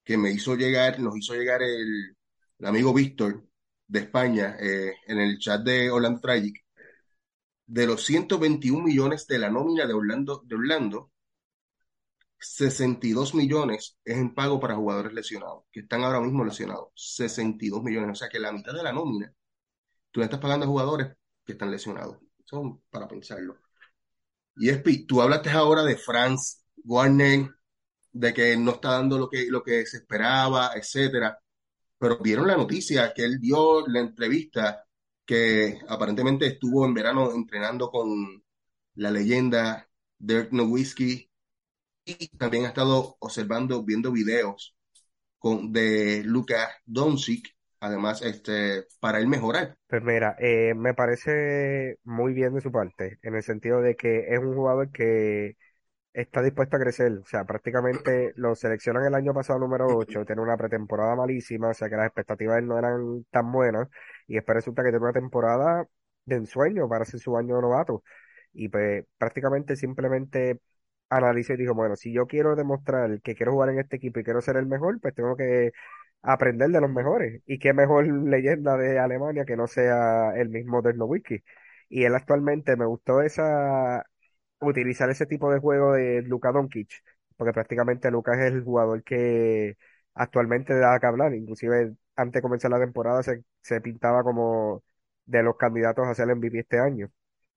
que 0.04 0.16
me 0.18 0.30
hizo 0.32 0.56
llegar, 0.56 1.00
nos 1.00 1.16
hizo 1.18 1.34
llegar 1.34 1.62
el, 1.62 2.16
amigo 2.64 2.94
Víctor 2.94 3.46
de 3.86 4.00
España 4.00 4.56
eh, 4.60 4.94
en 5.06 5.18
el 5.20 5.38
chat 5.38 5.62
de 5.62 5.90
Orlando 5.90 6.20
Tragic. 6.20 6.64
De 7.66 7.86
los 7.86 8.04
121 8.04 8.84
millones 8.84 9.26
de 9.26 9.38
la 9.38 9.50
nómina 9.50 9.86
de 9.86 9.94
Orlando, 9.94 10.42
de 10.44 10.54
Orlando, 10.56 11.10
62 12.38 13.34
millones 13.34 13.98
es 14.04 14.16
en 14.18 14.34
pago 14.34 14.60
para 14.60 14.76
jugadores 14.76 15.12
lesionados, 15.12 15.64
que 15.72 15.80
están 15.80 16.02
ahora 16.02 16.20
mismo 16.20 16.44
lesionados. 16.44 16.88
62 16.94 17.82
millones, 17.82 18.10
o 18.12 18.14
sea 18.14 18.28
que 18.28 18.40
la 18.40 18.52
mitad 18.52 18.72
de 18.74 18.82
la 18.82 18.92
nómina 18.92 19.32
tú 20.12 20.20
le 20.20 20.24
estás 20.26 20.40
pagando 20.40 20.66
a 20.66 20.68
jugadores 20.68 21.16
que 21.44 21.52
están 21.52 21.70
lesionados. 21.70 22.18
Son 22.44 22.80
para 22.90 23.08
pensarlo. 23.08 23.58
Y 24.56 24.68
Espi, 24.68 25.06
tú 25.06 25.22
hablaste 25.22 25.50
ahora 25.50 25.82
de 25.82 25.96
Franz 25.96 26.64
Warner, 26.84 27.50
de 28.12 28.34
que 28.34 28.56
no 28.56 28.72
está 28.72 28.92
dando 28.92 29.18
lo 29.18 29.28
que, 29.28 29.46
lo 29.48 29.62
que 29.62 29.86
se 29.86 29.98
esperaba, 29.98 30.72
etcétera. 30.74 31.38
Pero 31.98 32.18
vieron 32.18 32.48
la 32.48 32.56
noticia 32.56 33.12
que 33.14 33.24
él 33.24 33.38
dio 33.40 33.86
la 33.88 34.00
entrevista 34.00 34.84
que 35.24 35.80
aparentemente 35.88 36.46
estuvo 36.46 36.84
en 36.84 36.94
verano 36.94 37.32
entrenando 37.32 37.90
con 37.90 38.42
la 38.94 39.10
leyenda 39.10 39.88
Dirk 40.18 40.52
Nowitzki 40.52 41.30
y 42.04 42.28
también 42.36 42.64
ha 42.64 42.68
estado 42.68 43.16
observando, 43.20 43.82
viendo 43.84 44.12
videos 44.12 44.76
con, 45.38 45.72
de 45.72 46.22
Luka 46.24 46.70
Doncic, 46.84 47.51
además, 47.82 48.22
este, 48.22 48.84
para 49.00 49.18
él 49.18 49.26
mejorar. 49.26 49.76
Pues 49.88 50.02
mira, 50.02 50.36
eh, 50.38 50.72
me 50.74 50.94
parece 50.94 51.98
muy 52.04 52.32
bien 52.32 52.54
de 52.54 52.60
su 52.60 52.70
parte, 52.70 53.18
en 53.22 53.34
el 53.34 53.42
sentido 53.42 53.82
de 53.82 53.96
que 53.96 54.32
es 54.32 54.38
un 54.38 54.54
jugador 54.54 54.90
que 54.92 55.56
está 56.12 56.42
dispuesto 56.42 56.76
a 56.76 56.80
crecer. 56.80 57.12
O 57.12 57.26
sea, 57.26 57.44
prácticamente 57.44 58.32
lo 58.36 58.54
seleccionan 58.54 59.04
el 59.04 59.14
año 59.16 59.34
pasado 59.34 59.58
número 59.58 59.88
8, 59.88 60.24
tiene 60.24 60.42
una 60.42 60.56
pretemporada 60.56 61.16
malísima, 61.16 61.70
o 61.70 61.74
sea 61.74 61.88
que 61.88 61.96
las 61.96 62.06
expectativas 62.06 62.62
no 62.62 62.78
eran 62.78 63.24
tan 63.30 63.50
buenas, 63.50 63.88
y 64.28 64.34
después 64.34 64.54
resulta 64.56 64.84
que 64.84 64.90
tiene 64.90 65.02
una 65.04 65.12
temporada 65.12 65.84
de 66.24 66.36
ensueño 66.36 66.88
para 66.88 67.04
ser 67.04 67.18
su 67.18 67.36
año 67.36 67.60
novato. 67.60 68.04
Y 68.52 68.68
pues 68.68 69.04
prácticamente 69.18 69.74
simplemente 69.74 70.60
analizó 71.08 71.54
y 71.54 71.56
dijo, 71.56 71.74
bueno, 71.74 71.96
si 71.96 72.12
yo 72.12 72.26
quiero 72.26 72.54
demostrar 72.54 73.20
que 73.22 73.34
quiero 73.34 73.52
jugar 73.52 73.70
en 73.70 73.80
este 73.80 73.96
equipo 73.96 74.20
y 74.20 74.24
quiero 74.24 74.40
ser 74.40 74.56
el 74.56 74.66
mejor, 74.66 75.00
pues 75.00 75.14
tengo 75.14 75.36
que 75.36 75.72
aprender 76.22 76.70
de 76.70 76.80
los 76.80 76.90
mejores. 76.90 77.42
Y 77.46 77.58
qué 77.58 77.72
mejor 77.72 78.06
leyenda 78.06 78.76
de 78.76 78.98
Alemania 78.98 79.44
que 79.44 79.56
no 79.56 79.66
sea 79.66 80.32
el 80.36 80.48
mismo 80.50 80.82
Dirk 80.82 80.96
Nowitzki. 80.96 81.42
Y 81.88 82.04
él 82.04 82.14
actualmente 82.14 82.76
me 82.76 82.86
gustó 82.86 83.22
esa 83.22 84.04
utilizar 84.60 85.10
ese 85.10 85.26
tipo 85.26 85.52
de 85.52 85.58
juego 85.60 85.92
de 85.94 86.22
Luka 86.22 86.52
Doncic, 86.52 86.90
porque 87.36 87.52
prácticamente 87.52 88.10
Luka 88.10 88.34
es 88.34 88.52
el 88.52 88.62
jugador 88.64 89.02
que 89.04 89.76
actualmente 90.14 90.74
da 90.78 90.98
que 91.00 91.06
hablar. 91.06 91.34
Inclusive 91.34 91.94
antes 92.16 92.34
de 92.34 92.42
comenzar 92.42 92.70
la 92.70 92.78
temporada 92.80 93.22
se, 93.22 93.44
se 93.62 93.80
pintaba 93.80 94.22
como 94.22 94.82
de 95.26 95.42
los 95.42 95.56
candidatos 95.56 96.06
a 96.06 96.14
ser 96.14 96.24
el 96.26 96.32
MVP 96.32 96.60
este 96.60 96.78
año. 96.78 97.10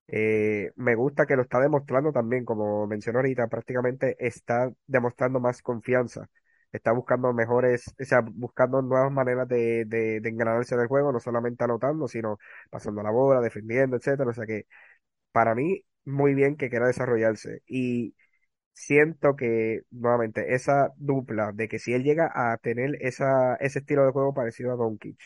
Eh, 0.08 0.72
me 0.76 0.96
gusta 0.96 1.26
que 1.26 1.36
lo 1.36 1.44
está 1.44 1.60
demostrando 1.60 2.12
también, 2.12 2.46
como 2.46 2.88
mencionó 2.88 3.20
ahorita, 3.20 3.48
prácticamente 3.48 4.16
está 4.26 4.72
demostrando 4.88 5.40
más 5.40 5.62
confianza. 5.62 6.28
Está 6.76 6.92
buscando 6.92 7.34
mejores, 7.34 7.94
o 8.00 8.04
sea, 8.06 8.22
buscando 8.22 8.82
nuevas 8.82 9.12
maneras 9.12 9.48
de, 9.48 9.86
de, 9.86 10.18
engranarse 10.28 10.76
en 10.76 10.82
el 10.82 10.88
juego, 10.88 11.12
no 11.12 11.20
solamente 11.20 11.64
anotando, 11.64 12.08
sino 12.08 12.38
pasando 12.70 13.04
la 13.04 13.12
bola, 13.12 13.42
defendiendo, 13.42 13.98
etcétera. 13.98 14.30
O 14.30 14.34
sea 14.34 14.46
que 14.46 14.66
para 15.32 15.56
mí, 15.56 15.84
muy 16.06 16.34
bien 16.36 16.56
que 16.58 16.70
quiera 16.70 16.88
desarrollarse. 16.88 17.62
Y 17.68 18.16
siento 18.74 19.36
que, 19.36 19.84
nuevamente, 19.92 20.56
esa 20.56 20.94
dupla 20.98 21.52
de 21.54 21.68
que 21.70 21.80
si 21.80 21.94
él 21.94 22.04
llega 22.04 22.32
a 22.34 22.58
tener 22.58 22.98
esa, 23.02 23.56
ese 23.58 23.80
estilo 23.80 24.06
de 24.06 24.12
juego 24.12 24.34
parecido 24.34 24.72
a 24.74 24.76
Doncic 24.76 25.20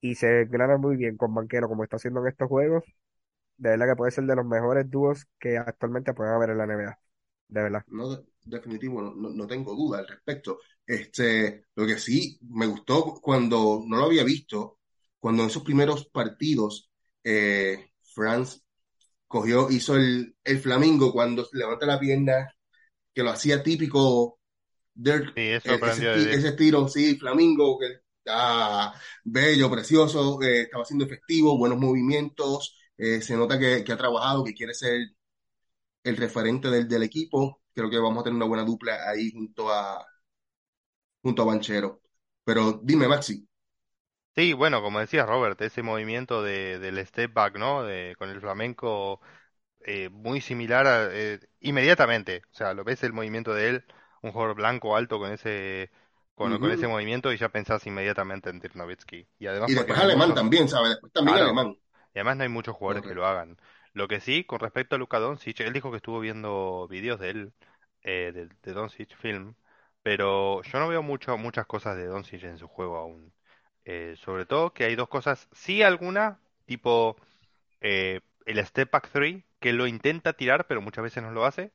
y 0.00 0.14
se 0.16 0.42
engrana 0.42 0.78
muy 0.78 0.96
bien 0.96 1.16
con 1.16 1.34
Banquero 1.34 1.68
como 1.68 1.84
está 1.84 1.96
haciendo 1.96 2.20
en 2.22 2.28
estos 2.28 2.48
juegos, 2.48 2.84
de 3.58 3.70
verdad 3.70 3.88
que 3.88 3.96
puede 3.96 4.12
ser 4.12 4.24
de 4.24 4.36
los 4.36 4.46
mejores 4.46 4.90
dúos 4.90 5.26
que 5.38 5.58
actualmente 5.58 6.14
pueden 6.14 6.34
haber 6.34 6.50
en 6.50 6.58
la 6.58 6.64
NBA. 6.64 6.98
De 7.48 7.62
verdad. 7.62 7.84
No, 7.88 8.10
de- 8.16 8.24
definitivo, 8.44 9.00
no, 9.02 9.30
no, 9.30 9.46
tengo 9.46 9.74
duda 9.74 9.98
al 10.00 10.08
respecto. 10.08 10.60
Este, 10.86 11.66
lo 11.74 11.86
que 11.86 11.98
sí 11.98 12.38
me 12.50 12.66
gustó 12.66 13.14
cuando 13.20 13.82
no 13.86 13.96
lo 13.98 14.04
había 14.06 14.24
visto, 14.24 14.78
cuando 15.18 15.42
en 15.42 15.48
esos 15.50 15.62
primeros 15.64 16.06
partidos, 16.08 16.90
eh, 17.24 17.90
Franz 18.14 18.62
cogió, 19.28 19.70
hizo 19.70 19.96
el, 19.96 20.36
el 20.44 20.58
flamingo 20.60 21.12
cuando 21.12 21.48
levanta 21.52 21.86
la 21.86 22.00
pierna, 22.00 22.48
que 23.14 23.22
lo 23.22 23.30
hacía 23.30 23.62
típico 23.62 24.38
Dirk, 24.94 25.36
Sí, 25.36 25.42
eso 25.52 25.64
eh, 25.64 25.80
ese, 25.84 26.06
ese 26.34 26.48
estilo, 26.48 26.88
sí, 26.88 27.16
flamingo, 27.18 27.78
que 27.78 27.86
está 28.18 28.94
bello, 29.24 29.70
precioso, 29.70 30.40
eh, 30.42 30.62
estaba 30.62 30.84
siendo 30.84 31.04
efectivo, 31.04 31.58
buenos 31.58 31.78
movimientos, 31.78 32.76
eh, 32.96 33.20
se 33.22 33.36
nota 33.36 33.58
que, 33.58 33.84
que 33.84 33.92
ha 33.92 33.96
trabajado, 33.96 34.44
que 34.44 34.54
quiere 34.54 34.74
ser 34.74 34.98
el 36.06 36.16
referente 36.16 36.68
del, 36.70 36.88
del 36.88 37.02
equipo. 37.04 37.62
Creo 37.74 37.90
que 37.90 37.98
vamos 37.98 38.20
a 38.20 38.24
tener 38.24 38.36
una 38.36 38.46
buena 38.46 38.64
dupla 38.64 38.98
ahí 39.10 39.30
junto 39.32 39.70
a, 39.72 40.04
junto 41.22 41.42
a 41.42 41.44
Banchero. 41.46 42.00
Pero 42.44 42.80
dime, 42.82 43.08
Maxi, 43.08 43.46
Sí, 44.34 44.52
bueno, 44.52 44.82
como 44.82 45.00
decía 45.00 45.24
Robert, 45.24 45.58
ese 45.62 45.82
movimiento 45.82 46.42
de, 46.42 46.78
del 46.78 46.98
step 47.06 47.32
back, 47.32 47.56
¿no? 47.58 47.82
De, 47.84 48.14
con 48.18 48.28
el 48.28 48.40
flamenco 48.40 49.20
eh, 49.80 50.10
muy 50.10 50.40
similar 50.42 50.86
a, 50.86 51.08
eh, 51.12 51.40
inmediatamente. 51.60 52.42
O 52.52 52.54
sea, 52.54 52.74
lo 52.74 52.84
ves 52.84 53.02
el 53.04 53.12
movimiento 53.14 53.54
de 53.54 53.68
él, 53.70 53.86
un 54.22 54.32
jugador 54.32 54.56
blanco 54.56 54.96
alto 54.96 55.18
con 55.18 55.32
ese, 55.32 55.90
con, 56.34 56.58
con 56.58 56.70
ese 56.72 56.88
movimiento 56.88 57.32
y 57.32 57.38
ya 57.38 57.50
pensás 57.50 57.86
inmediatamente 57.86 58.50
en 58.50 58.60
Dirk 58.60 58.76
Nowitzki. 58.76 59.28
Y 59.38 59.46
además 59.48 59.70
Y 59.70 59.74
después 59.74 59.98
alemán 59.98 60.32
muchos, 60.32 60.34
también, 60.34 60.66
¿sabes? 60.68 60.90
Después 60.92 61.12
también 61.12 61.36
claro, 61.36 61.38
alemán. 61.38 61.76
y 62.14 62.18
además 62.18 62.36
no 62.38 62.42
hay 62.44 62.48
muchos 62.50 62.76
jugadores 62.76 63.04
que 63.04 63.14
lo 63.14 63.26
hagan. 63.26 63.58
Lo 63.96 64.08
que 64.08 64.20
sí, 64.20 64.44
con 64.44 64.60
respecto 64.60 64.94
a 64.96 64.98
Luka 64.98 65.18
Doncic, 65.18 65.60
él 65.60 65.72
dijo 65.72 65.90
que 65.90 65.96
estuvo 65.98 66.20
viendo 66.20 66.86
vídeos 66.88 67.18
de 67.18 67.30
él, 67.30 67.52
eh, 68.02 68.30
de, 68.34 68.48
de 68.62 68.72
Doncic 68.74 69.16
Film, 69.16 69.54
pero 70.02 70.62
yo 70.62 70.78
no 70.80 70.88
veo 70.88 71.02
mucho, 71.02 71.36
muchas 71.38 71.66
cosas 71.66 71.96
de 71.96 72.06
Doncic 72.06 72.44
en 72.44 72.58
su 72.58 72.68
juego 72.68 72.96
aún. 72.98 73.32
Eh, 73.84 74.14
sobre 74.18 74.44
todo 74.46 74.72
que 74.74 74.84
hay 74.84 74.96
dos 74.96 75.08
cosas, 75.08 75.48
sí 75.52 75.82
alguna, 75.82 76.40
tipo 76.66 77.16
eh, 77.80 78.20
el 78.46 78.64
Step 78.66 78.90
Back 78.92 79.10
3, 79.12 79.44
que 79.60 79.72
lo 79.74 79.86
intenta 79.88 80.34
tirar, 80.34 80.66
pero 80.68 80.82
muchas 80.82 81.04
veces 81.04 81.22
no 81.24 81.32
lo 81.32 81.46
hace. 81.46 81.72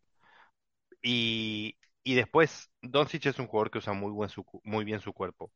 Y, 1.02 1.78
y 2.04 2.16
después, 2.16 2.72
Doncic 2.82 3.26
es 3.28 3.40
un 3.40 3.48
jugador 3.48 3.72
que 3.72 3.80
usa 3.80 3.94
muy, 3.94 4.12
buen 4.12 4.30
su, 4.30 4.46
muy 4.64 4.86
bien 4.86 5.00
su 5.02 5.14
cuerpo 5.14 5.52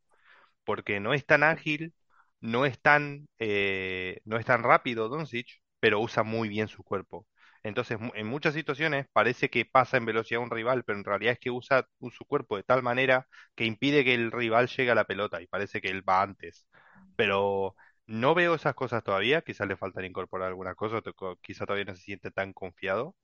porque 0.66 1.00
no 1.02 1.14
es 1.14 1.26
tan 1.26 1.44
ágil, 1.44 1.94
no 2.42 2.66
es 2.66 2.80
tan, 2.82 3.28
eh, 3.40 4.22
no 4.26 4.38
es 4.40 4.46
tan 4.46 4.64
rápido 4.64 5.10
Doncic, 5.10 5.62
pero 5.86 6.00
usa 6.02 6.24
muy 6.24 6.50
bien 6.50 6.68
su 6.68 6.84
cuerpo. 6.84 7.28
Entonces, 7.64 8.00
en 8.16 8.28
muchas 8.28 8.54
situaciones 8.56 9.08
parece 9.14 9.50
que 9.50 9.66
pasa 9.66 9.98
en 9.98 10.06
velocidad 10.06 10.42
a 10.42 10.44
un 10.44 10.52
rival, 10.52 10.84
pero 10.84 10.98
en 11.00 11.06
realidad 11.06 11.34
es 11.34 11.40
que 11.40 11.52
usa 11.52 11.88
su 12.12 12.26
cuerpo 12.26 12.58
de 12.58 12.64
tal 12.64 12.84
manera 12.84 13.28
que 13.56 13.66
impide 13.66 14.04
que 14.04 14.16
el 14.16 14.32
rival 14.32 14.68
llegue 14.68 14.92
a 14.92 14.96
la 14.96 15.06
pelota 15.06 15.42
y 15.42 15.48
parece 15.48 15.82
que 15.82 15.90
él 15.90 16.08
va 16.08 16.22
antes. 16.24 16.68
Pero 17.16 17.76
no 18.08 18.36
veo 18.36 18.56
esas 18.56 18.76
cosas 18.76 19.04
todavía, 19.04 19.42
quizás 19.44 19.68
le 19.68 19.78
faltan 19.78 20.06
incorporar 20.06 20.50
algunas 20.50 20.76
cosas, 20.76 21.04
to- 21.04 21.14
co- 21.16 21.38
quizá 21.42 21.66
todavía 21.66 21.86
no 21.86 21.96
se 21.96 22.04
siente 22.04 22.32
tan 22.32 22.54
confiado, 22.54 23.16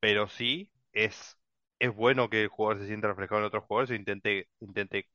pero 0.00 0.28
sí 0.28 0.70
es, 0.92 1.38
es 1.80 1.94
bueno 1.94 2.30
que 2.30 2.42
el 2.44 2.48
jugador 2.48 2.80
se 2.82 2.88
sienta 2.88 3.08
reflejado 3.08 3.40
en 3.42 3.46
otros 3.48 3.64
jugadores 3.64 3.90
e 3.92 3.96
intente, 3.96 4.48
intente 4.60 5.08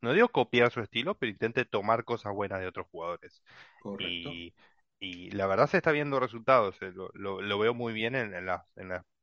no 0.00 0.12
digo 0.12 0.28
copiar 0.30 0.70
su 0.72 0.80
estilo, 0.80 1.16
pero 1.18 1.30
intente 1.32 1.64
tomar 1.64 2.04
cosas 2.04 2.32
buenas 2.34 2.60
de 2.60 2.66
otros 2.68 2.86
jugadores. 2.90 3.42
Correcto. 3.80 4.38
Y, 4.38 4.54
y 5.00 5.30
la 5.30 5.46
verdad 5.46 5.68
se 5.68 5.78
está 5.78 5.92
viendo 5.92 6.20
resultados. 6.20 6.76
eh, 6.80 6.92
Lo, 7.14 7.58
veo 7.58 7.74
muy 7.74 7.92
bien 7.92 8.14
en, 8.14 8.46
las, 8.46 8.62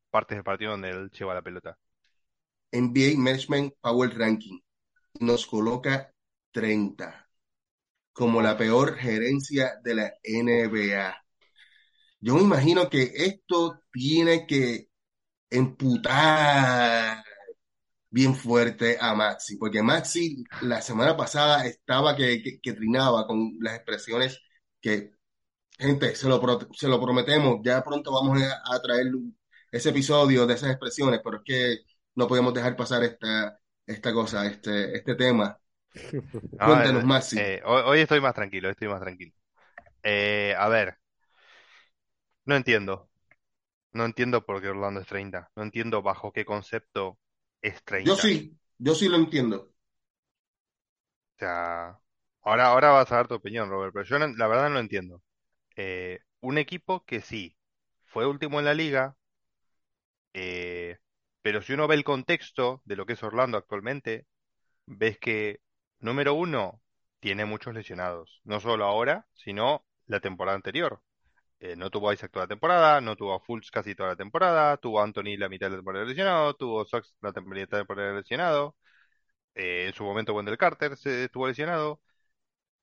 partes 0.10 0.38
del 0.38 0.44
partido 0.44 0.72
donde 0.72 0.90
él 0.90 1.12
lleva 1.12 1.34
la 1.34 1.42
pelota. 1.42 1.78
NBA 2.72 3.18
Management 3.18 3.74
Power 3.82 4.18
Ranking 4.18 4.60
nos 5.20 5.46
coloca 5.46 6.12
30 6.52 7.30
como 8.14 8.42
la 8.42 8.58
peor 8.58 8.96
gerencia 8.96 9.80
de 9.84 9.96
la 9.96 10.14
NBA. 10.24 11.16
Yo 12.20 12.36
me 12.36 12.42
imagino 12.42 12.90
que 12.90 13.12
esto 13.14 13.82
tiene 13.92 14.48
que 14.48 14.90
emputar 15.50 17.24
bien 18.10 18.36
fuerte 18.36 18.98
a 19.00 19.14
Maxi, 19.14 19.58
porque 19.58 19.84
Maxi 19.84 20.44
la 20.62 20.82
semana 20.82 21.18
pasada 21.18 21.66
estaba 21.66 22.16
que, 22.16 22.42
que 22.62 22.74
trinaba 22.74 23.28
con 23.28 23.58
las 23.60 23.76
expresiones 23.76 24.42
que, 24.82 25.15
gente, 25.78 26.16
se 26.16 26.28
lo, 26.28 26.40
pro- 26.42 26.60
se 26.74 26.88
lo 26.88 27.02
prometemos, 27.02 27.60
ya 27.64 27.84
pronto 27.84 28.12
vamos 28.12 28.42
a, 28.42 28.62
a 28.76 28.82
traer 28.82 29.08
ese 29.72 29.90
episodio 29.90 30.46
de 30.48 30.54
esas 30.56 30.72
expresiones, 30.72 31.22
pero 31.24 31.38
es 31.38 31.44
que 31.46 31.78
no 32.16 32.28
podemos 32.28 32.54
dejar 32.54 32.76
pasar 32.76 33.04
esta, 33.04 33.60
esta 33.86 34.14
cosa, 34.14 34.46
este, 34.48 34.96
este 34.98 35.16
tema. 35.16 35.60
No, 36.60 36.82
Cuéntanos, 36.82 37.04
eh, 37.04 37.06
Maxi. 37.06 37.40
eh, 37.58 37.62
hoy, 37.66 37.82
hoy 37.86 38.00
estoy 38.02 38.22
más 38.22 38.34
tranquilo, 38.34 38.70
estoy 38.70 38.88
más 38.88 39.02
tranquilo. 39.02 39.34
Eh, 40.04 40.56
a 40.58 40.70
ver, 40.70 40.98
no 42.46 42.56
entiendo. 42.56 43.08
No 43.94 44.06
entiendo 44.06 44.46
por 44.46 44.62
qué 44.62 44.70
Orlando 44.70 45.02
es 45.02 45.08
30. 45.08 45.52
No 45.56 45.64
entiendo 45.64 46.02
bajo 46.04 46.32
qué 46.34 46.46
concepto 46.46 47.20
es 47.62 47.84
Yo 47.98 48.16
30. 48.16 48.16
sí, 48.16 48.58
yo 48.78 48.96
sí 48.96 49.08
lo 49.10 49.18
entiendo. 49.18 49.74
O 51.36 51.40
sea, 51.40 52.00
ahora, 52.44 52.68
ahora 52.68 52.90
vas 52.92 53.12
a 53.12 53.16
dar 53.16 53.28
tu 53.28 53.36
opinión, 53.36 53.70
Robert, 53.70 53.94
pero 53.94 54.06
yo 54.06 54.20
no- 54.20 54.28
la 54.36 54.48
verdad 54.48 54.64
no 54.70 54.76
lo 54.76 54.80
entiendo. 54.80 55.22
Eh, 55.78 56.20
un 56.42 56.58
equipo 56.58 57.06
que 57.06 57.22
sí, 57.22 57.58
fue 58.06 58.28
último 58.28 58.60
en 58.60 58.66
la 58.66 58.74
liga, 58.74 59.16
Eh, 60.34 60.98
pero 61.42 61.62
si 61.62 61.74
uno 61.74 61.88
ve 61.88 61.96
el 61.96 62.04
contexto 62.04 62.82
de 62.86 62.96
lo 62.96 63.06
que 63.06 63.14
es 63.14 63.24
Orlando 63.24 63.58
actualmente, 63.58 64.28
ves 64.86 65.20
que, 65.20 65.62
número 66.00 66.34
uno, 66.36 66.82
tiene 67.20 67.46
muchos 67.46 67.74
lesionados. 67.74 68.42
No 68.46 68.60
solo 68.60 68.86
ahora, 68.86 69.28
sino 69.34 69.86
la 70.08 70.20
temporada 70.22 70.56
anterior. 70.58 71.02
Eh, 71.60 71.76
no 71.78 71.92
tuvo 71.92 72.10
a 72.10 72.16
Isaac 72.16 72.32
toda 72.32 72.46
la 72.46 72.50
temporada, 72.50 73.02
no 73.02 73.16
tuvo 73.18 73.36
a 73.36 73.42
Fultz 73.42 73.72
casi 73.72 73.96
toda 73.96 74.12
la 74.12 74.18
temporada, 74.18 74.78
tuvo 74.78 75.02
a 75.02 75.06
Anthony 75.06 75.38
la 75.38 75.50
mitad 75.50 75.68
de 75.68 75.72
la 75.72 75.78
temporada 75.78 76.06
lesionado, 76.06 76.56
tuvo 76.56 76.82
a 76.82 76.86
Sox 76.86 77.16
la 77.22 77.32
mitad 77.32 77.44
de 77.44 77.78
la 77.78 77.80
temporada 77.80 78.14
lesionado, 78.14 78.76
eh, 79.56 79.88
en 79.88 79.94
su 79.94 80.04
momento 80.04 80.34
Wendell 80.34 80.58
Carter 80.58 80.98
se 80.98 81.26
estuvo 81.26 81.48
lesionado. 81.48 82.02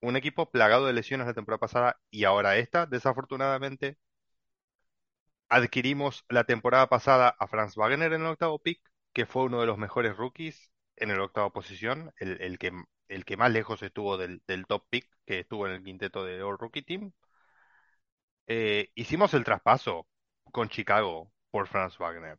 Un 0.02 0.16
equipo 0.16 0.50
plagado 0.50 0.84
de 0.86 0.92
lesiones 0.92 1.26
la 1.26 1.32
temporada 1.32 1.58
pasada 1.60 1.98
y 2.10 2.24
ahora 2.24 2.56
esta, 2.58 2.84
desafortunadamente. 2.84 3.96
Adquirimos 5.48 6.24
la 6.28 6.42
temporada 6.44 6.88
pasada 6.88 7.28
a 7.38 7.46
Franz 7.46 7.76
Wagner 7.76 8.12
en 8.12 8.22
el 8.22 8.26
octavo 8.28 8.58
pick, 8.58 8.80
que 9.12 9.24
fue 9.26 9.44
uno 9.44 9.60
de 9.60 9.66
los 9.66 9.78
mejores 9.78 10.16
rookies 10.16 10.72
en 10.96 11.10
el 11.10 11.20
octavo 11.20 11.52
posición, 11.52 12.12
el, 12.18 12.40
el 12.40 12.58
que, 12.58 12.72
el 13.08 13.24
que 13.24 13.36
más 13.36 13.52
lejos 13.52 13.82
estuvo 13.82 14.16
del, 14.16 14.42
del 14.48 14.66
top 14.66 14.84
pick, 14.90 15.08
que 15.26 15.38
estuvo 15.40 15.66
en 15.68 15.74
el 15.74 15.84
quinteto 15.84 16.24
de 16.24 16.42
All 16.42 16.58
Rookie 16.58 16.82
Team. 16.82 17.12
Eh, 18.46 18.90
hicimos 18.94 19.34
el 19.34 19.44
traspaso 19.44 20.06
con 20.52 20.68
Chicago 20.68 21.32
por 21.50 21.68
Franz 21.68 21.98
Wagner. 21.98 22.38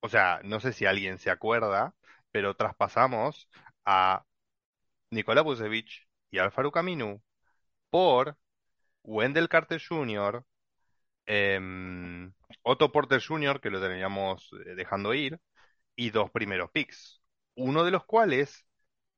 O 0.00 0.08
sea, 0.08 0.40
no 0.44 0.60
sé 0.60 0.72
si 0.72 0.86
alguien 0.86 1.18
se 1.18 1.30
acuerda, 1.30 1.94
pero 2.30 2.56
traspasamos 2.56 3.48
a 3.84 4.24
Nikola 5.10 5.42
Vucevic 5.42 6.05
y 6.36 6.38
al 6.38 6.52
Faru 6.52 6.70
Aminu 6.74 7.22
por 7.90 8.36
Wendell 9.04 9.48
Carter 9.48 9.80
Jr., 9.82 10.44
em, 11.26 12.32
Otto 12.62 12.92
Porter 12.92 13.22
Jr., 13.22 13.60
que 13.60 13.70
lo 13.70 13.80
teníamos 13.80 14.50
eh, 14.66 14.74
dejando 14.76 15.14
ir, 15.14 15.38
y 15.96 16.10
dos 16.10 16.30
primeros 16.30 16.70
picks. 16.72 17.22
Uno 17.56 17.84
de 17.84 17.90
los 17.92 18.04
cuales 18.06 18.66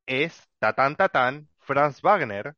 es 0.07 0.49
Tatán 0.61 0.97
Tatán 0.97 1.49
Franz 1.61 2.03
Wagner, 2.03 2.55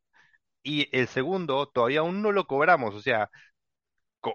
y 0.63 0.89
el 0.97 1.07
segundo 1.07 1.67
todavía 1.69 2.01
aún 2.01 2.21
no 2.21 2.31
lo 2.31 2.47
cobramos. 2.47 2.95
O 2.95 3.01
sea, 3.01 3.29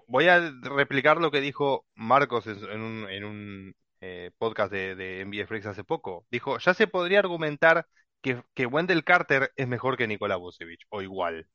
voy 0.07 0.27
a 0.27 0.51
replicar 0.61 1.17
lo 1.17 1.31
que 1.31 1.41
dijo 1.41 1.85
Marcos 1.95 2.47
en, 2.47 2.57
en 2.69 2.81
un, 2.81 3.09
en 3.09 3.23
un, 3.23 3.75
eh, 4.01 4.31
podcast 4.37 4.71
de, 4.71 4.95
de 4.95 5.21
NBA 5.21 5.47
Freaks 5.47 5.67
hace 5.67 5.83
poco. 5.83 6.25
Dijo, 6.31 6.57
ya 6.59 6.73
se 6.73 6.87
podría 6.87 7.19
argumentar 7.19 7.87
que, 8.21 8.43
que 8.53 8.65
Wendell 8.65 9.03
Carter 9.03 9.51
es 9.55 9.67
mejor 9.67 9.97
que 9.97 10.07
Nikola 10.07 10.35
Vucevic, 10.37 10.81
o 10.89 11.01
igual. 11.01 11.47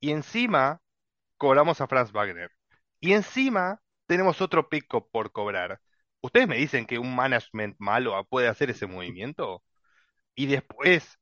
Y 0.00 0.10
encima 0.12 0.80
cobramos 1.38 1.80
a 1.80 1.88
Franz 1.88 2.12
Wagner. 2.12 2.50
Y 3.00 3.12
encima 3.14 3.82
tenemos 4.06 4.40
otro 4.42 4.68
pick 4.68 4.86
co- 4.88 5.08
por 5.10 5.32
cobrar. 5.32 5.80
¿Ustedes 6.22 6.48
me 6.48 6.56
dicen 6.58 6.86
que 6.86 6.98
un 6.98 7.14
management 7.16 7.76
malo 7.80 8.24
puede 8.30 8.48
hacer 8.48 8.70
ese 8.70 8.86
movimiento? 8.86 9.62
Y 10.34 10.46
después, 10.46 11.18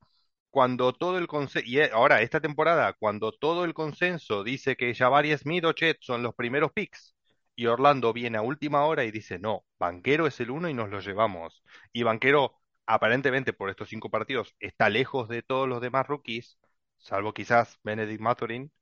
cuando 0.51 0.93
todo 0.93 1.19
el 1.19 1.27
consenso, 1.29 1.69
y 1.69 1.81
eh, 1.81 1.91
ahora 1.93 2.23
esta 2.23 2.41
temporada, 2.41 2.93
cuando 2.95 3.33
todo 3.33 3.65
el 3.65 3.75
consenso 3.75 4.45
dice 4.45 4.77
que 4.77 4.95
Jabari 4.95 5.37
Smith 5.37 5.65
o 5.65 5.73
Chet 5.73 5.99
son 6.01 6.23
los 6.23 6.35
primeros 6.35 6.73
picks, 6.73 7.15
y 7.57 7.67
Orlando 7.67 8.13
viene 8.13 8.39
a 8.39 8.43
última 8.43 8.85
hora 8.87 9.05
y 9.05 9.11
dice, 9.11 9.39
no, 9.39 9.65
Banquero 9.79 10.27
es 10.27 10.41
el 10.41 10.51
uno 10.51 10.69
y 10.69 10.75
nos 10.75 10.91
lo 10.91 11.01
llevamos. 11.01 11.63
Y 11.93 12.03
Banquero, 12.05 12.62
aparentemente 12.87 13.53
por 13.53 13.71
estos 13.71 13.89
cinco 13.89 14.11
partidos, 14.11 14.55
está 14.61 14.89
lejos 14.91 15.29
de 15.29 15.43
todos 15.43 15.69
los 15.69 15.81
demás 15.81 16.07
rookies, 16.07 16.59
salvo 16.99 17.35
quizás 17.35 17.79
Benedict 17.85 18.21
Mathurin. 18.21 18.73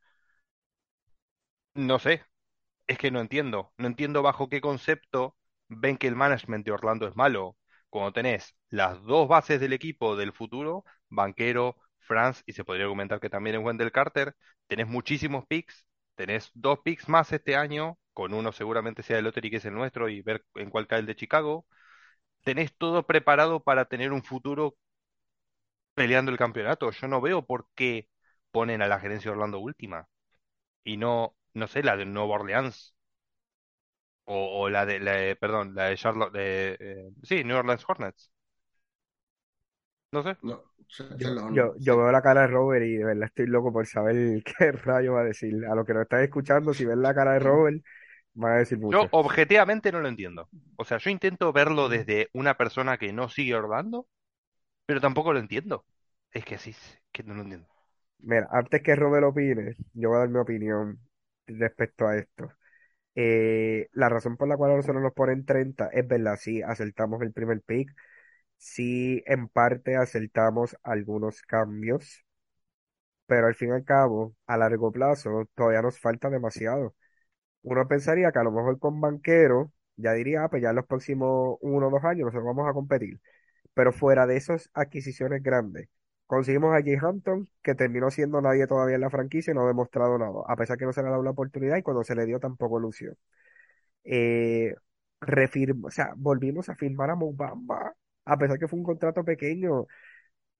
No 1.74 1.98
sé, 1.98 2.24
es 2.88 2.98
que 2.98 3.10
no 3.10 3.20
entiendo. 3.20 3.72
No 3.78 3.86
entiendo 3.88 4.22
bajo 4.22 4.48
qué 4.50 4.60
concepto 4.62 5.36
ven 5.68 5.98
que 5.98 6.08
el 6.08 6.16
management 6.16 6.64
de 6.66 6.72
Orlando 6.72 7.08
es 7.08 7.16
malo. 7.16 7.56
Cuando 7.90 8.12
tenés 8.12 8.56
las 8.70 9.02
dos 9.04 9.28
bases 9.28 9.60
del 9.60 9.72
equipo 9.74 10.16
del 10.16 10.32
futuro, 10.32 10.84
Banquero, 11.10 11.76
Franz, 12.00 12.42
y 12.46 12.52
se 12.54 12.64
podría 12.64 12.84
argumentar 12.86 13.20
que 13.20 13.30
también 13.30 13.56
es 13.56 13.62
Wendell 13.64 13.92
Carter, 13.92 14.36
tenés 14.68 14.88
muchísimos 14.88 15.46
picks, 15.46 15.86
tenés 16.16 16.50
dos 16.54 16.80
picks 16.80 17.08
más 17.08 17.32
este 17.32 17.56
año, 17.56 17.98
con 18.14 18.34
uno 18.34 18.52
seguramente 18.52 19.02
sea 19.04 19.18
el 19.18 19.24
Lottery 19.24 19.50
que 19.50 19.56
es 19.58 19.64
el 19.66 19.74
nuestro 19.74 20.08
y 20.08 20.22
ver 20.22 20.44
en 20.56 20.70
cuál 20.70 20.86
cae 20.88 21.00
el 21.00 21.06
de 21.06 21.16
Chicago. 21.16 21.66
Tenés 22.44 22.74
todo 22.76 23.06
preparado 23.06 23.60
para 23.60 23.86
tener 23.86 24.12
un 24.12 24.22
futuro 24.22 24.76
peleando 25.94 26.30
el 26.32 26.38
campeonato. 26.38 26.90
Yo 26.90 27.08
no 27.08 27.20
veo 27.20 27.44
por 27.46 27.68
qué 27.74 28.08
ponen 28.50 28.82
a 28.82 28.88
la 28.88 29.00
gerencia 29.00 29.30
de 29.30 29.36
Orlando 29.36 29.58
última 29.60 30.08
y 30.84 30.96
no, 30.98 31.36
no 31.54 31.68
sé, 31.68 31.82
la 31.82 31.96
de 31.98 32.06
Nueva 32.06 32.36
Orleans. 32.36 32.94
O, 34.24 34.62
o 34.62 34.68
la 34.70 34.86
de, 34.86 34.98
la 35.00 35.12
de- 35.12 35.36
perdón, 35.36 35.74
la 35.74 35.86
de 35.86 35.96
Charlotte, 35.96 36.32
de, 36.32 36.76
eh, 36.80 37.10
sí, 37.22 37.42
New 37.44 37.56
Orleans 37.58 37.84
Hornets. 37.88 38.30
No 40.12 40.22
sé. 40.22 40.36
No, 40.42 40.62
Yo, 41.10 41.28
yo, 41.48 41.74
yo 41.78 41.96
veo 41.98 42.10
la 42.12 42.22
cara 42.22 42.42
de 42.42 42.46
Robert 42.48 42.84
y 42.86 42.96
de 42.96 43.04
verdad 43.04 43.24
estoy 43.26 43.46
loco 43.46 43.72
por 43.72 43.86
saber 43.86 44.42
qué 44.58 44.72
rayo 44.72 45.14
va 45.14 45.20
a 45.22 45.24
decir. 45.24 45.64
A 45.66 45.74
los 45.74 45.84
que 45.86 45.92
nos 45.94 46.02
están 46.02 46.22
escuchando, 46.22 46.72
si 46.74 46.84
ven 46.84 47.02
la 47.02 47.14
cara 47.14 47.32
de 47.34 47.40
Robert, 47.40 47.82
van 48.34 48.52
a 48.52 48.56
decir 48.58 48.78
Yo 48.90 49.08
objetivamente 49.12 49.92
no 49.92 50.00
lo 50.00 50.08
entiendo. 50.08 50.48
O 50.76 50.84
sea, 50.84 50.98
yo 50.98 51.10
intento 51.10 51.52
verlo 51.52 51.88
desde 51.88 52.28
una 52.32 52.56
persona 52.56 52.98
que 52.98 53.12
no 53.12 53.28
sigue 53.28 53.54
Orlando, 53.54 54.06
pero 54.86 55.00
tampoco 55.00 55.32
lo 55.32 55.38
entiendo. 55.40 55.84
Es 56.32 56.44
que 56.44 56.58
sí, 56.58 56.70
es 56.70 57.00
que 57.12 57.22
no 57.22 57.34
lo 57.34 57.42
entiendo. 57.42 57.68
Mira, 58.18 58.48
antes 58.50 58.82
que 58.82 58.94
Robert 58.96 59.24
opine, 59.26 59.76
yo 59.94 60.10
voy 60.10 60.16
a 60.16 60.20
dar 60.20 60.28
mi 60.28 60.38
opinión 60.38 61.00
respecto 61.46 62.06
a 62.06 62.16
esto. 62.16 62.52
Eh, 63.14 63.88
la 63.92 64.08
razón 64.08 64.36
por 64.36 64.48
la 64.48 64.56
cual 64.56 64.72
a 64.72 64.76
nosotros 64.76 65.02
nos 65.02 65.14
ponen 65.14 65.44
30 65.46 65.88
es 65.92 66.06
verdad, 66.08 66.36
sí, 66.40 66.62
acertamos 66.62 67.22
el 67.22 67.32
primer 67.32 67.62
pick, 67.62 67.90
sí, 68.58 69.22
en 69.26 69.48
parte 69.48 69.96
acertamos 69.96 70.76
algunos 70.84 71.42
cambios, 71.42 72.24
pero 73.26 73.46
al 73.46 73.54
fin 73.54 73.68
y 73.70 73.72
al 73.72 73.84
cabo, 73.84 74.34
a 74.46 74.56
largo 74.56 74.90
plazo, 74.92 75.48
todavía 75.54 75.82
nos 75.82 75.98
falta 75.98 76.28
demasiado. 76.30 76.94
Uno 77.62 77.86
pensaría 77.88 78.32
que 78.32 78.38
a 78.38 78.44
lo 78.44 78.52
mejor 78.52 78.78
con 78.78 79.00
Banquero, 79.00 79.72
ya 79.96 80.12
diría, 80.14 80.44
ah, 80.44 80.50
pues 80.50 80.62
ya 80.62 80.70
en 80.70 80.76
los 80.76 80.86
próximos 80.86 81.58
uno 81.60 81.88
o 81.88 81.90
dos 81.90 82.04
años 82.04 82.26
nosotros 82.26 82.44
vamos 82.46 82.68
a 82.68 82.72
competir. 82.74 83.20
Pero 83.74 83.92
fuera 83.92 84.26
de 84.26 84.36
esas 84.36 84.70
adquisiciones 84.74 85.42
grandes, 85.42 85.88
conseguimos 86.26 86.74
a 86.74 86.82
Jay 86.82 86.96
Hampton, 87.00 87.48
que 87.62 87.74
terminó 87.74 88.10
siendo 88.10 88.40
nadie 88.42 88.66
todavía 88.66 88.96
en 88.96 89.02
la 89.02 89.10
franquicia 89.10 89.52
y 89.52 89.54
no 89.54 89.64
ha 89.64 89.68
demostrado 89.68 90.18
nada, 90.18 90.40
a 90.48 90.56
pesar 90.56 90.78
que 90.78 90.86
no 90.86 90.92
se 90.92 91.02
le 91.02 91.08
ha 91.08 91.10
dado 91.12 91.22
la 91.24 91.30
oportunidad 91.32 91.76
y 91.78 91.82
cuando 91.82 92.04
se 92.04 92.14
le 92.14 92.26
dio 92.26 92.40
tampoco 92.40 92.78
lució. 92.80 93.14
Eh, 94.04 94.74
o 95.84 95.90
sea, 95.90 96.12
volvimos 96.16 96.68
a 96.68 96.74
firmar 96.76 97.10
a 97.10 97.14
Mo 97.16 97.32
Bamba, 97.32 97.94
a 98.24 98.38
pesar 98.38 98.58
que 98.58 98.68
fue 98.68 98.78
un 98.78 98.84
contrato 98.84 99.24
pequeño. 99.24 99.86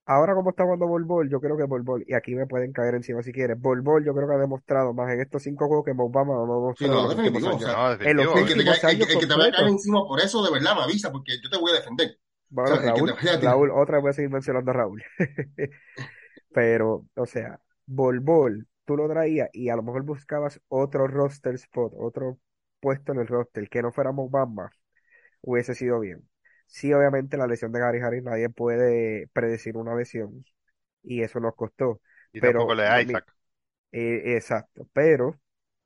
Ahora 0.07 0.35
como 0.35 0.51
está 0.51 0.65
jugando 0.65 0.89
Bol 0.89 1.05
Bol, 1.05 1.31
yo 1.31 1.41
creo 1.41 1.57
que 1.57 1.65
Bol 1.65 1.83
Bol, 1.83 2.05
y 2.07 2.15
aquí 2.15 2.35
me 2.35 2.47
pueden 2.47 2.73
caer 2.73 2.95
encima 2.95 3.23
si 3.23 3.33
quieres, 3.33 3.61
Bol 3.61 3.81
Bol 3.83 4.05
yo 4.05 4.15
creo 4.15 4.27
que 4.27 4.35
ha 4.35 4.39
demostrado 4.39 4.93
más 4.93 5.13
en 5.13 5.21
estos 5.21 5.43
cinco 5.43 5.69
juegos 5.69 5.85
que 5.85 5.95
Mo 5.95 6.09
Bamba 6.11 6.35
no 6.35 6.69
ha 6.71 6.75
Sí, 6.75 6.89
no, 6.89 7.09
definitivo. 7.09 7.55
O 7.55 7.59
sea, 7.59 7.97
No, 7.97 8.05
En 8.05 8.17
los 8.17 8.37
el 8.37 8.47
que 8.47 8.55
te, 8.55 8.61
el, 8.63 8.69
años 8.69 9.07
que 9.07 9.13
el 9.13 9.19
que 9.21 9.27
te 9.27 9.35
vaya 9.35 9.49
a 9.49 9.53
caer 9.53 9.69
encima 9.69 10.05
por 10.07 10.21
eso, 10.21 10.43
de 10.43 10.51
verdad, 10.51 10.75
me 10.75 10.83
avisa, 10.83 11.13
porque 11.13 11.35
yo 11.43 11.49
te 11.49 11.59
voy 11.59 11.71
a 11.71 11.75
defender. 11.75 12.19
O 12.57 12.67
sea, 12.67 12.95
Raúl, 13.41 13.71
otra 13.71 13.97
vez 13.97 14.03
voy 14.03 14.11
a 14.11 14.13
seguir 14.15 14.31
mencionando 14.31 14.71
a 14.73 14.75
Raúl. 14.75 15.03
Pero, 16.53 17.07
o 17.15 17.27
sea, 17.27 17.61
Bol 17.87 18.21
Bol, 18.21 18.67
tú 18.85 18.97
lo 18.97 19.09
traías 19.09 19.49
y 19.53 19.69
a 19.69 19.77
lo 19.77 19.83
mejor 19.83 20.03
buscabas 20.03 20.61
otro 20.69 21.07
roster 21.07 21.55
spot, 21.55 21.93
otro 21.97 22.39
puesto 22.81 23.13
en 23.13 23.21
el 23.21 23.29
roster 23.29 23.69
que 23.69 23.83
no 23.83 23.93
fuera 23.93 24.11
Mo 24.11 24.29
Bamba, 24.29 24.71
hubiese 25.43 25.75
sido 25.75 26.01
bien. 26.01 26.29
Sí, 26.71 26.93
obviamente 26.93 27.37
la 27.37 27.47
lesión 27.47 27.73
de 27.73 27.81
Gary 27.81 27.99
Harris 28.01 28.23
nadie 28.23 28.49
puede 28.49 29.29
predecir 29.33 29.77
una 29.77 29.95
lesión 29.97 30.45
y 31.03 31.23
eso 31.23 31.41
nos 31.41 31.55
costó. 31.57 32.01
Y 32.33 32.41
tampoco 32.41 32.75
Pero, 32.75 32.75
la 32.75 32.97
de 32.97 33.03
mi- 33.05 33.17
Isaac. 33.17 33.33
eh, 33.93 34.37
exacto, 34.37 34.89
pero 34.95 35.41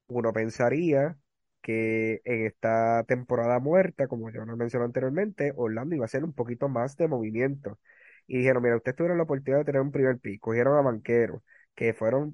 uno 0.09 0.33
pensaría 0.33 1.19
que 1.63 2.23
en 2.25 2.47
esta 2.47 3.05
temporada 3.05 3.59
muerta, 3.61 4.09
como 4.09 4.31
yo 4.31 4.45
lo 4.47 4.57
mencioné 4.57 4.87
anteriormente, 4.87 5.53
Orlando 5.57 5.95
iba 5.97 6.05
a 6.05 6.07
hacer 6.07 6.25
un 6.25 6.33
poquito 6.35 6.69
más 6.69 6.97
de 6.97 7.09
movimiento. 7.09 7.79
Y 8.27 8.39
dijeron, 8.39 8.63
mira, 8.63 8.77
ustedes 8.77 8.97
tuvieron 8.97 9.19
la 9.19 9.25
oportunidad 9.25 9.59
de 9.61 9.65
tener 9.67 9.81
un 9.83 9.93
primer 9.93 10.19
pick, 10.19 10.41
cogieron 10.41 10.79
a 10.79 10.83
Banquero, 10.83 11.43
que 11.75 11.93
fueron, 11.95 12.31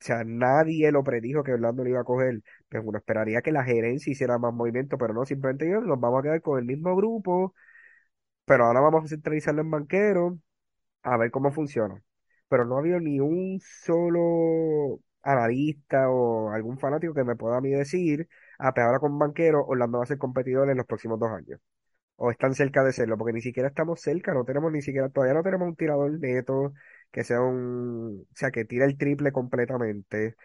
o 0.00 0.04
sea, 0.04 0.24
nadie 0.24 0.92
lo 0.92 1.04
predijo 1.04 1.42
que 1.44 1.52
Orlando 1.54 1.82
lo 1.84 1.90
iba 1.90 2.00
a 2.00 2.04
coger. 2.04 2.42
Pues 2.68 2.82
uno 2.84 2.98
esperaría 2.98 3.42
que 3.42 3.52
la 3.52 3.64
gerencia 3.64 4.12
hiciera 4.12 4.38
más 4.38 4.52
movimiento, 4.54 4.98
pero 4.98 5.14
no, 5.14 5.24
simplemente 5.26 5.66
ellos 5.68 5.84
nos 5.84 6.00
vamos 6.00 6.20
a 6.20 6.22
quedar 6.22 6.42
con 6.42 6.58
el 6.58 6.64
mismo 6.64 6.94
grupo, 6.96 7.54
pero 8.50 8.64
ahora 8.66 8.80
vamos 8.80 9.04
a 9.04 9.08
centralizarlo 9.08 9.60
en 9.62 9.70
Banquero 9.70 10.36
a 11.04 11.16
ver 11.18 11.30
cómo 11.30 11.52
funciona. 11.52 12.02
Pero 12.48 12.64
no 12.66 12.76
ha 12.76 12.80
habido 12.80 13.00
ni 13.00 13.20
un 13.20 13.60
solo 13.62 15.00
analista 15.22 16.10
o 16.10 16.50
algún 16.50 16.78
fanático 16.80 17.14
que 17.14 17.22
me 17.24 17.36
pueda 17.36 17.58
a 17.58 17.60
mí 17.60 17.70
decir, 17.70 18.28
ah, 18.58 18.74
pues 18.74 18.86
ahora 18.86 18.98
con 19.00 19.18
Banquero 19.20 19.64
Orlando 19.66 19.98
va 19.98 20.04
a 20.04 20.08
ser 20.08 20.18
competidor 20.18 20.68
en 20.70 20.78
los 20.78 20.86
próximos 20.86 21.20
dos 21.20 21.30
años. 21.30 21.60
O 22.16 22.30
están 22.32 22.54
cerca 22.54 22.84
de 22.84 22.92
serlo, 22.92 23.18
porque 23.18 23.34
ni 23.34 23.42
siquiera 23.42 23.68
estamos 23.68 24.00
cerca, 24.00 24.34
no 24.34 24.44
tenemos 24.44 24.72
ni 24.72 24.82
siquiera, 24.82 25.10
todavía 25.10 25.34
no 25.34 25.44
tenemos 25.44 25.68
un 25.68 25.76
tirador 25.76 26.18
neto 26.20 26.72
que 27.12 27.24
sea 27.24 27.40
un, 27.42 28.26
o 28.32 28.36
sea, 28.36 28.50
que 28.50 28.64
tire 28.64 28.84
el 28.86 28.98
triple 28.98 29.32
completamente. 29.32 30.36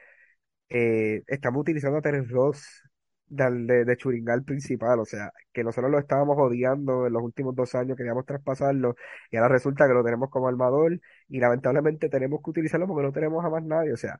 Eh, 0.69 1.23
estamos 1.27 1.61
utilizando 1.61 1.99
a 1.99 2.01
Terence 2.01 2.31
Ross 2.33 2.83
del- 3.27 3.65
de, 3.67 3.85
de 3.85 3.97
Churingal 3.97 4.43
principal, 4.43 4.99
o 4.99 5.05
sea, 5.05 5.31
que 5.53 5.63
nosotros 5.63 5.91
lo 5.91 5.99
estábamos 5.99 6.37
odiando 6.39 7.07
en 7.07 7.13
los 7.13 7.23
últimos 7.23 7.55
dos 7.55 7.73
años, 7.75 7.97
queríamos 7.97 8.25
traspasarlo, 8.25 8.95
y 9.31 9.37
ahora 9.37 9.49
resulta 9.49 9.87
que 9.87 9.93
lo 9.93 10.03
tenemos 10.03 10.29
como 10.29 10.47
armador, 10.47 10.99
y 11.27 11.39
lamentablemente 11.39 12.09
tenemos 12.09 12.41
que 12.43 12.49
utilizarlo 12.51 12.87
porque 12.87 13.03
no 13.03 13.11
tenemos 13.11 13.43
a 13.43 13.49
más 13.49 13.63
nadie, 13.63 13.93
o 13.93 13.97
sea, 13.97 14.19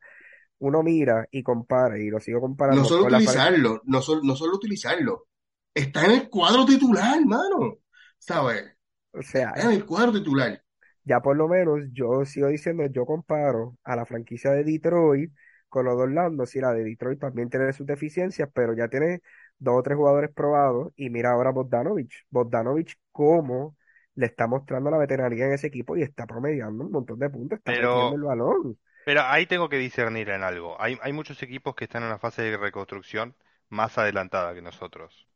uno 0.60 0.84
mira 0.84 1.28
y 1.32 1.44
compara, 1.44 2.00
y 2.00 2.10
lo 2.10 2.20
sigo 2.20 2.38
No 2.38 2.42
comparando 2.48 2.84
solo 2.86 3.04
con 3.04 3.12
la 3.12 3.20
fran- 3.20 3.24
utilizarlo, 3.28 3.82
no 3.86 4.02
solo, 4.02 4.22
no 4.24 4.36
solo 4.36 4.56
utilizarlo. 4.56 5.28
Está 5.74 6.06
en 6.06 6.12
el 6.12 6.30
cuadro 6.30 6.66
titular, 6.66 7.24
mano. 7.26 7.78
¿Sabes? 8.18 8.64
o 9.12 9.22
sea, 9.22 9.50
Está 9.50 9.64
en 9.70 9.72
el 9.78 9.86
cuadro 9.86 10.12
titular. 10.14 10.62
ya 11.04 11.20
por 11.22 11.36
lo 11.38 11.48
menos 11.48 11.80
yo 11.92 12.26
sigo 12.26 12.48
diciendo, 12.48 12.86
yo 12.88 13.06
comparo 13.06 13.78
a 13.84 13.96
la 13.96 14.06
franquicia 14.06 14.52
de 14.52 14.64
Detroit 14.64 15.32
con 15.70 15.86
los 15.86 15.98
de 15.98 16.04
Orlando, 16.04 16.46
si 16.46 16.60
la 16.60 16.74
de 16.74 16.84
Detroit 16.84 17.20
también 17.20 17.50
tiene 17.50 17.74
sus 17.74 17.86
deficiencias, 17.88 18.50
pero 18.54 18.74
ya 18.76 18.88
tiene 18.88 19.22
dos 19.58 19.76
o 19.80 19.84
tres 19.84 19.98
jugadores 19.98 20.32
probados, 20.34 20.94
y 20.96 21.10
mira 21.10 21.32
ahora 21.32 21.52
Bogdanovich, 21.52 22.26
Bogdanovich 22.30 22.96
cómo 23.12 23.78
le 24.16 24.28
está 24.28 24.48
mostrando 24.48 24.90
la 24.92 24.98
veteranía 24.98 25.46
en 25.46 25.54
ese 25.54 25.68
equipo 25.68 25.98
y 25.98 26.04
está 26.04 26.26
promediando 26.26 26.86
un 26.86 26.92
montón 26.92 27.20
de 27.20 27.30
puntos, 27.30 27.60
está 27.60 27.74
Pero, 27.74 28.14
el 28.14 28.22
balón. 28.22 28.78
pero 29.04 29.22
ahí 29.24 29.46
tengo 29.48 29.70
que 29.70 29.78
discernir 29.78 30.30
en 30.30 30.44
algo. 30.44 30.82
Hay, 30.82 30.98
hay 31.02 31.14
muchos 31.14 31.42
equipos 31.44 31.76
que 31.76 31.86
están 31.86 32.04
en 32.04 32.10
una 32.10 32.20
fase 32.20 32.44
de 32.44 32.58
reconstrucción 32.58 33.36
más 33.70 33.98
adelantada 33.98 34.54
que 34.54 34.62
nosotros. 34.62 35.28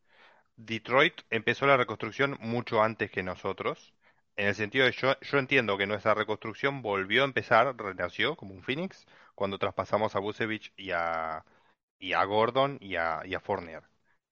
Detroit 0.57 1.21
empezó 1.31 1.67
la 1.67 1.77
reconstrucción 1.77 2.37
mucho 2.41 2.83
antes 2.83 3.11
que 3.11 3.23
nosotros, 3.23 3.93
en 4.37 4.47
el 4.49 4.55
sentido 4.55 4.85
de 4.85 4.91
yo, 4.93 5.19
yo 5.21 5.39
entiendo 5.39 5.77
que 5.77 5.87
nuestra 5.87 6.13
reconstrucción 6.15 6.81
volvió 6.83 7.23
a 7.23 7.25
empezar, 7.25 7.75
renació 7.77 8.35
como 8.37 8.53
un 8.55 8.63
Phoenix, 8.63 9.07
cuando 9.39 9.59
traspasamos 9.59 10.15
a 10.15 10.19
Vucevic 10.19 10.73
y 10.77 10.91
a, 10.93 11.45
y 11.99 12.13
a 12.13 12.23
Gordon 12.25 12.77
y 12.81 12.95
a, 12.97 13.21
y 13.25 13.35
a 13.35 13.39
Fournier. 13.41 13.83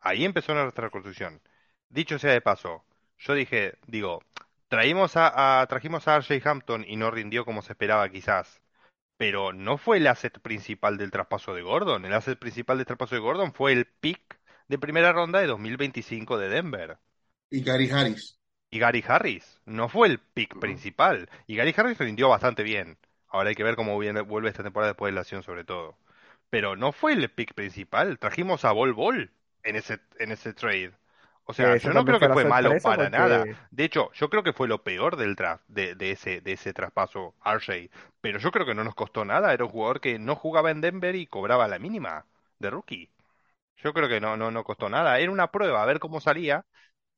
Ahí 0.01 0.25
empezó 0.25 0.53
nuestra 0.55 0.85
reconstrucción. 0.87 1.41
Dicho 1.89 2.19
sea 2.19 2.33
de 2.33 2.41
paso, 2.41 2.85
yo 3.19 3.33
dije, 3.35 3.77
digo, 3.87 4.21
traímos 4.69 5.17
a, 5.17 5.61
a- 5.61 5.67
trajimos 5.67 6.07
a 6.07 6.17
RJ 6.17 6.49
Hampton 6.49 6.85
y 6.87 6.97
no 6.97 7.11
rindió 7.11 7.45
como 7.45 7.61
se 7.63 7.73
esperaba 7.73 8.09
quizás. 8.09 8.61
pero 9.17 9.53
no 9.53 9.77
fue 9.77 9.97
el 9.97 10.07
asset 10.07 10.39
principal 10.41 10.97
del 10.97 11.11
traspaso 11.11 11.53
de 11.55 11.61
Gordon. 11.63 12.05
El 12.05 12.13
asset 12.13 12.39
principal 12.39 12.77
del 12.77 12.87
traspaso 12.87 13.15
de 13.15 13.21
Gordon 13.21 13.53
fue 13.53 13.73
el 13.73 13.85
pick 13.87 14.39
de 14.69 14.79
primera 14.79 15.13
ronda 15.13 15.39
de 15.41 15.47
2025 15.47 16.37
de 16.39 16.49
Denver. 16.49 16.99
Y 17.49 17.61
Gary 17.61 17.89
Harris. 17.91 18.39
Y 18.69 18.79
Gary 18.79 19.03
Harris. 19.05 19.59
No 19.65 19.89
fue 19.89 20.07
el 20.07 20.19
pick 20.19 20.55
Ujú. 20.55 20.57
principal. 20.57 21.29
Y 21.47 21.55
Gary 21.57 21.73
Harris 21.75 21.97
rindió 21.97 22.29
bastante 22.29 22.63
bien. 22.63 22.97
Ahora 23.29 23.49
hay 23.49 23.55
que 23.55 23.63
ver 23.63 23.75
cómo 23.75 23.97
viene- 23.99 24.21
vuelve 24.21 24.49
esta 24.49 24.63
temporada 24.63 24.91
después 24.93 25.11
de 25.11 25.15
la 25.15 25.21
lesión 25.21 25.43
sobre 25.43 25.63
todo. 25.65 25.97
Pero 26.49 26.75
no 26.75 26.91
fue 26.91 27.13
el 27.13 27.29
pick 27.29 27.53
principal. 27.53 28.19
Trajimos 28.19 28.65
a 28.65 28.71
Bol 28.71 28.93
Bol 28.93 29.31
en 29.63 29.75
ese, 29.75 29.99
en 30.19 30.31
ese 30.31 30.53
trade. 30.53 30.93
O 31.45 31.53
sea, 31.53 31.77
yo 31.77 31.93
no 31.93 32.03
creo 32.05 32.19
que 32.19 32.29
fue 32.29 32.45
malo 32.45 32.75
para 32.75 33.09
nada. 33.09 33.47
De 33.71 33.85
hecho, 33.85 34.11
yo 34.13 34.29
creo 34.29 34.43
que 34.43 34.53
fue 34.53 34.67
lo 34.67 34.83
peor 34.83 35.15
del 35.17 35.35
draft, 35.35 35.63
de, 35.67 35.95
de 35.95 36.11
ese, 36.11 36.41
de 36.41 36.53
ese 36.53 36.73
traspaso, 36.73 37.35
RJ. 37.45 37.89
Pero 38.21 38.39
yo 38.39 38.51
creo 38.51 38.65
que 38.65 38.75
no 38.75 38.83
nos 38.83 38.95
costó 38.95 39.23
nada. 39.25 39.53
Era 39.53 39.65
un 39.65 39.71
jugador 39.71 40.01
que 40.01 40.19
no 40.19 40.35
jugaba 40.35 40.71
en 40.71 40.81
Denver 40.81 41.15
y 41.15 41.27
cobraba 41.27 41.67
la 41.67 41.79
mínima 41.79 42.25
de 42.59 42.69
rookie. 42.69 43.11
Yo 43.77 43.93
creo 43.93 44.09
que 44.09 44.19
no, 44.21 44.37
no, 44.37 44.51
no 44.51 44.63
costó 44.63 44.89
nada. 44.89 45.19
Era 45.19 45.31
una 45.31 45.51
prueba, 45.51 45.81
a 45.83 45.85
ver 45.85 45.99
cómo 45.99 46.19
salía. 46.21 46.65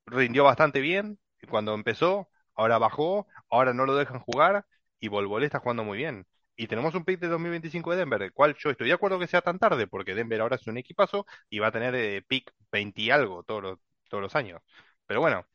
Rindió 0.06 0.44
bastante 0.46 0.82
bien 0.82 1.20
cuando 1.50 1.74
empezó. 1.74 2.30
Ahora 2.56 2.78
bajó, 2.80 3.28
ahora 3.50 3.74
no 3.74 3.86
lo 3.86 3.96
dejan 3.96 4.20
jugar 4.20 4.66
y 5.00 5.08
Volvol 5.08 5.44
está 5.44 5.60
jugando 5.60 5.84
muy 5.84 5.98
bien. 5.98 6.26
Y 6.56 6.68
tenemos 6.68 6.94
un 6.94 7.06
pick 7.06 7.20
de 7.20 7.30
2025 7.30 7.92
de 7.92 7.98
Denver, 7.98 8.22
el 8.22 8.34
cual 8.34 8.56
yo 8.58 8.70
estoy 8.70 8.88
de 8.88 8.94
acuerdo 8.94 9.18
que 9.18 9.28
sea 9.28 9.42
tan 9.42 9.60
tarde, 9.60 9.88
porque 9.88 10.14
Denver 10.14 10.42
ahora 10.42 10.58
es 10.58 10.68
un 10.68 10.78
equipazo 10.78 11.26
y 11.50 11.60
va 11.60 11.68
a 11.68 11.72
tener 11.72 11.96
eh, 11.96 12.22
pick 12.28 12.52
20 12.72 13.02
y 13.02 13.12
algo 13.12 13.44
todos 13.44 13.64
los, 13.64 13.80
todos 14.10 14.22
los 14.22 14.36
años. 14.36 14.62
Pero 15.06 15.22
bueno, 15.22 15.46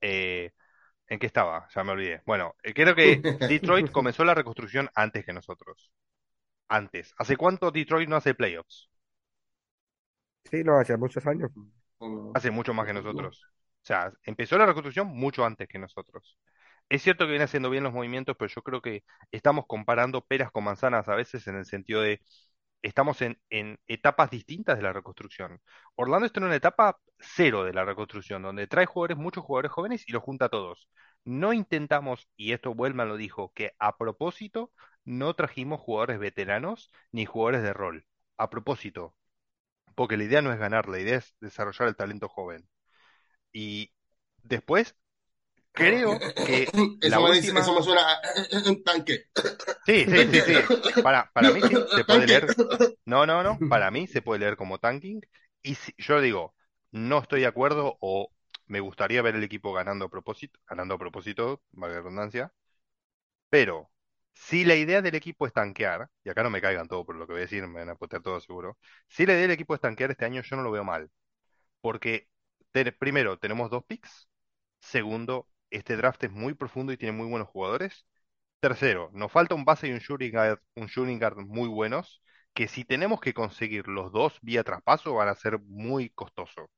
eh, 0.00 0.52
¿en 1.08 1.18
qué 1.18 1.26
estaba? 1.26 1.68
Ya 1.74 1.84
me 1.84 1.92
olvidé. 1.92 2.22
Bueno, 2.26 2.54
eh, 2.62 2.74
creo 2.74 2.94
que 2.94 3.20
Detroit 3.48 3.90
comenzó 3.90 4.24
la 4.24 4.34
reconstrucción 4.34 4.90
antes 4.94 5.24
que 5.26 5.32
nosotros. 5.34 5.92
Antes. 6.68 7.14
¿Hace 7.18 7.36
cuánto 7.36 7.70
Detroit 7.70 8.08
no 8.08 8.16
hace 8.16 8.34
playoffs? 8.34 8.90
sí, 10.50 10.64
no, 10.64 10.78
hace 10.78 10.96
muchos 10.96 11.26
años. 11.26 11.50
Hace 12.34 12.50
mucho 12.50 12.74
más 12.74 12.86
que 12.86 12.92
nosotros. 12.92 13.42
O 13.82 13.86
sea, 13.86 14.12
empezó 14.22 14.56
la 14.56 14.66
reconstrucción 14.66 15.08
mucho 15.08 15.44
antes 15.44 15.68
que 15.68 15.78
nosotros. 15.78 16.38
Es 16.88 17.02
cierto 17.02 17.24
que 17.24 17.30
viene 17.30 17.44
haciendo 17.44 17.70
bien 17.70 17.82
los 17.84 17.92
movimientos, 17.92 18.36
pero 18.38 18.50
yo 18.54 18.62
creo 18.62 18.80
que 18.80 19.04
estamos 19.32 19.64
comparando 19.66 20.20
peras 20.24 20.50
con 20.52 20.64
manzanas 20.64 21.08
a 21.08 21.14
veces 21.14 21.46
en 21.48 21.56
el 21.56 21.66
sentido 21.66 22.00
de 22.02 22.20
estamos 22.82 23.22
en, 23.22 23.38
etapas 23.88 24.30
distintas 24.30 24.76
de 24.76 24.82
la 24.82 24.92
reconstrucción. 24.92 25.60
Orlando 25.96 26.26
está 26.26 26.40
en 26.40 26.46
una 26.46 26.56
etapa 26.56 26.98
cero 27.18 27.64
de 27.64 27.72
la 27.74 27.84
reconstrucción, 27.84 28.42
donde 28.42 28.66
trae 28.66 28.86
jugadores, 28.86 29.16
muchos 29.18 29.44
jugadores 29.44 29.72
jóvenes 29.72 30.04
y 30.08 30.12
los 30.12 30.22
junta 30.22 30.46
a 30.46 30.48
todos. 30.50 30.88
No 31.24 31.52
intentamos, 31.52 32.28
y 32.36 32.52
esto 32.52 32.70
Wellman 32.72 33.08
lo 33.08 33.16
dijo, 33.16 33.52
que 33.54 33.72
a 33.78 33.96
propósito 33.98 34.72
no 35.04 35.34
trajimos 35.34 35.80
jugadores 35.80 36.18
veteranos 36.18 36.90
ni 37.12 37.26
jugadores 37.26 37.62
de 37.62 37.72
rol. 37.72 38.06
A 38.36 38.50
propósito, 38.50 39.14
porque 39.94 40.16
la 40.16 40.24
idea 40.24 40.42
no 40.42 40.52
es 40.52 40.58
ganar, 40.58 40.88
la 40.88 41.00
idea 41.00 41.18
es 41.18 41.36
desarrollar 41.40 41.88
el 41.88 41.96
talento 41.96 42.28
joven. 42.28 42.68
Y 43.52 43.92
después 44.42 44.96
creo 45.74 46.26
que 46.42 46.74
la 47.02 47.20
Eso 47.20 47.22
me, 47.22 47.34
dice- 47.36 47.52
última... 47.52 47.60
eso 47.60 47.74
me 47.74 47.82
suena 47.82 48.02
a 48.14 48.70
un 48.70 48.82
tanque. 48.82 49.26
Sí, 49.86 50.06
sí, 50.08 50.26
sí, 50.26 50.42
sí. 50.42 50.70
Para, 51.00 51.30
para 51.32 51.50
mí 51.50 51.62
sí, 51.62 51.86
se 51.94 52.04
puede 52.04 52.26
leer. 52.26 52.54
No, 53.04 53.26
no, 53.26 53.42
no. 53.42 53.64
Para 53.68 53.90
mí 53.90 54.06
se 54.06 54.22
puede 54.22 54.40
leer 54.40 54.56
como 54.56 54.78
tanking. 54.78 55.20
Y 55.62 55.74
si, 55.74 55.92
yo 55.98 56.20
digo, 56.20 56.54
no 56.90 57.18
estoy 57.20 57.40
de 57.40 57.46
acuerdo 57.46 57.96
o 58.00 58.30
me 58.66 58.80
gustaría 58.80 59.20
ver 59.22 59.34
el 59.36 59.44
equipo 59.44 59.72
ganando 59.74 60.06
a 60.06 60.08
propósito, 60.10 60.58
ganando 60.66 60.94
a 60.94 60.98
propósito, 60.98 61.62
valga 61.72 61.96
la 61.96 62.00
redundancia. 62.02 62.52
Pero 63.50 63.90
si 64.34 64.64
la 64.64 64.74
idea 64.76 65.02
del 65.02 65.14
equipo 65.14 65.46
es 65.46 65.52
tanquear, 65.52 66.08
y 66.24 66.30
acá 66.30 66.42
no 66.42 66.50
me 66.50 66.60
caigan 66.62 66.88
todo 66.88 67.04
por 67.06 67.16
lo 67.16 67.26
que 67.26 67.32
voy 67.34 67.40
a 67.42 67.44
decir, 67.44 67.66
me 67.66 67.80
van 67.80 67.90
a 67.90 67.96
putear 67.96 68.22
todo 68.22 68.40
seguro. 68.40 68.78
Si 69.08 69.26
la 69.26 69.32
idea 69.34 69.42
del 69.42 69.50
equipo 69.52 69.74
es 69.74 69.80
tanquear 69.80 70.10
este 70.10 70.24
año, 70.26 70.42
yo 70.42 70.56
no 70.56 70.62
lo 70.62 70.70
veo 70.72 70.84
mal. 70.84 71.10
Porque 71.80 72.28
te- 72.72 72.92
primero, 72.92 73.38
tenemos 73.38 73.70
dos 73.70 73.84
picks. 73.84 74.28
Segundo, 74.80 75.48
este 75.76 75.96
draft 75.96 76.22
es 76.24 76.32
muy 76.32 76.54
profundo 76.54 76.92
y 76.92 76.96
tiene 76.96 77.16
muy 77.16 77.26
buenos 77.28 77.48
jugadores. 77.48 78.06
Tercero, 78.60 79.10
nos 79.14 79.32
falta 79.32 79.54
un 79.54 79.64
base 79.64 79.88
y 79.88 79.92
un 79.92 80.00
shooting 80.00 80.32
guard, 81.20 81.38
un 81.38 81.48
muy 81.48 81.68
buenos, 81.68 82.22
que 82.54 82.68
si 82.68 82.84
tenemos 82.84 83.20
que 83.20 83.34
conseguir 83.34 83.88
los 83.88 84.12
dos 84.12 84.38
vía 84.42 84.64
traspaso 84.64 85.14
van 85.14 85.28
a 85.28 85.34
ser 85.36 85.60
muy 85.60 86.10
costosos, 86.10 86.68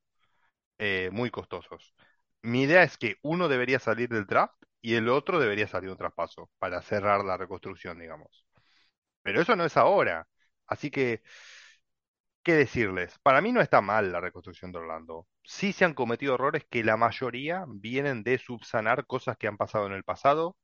eh, 0.78 1.10
muy 1.12 1.30
costosos. 1.30 1.94
Mi 2.42 2.62
idea 2.62 2.82
es 2.82 2.98
que 2.98 3.16
uno 3.22 3.48
debería 3.48 3.78
salir 3.78 4.08
del 4.08 4.26
draft 4.26 4.54
y 4.80 4.94
el 4.94 5.08
otro 5.08 5.38
debería 5.40 5.66
salir 5.68 5.90
un 5.90 5.96
traspaso 5.96 6.50
para 6.58 6.82
cerrar 6.82 7.24
la 7.24 7.36
reconstrucción, 7.36 7.98
digamos. 7.98 8.46
Pero 9.22 9.40
eso 9.42 9.56
no 9.56 9.64
es 9.64 9.76
ahora. 9.76 10.28
Así 10.66 10.90
que, 10.90 11.22
¿qué 12.46 12.54
decirles? 12.54 13.18
Para 13.22 13.42
mí 13.42 13.52
no 13.52 13.60
está 13.60 13.82
mal 13.82 14.10
la 14.12 14.20
reconstrucción 14.22 14.72
de 14.72 14.78
Orlando. 14.78 15.28
Sí 15.44 15.74
se 15.74 15.84
han 15.84 15.94
cometido 15.94 16.34
errores 16.36 16.64
que 16.70 16.84
la 16.84 16.96
mayoría 16.96 17.66
vienen 17.68 18.22
de 18.24 18.38
subsanar 18.38 19.06
cosas 19.06 19.36
que 19.36 19.48
han 19.48 19.58
pasado 19.58 19.86
en 19.86 19.92
el 19.92 20.04
pasado 20.04 20.56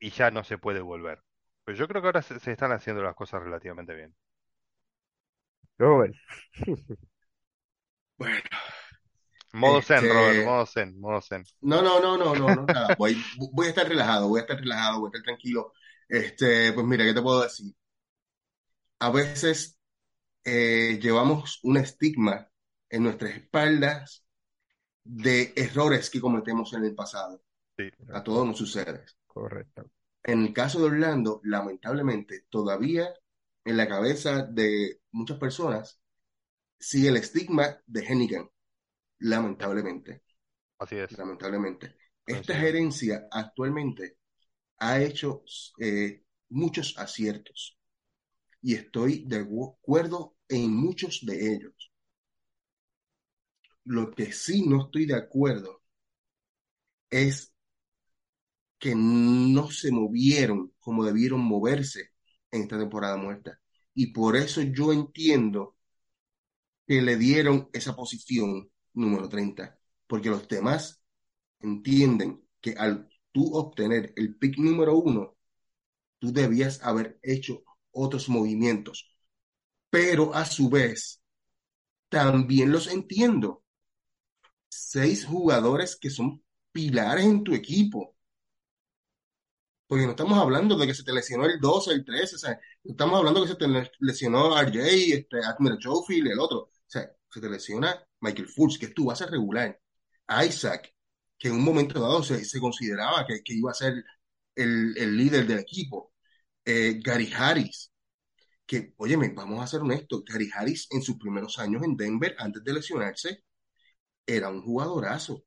y 0.00 0.10
ya 0.10 0.30
no 0.32 0.44
se 0.44 0.58
puede 0.58 0.80
volver. 0.80 1.22
Pero 1.64 1.78
yo 1.78 1.88
creo 1.88 2.02
que 2.02 2.08
ahora 2.08 2.22
se, 2.22 2.40
se 2.40 2.52
están 2.52 2.72
haciendo 2.72 3.02
las 3.02 3.14
cosas 3.14 3.42
relativamente 3.42 3.94
bien. 3.94 4.14
Robert, 5.78 6.14
Bueno, 8.18 8.40
Modo 9.52 9.80
zen, 9.80 10.08
Este- 10.08 10.08
Robert, 10.08 10.40
modo 10.40 10.66
zen, 10.66 10.98
modo 11.00 11.20
zen. 11.22 11.44
no, 11.62 11.82
no, 11.82 12.00
no, 12.00 12.16
no, 12.16 12.34
no, 12.36 12.54
no, 12.54 12.66
nada. 12.68 12.94
Voy, 12.98 13.30
voy 13.52 13.66
a 13.66 13.70
estar 13.70 13.88
relajado, 13.88 14.28
voy 14.28 14.38
a 14.40 14.42
estar 14.42 14.58
relajado, 14.58 15.00
voy 15.00 15.08
a 15.08 15.10
estar 15.10 15.22
tranquilo. 15.24 15.72
Este, 16.08 16.72
pues 16.72 16.86
mira, 16.86 17.04
¿qué 17.04 17.14
te 17.14 17.22
puedo 17.22 17.42
decir? 17.42 17.72
A 19.00 19.10
veces 19.10 19.79
eh, 20.44 20.98
llevamos 21.00 21.60
un 21.62 21.76
estigma 21.76 22.48
en 22.88 23.02
nuestras 23.02 23.32
espaldas 23.36 24.24
de 25.04 25.52
errores 25.56 26.10
que 26.10 26.20
cometemos 26.20 26.72
en 26.74 26.84
el 26.84 26.94
pasado. 26.94 27.42
Sí. 27.76 27.88
A 28.12 28.22
todos 28.22 28.46
nos 28.46 28.58
sucede. 28.58 29.04
correcto. 29.26 29.90
En 30.22 30.44
el 30.44 30.52
caso 30.52 30.80
de 30.80 30.86
Orlando, 30.86 31.40
lamentablemente, 31.44 32.44
todavía 32.50 33.12
en 33.64 33.76
la 33.76 33.88
cabeza 33.88 34.42
de 34.42 35.00
muchas 35.12 35.38
personas 35.38 36.00
sigue 36.78 37.08
el 37.08 37.16
estigma 37.16 37.78
de 37.86 38.04
Hennigan. 38.04 38.48
Lamentablemente, 39.20 40.22
Así 40.78 40.96
es. 40.96 41.16
lamentablemente. 41.16 41.96
Esta 42.26 42.54
gerencia 42.54 43.28
actualmente 43.30 44.18
ha 44.78 45.00
hecho 45.00 45.42
eh, 45.78 46.22
muchos 46.50 46.96
aciertos 46.98 47.79
y 48.62 48.74
estoy 48.74 49.24
de 49.26 49.38
acuerdo 49.38 50.36
en 50.48 50.70
muchos 50.74 51.20
de 51.24 51.54
ellos. 51.54 51.92
Lo 53.84 54.10
que 54.10 54.32
sí 54.32 54.66
no 54.66 54.84
estoy 54.86 55.04
de 55.04 55.16
acuerdo 55.16 55.82
es 57.10 57.52
que 58.78 58.94
no 58.96 59.70
se 59.70 59.92
movieron 59.92 60.72
como 60.80 61.04
debieron 61.04 61.40
moverse 61.40 62.10
en 62.50 62.62
esta 62.62 62.78
temporada 62.78 63.16
muerta. 63.16 63.60
Y 63.94 64.08
por 64.12 64.36
eso 64.36 64.62
yo 64.62 64.92
entiendo 64.92 65.76
que 66.86 67.02
le 67.02 67.16
dieron 67.16 67.68
esa 67.72 67.94
posición 67.96 68.70
número 68.94 69.28
30, 69.28 69.78
porque 70.06 70.28
los 70.30 70.48
demás 70.48 71.02
entienden 71.60 72.42
que 72.60 72.72
al 72.74 73.08
tú 73.32 73.54
obtener 73.54 74.12
el 74.16 74.36
pick 74.36 74.58
número 74.58 74.96
uno, 74.96 75.36
tú 76.18 76.32
debías 76.32 76.82
haber 76.84 77.18
hecho 77.22 77.64
otros 77.92 78.28
movimientos. 78.28 79.10
Pero 79.90 80.34
a 80.34 80.44
su 80.46 80.70
vez, 80.70 81.22
también 82.10 82.72
los 82.72 82.88
entiendo. 82.88 83.64
Seis 84.70 85.26
jugadores 85.26 85.94
que 85.96 86.08
son 86.10 86.42
pilares 86.72 87.24
en 87.26 87.44
tu 87.44 87.54
equipo. 87.54 88.16
Porque 89.86 90.04
no 90.04 90.10
estamos 90.12 90.38
hablando 90.38 90.76
de 90.76 90.86
que 90.86 90.94
se 90.94 91.02
te 91.04 91.12
lesionó 91.12 91.46
el 91.46 91.58
12, 91.60 91.92
el 91.92 92.04
13, 92.04 92.36
o 92.36 92.38
sea, 92.38 92.60
no 92.84 92.92
estamos 92.92 93.18
hablando 93.18 93.40
de 93.40 93.46
que 93.46 93.52
se 93.54 93.58
te 93.58 93.68
le- 93.68 93.90
lesionó 94.00 94.56
RJ, 94.58 95.14
este, 95.16 95.38
Admiral 95.44 95.78
Schofield, 95.80 96.28
el 96.28 96.38
otro. 96.38 96.58
O 96.60 96.70
sea, 96.86 97.10
se 97.30 97.40
te 97.40 97.48
lesiona 97.50 98.00
Michael 98.20 98.48
Fultz, 98.48 98.78
que 98.78 98.86
es 98.86 98.94
tu 98.94 99.06
base 99.06 99.26
regular. 99.26 99.78
Isaac, 100.46 100.94
que 101.38 101.48
en 101.48 101.54
un 101.54 101.64
momento 101.64 102.00
dado 102.00 102.22
se, 102.22 102.44
se 102.44 102.60
consideraba 102.60 103.26
que, 103.26 103.42
que 103.42 103.54
iba 103.54 103.70
a 103.72 103.74
ser 103.74 104.04
el, 104.54 104.96
el 104.96 105.16
líder 105.16 105.46
del 105.46 105.58
equipo. 105.58 106.12
Eh, 106.64 107.00
Gary 107.02 107.30
Harris, 107.36 107.92
que, 108.66 108.94
óyeme, 108.98 109.30
vamos 109.34 109.62
a 109.62 109.68
ser 109.68 109.80
honestos, 109.82 110.24
Gary 110.26 110.50
Harris 110.54 110.88
en 110.92 111.02
sus 111.02 111.18
primeros 111.18 111.58
años 111.58 111.82
en 111.84 111.96
Denver, 111.96 112.36
antes 112.38 112.64
de 112.64 112.74
lesionarse, 112.74 113.44
era 114.26 114.50
un 114.50 114.62
jugadorazo 114.62 115.44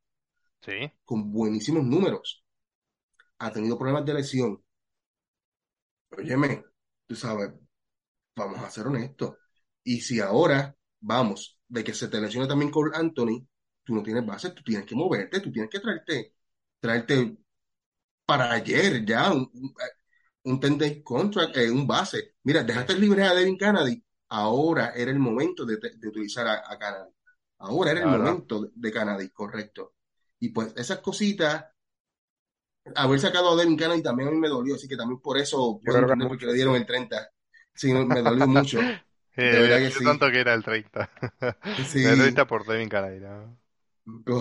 Sí, 0.61 0.91
con 1.05 1.32
buenísimos 1.32 1.86
números. 1.86 2.43
Ha 3.39 3.51
tenido 3.51 3.78
problemas 3.78 4.05
de 4.05 4.16
lesión. 4.16 4.64
Óyeme, 6.18 6.64
tú 7.07 7.16
sabes, 7.16 7.51
vamos 8.36 8.59
a 8.61 8.70
ser 8.72 8.88
honestos. 8.88 9.38
Y 9.84 10.01
si 10.01 10.20
ahora 10.22 10.76
vamos 11.01 11.59
de 11.68 11.84
que 11.84 11.93
se 11.93 12.07
te 12.09 12.22
lesiona 12.22 12.47
también 12.47 12.72
con 12.72 12.93
Anthony, 12.95 13.47
tú 13.84 13.95
no 13.95 14.03
tienes 14.03 14.26
base, 14.26 14.51
tú 14.51 14.64
tienes 14.64 14.86
que 14.88 14.95
moverte, 14.95 15.41
tú 15.41 15.51
tienes 15.51 15.72
que 15.72 15.80
traerte, 15.80 16.36
traerte 16.80 17.38
para 18.26 18.51
ayer 18.53 19.05
ya 19.05 19.32
un, 19.34 19.49
un- 19.53 19.76
un 20.46 20.60
10 20.60 21.04
contract, 21.04 21.58
eh, 21.58 21.72
un 21.72 21.88
base. 21.88 22.36
Mira, 22.44 22.64
dejaste 22.64 22.96
libre 22.98 23.24
a 23.24 23.34
Devin 23.34 23.58
Kennedy. 23.58 24.04
Ahora 24.30 24.94
era 24.96 25.12
el 25.12 25.20
momento 25.20 25.66
de, 25.66 25.78
de 25.78 26.08
utilizar 26.08 26.48
a, 26.48 26.64
a 26.72 26.78
Kennedy. 26.80 27.12
Ahora 27.60 27.91
era 27.91 28.02
el 28.02 28.08
momento 28.08 28.62
de, 28.64 28.70
de 28.76 28.91
Kennedy, 28.91 29.30
correcto. 29.30 29.94
Y 30.39 30.50
pues 30.50 30.74
esas 30.76 31.00
cositas, 31.00 31.66
haber 32.96 33.20
sacado 33.20 33.52
a 33.52 33.56
Devin 33.56 33.78
Kennedy 33.78 34.02
también 34.04 34.30
a 34.30 34.32
mí 34.32 34.38
me 34.38 34.48
dolió, 34.50 34.76
así 34.76 34.88
que 34.88 34.98
también 34.98 35.20
por 35.22 35.38
eso 35.38 35.82
puedo 35.84 36.00
que 36.08 36.16
entender 36.16 36.28
por 36.28 36.38
qué 36.38 36.46
mucho, 36.46 36.48
le 36.48 36.54
dieron 36.54 36.76
el 36.76 36.86
30. 36.86 37.30
Sí, 37.74 37.94
me 37.94 38.22
dolió 38.22 38.48
mucho, 38.48 38.98
de 39.46 39.60
Eh, 39.60 39.62
verdad 39.62 39.80
que 39.80 39.91
sí. 39.91 40.04
tanto 40.04 40.30
que 40.32 40.39
era 40.41 40.54
el 40.54 40.64
30. 40.64 41.10
Sí, 41.86 42.00
El 42.02 42.18
30 42.18 42.46
por 42.48 42.66
Devin 42.66 42.88
Canary, 42.89 43.20
¿no? 43.20 43.58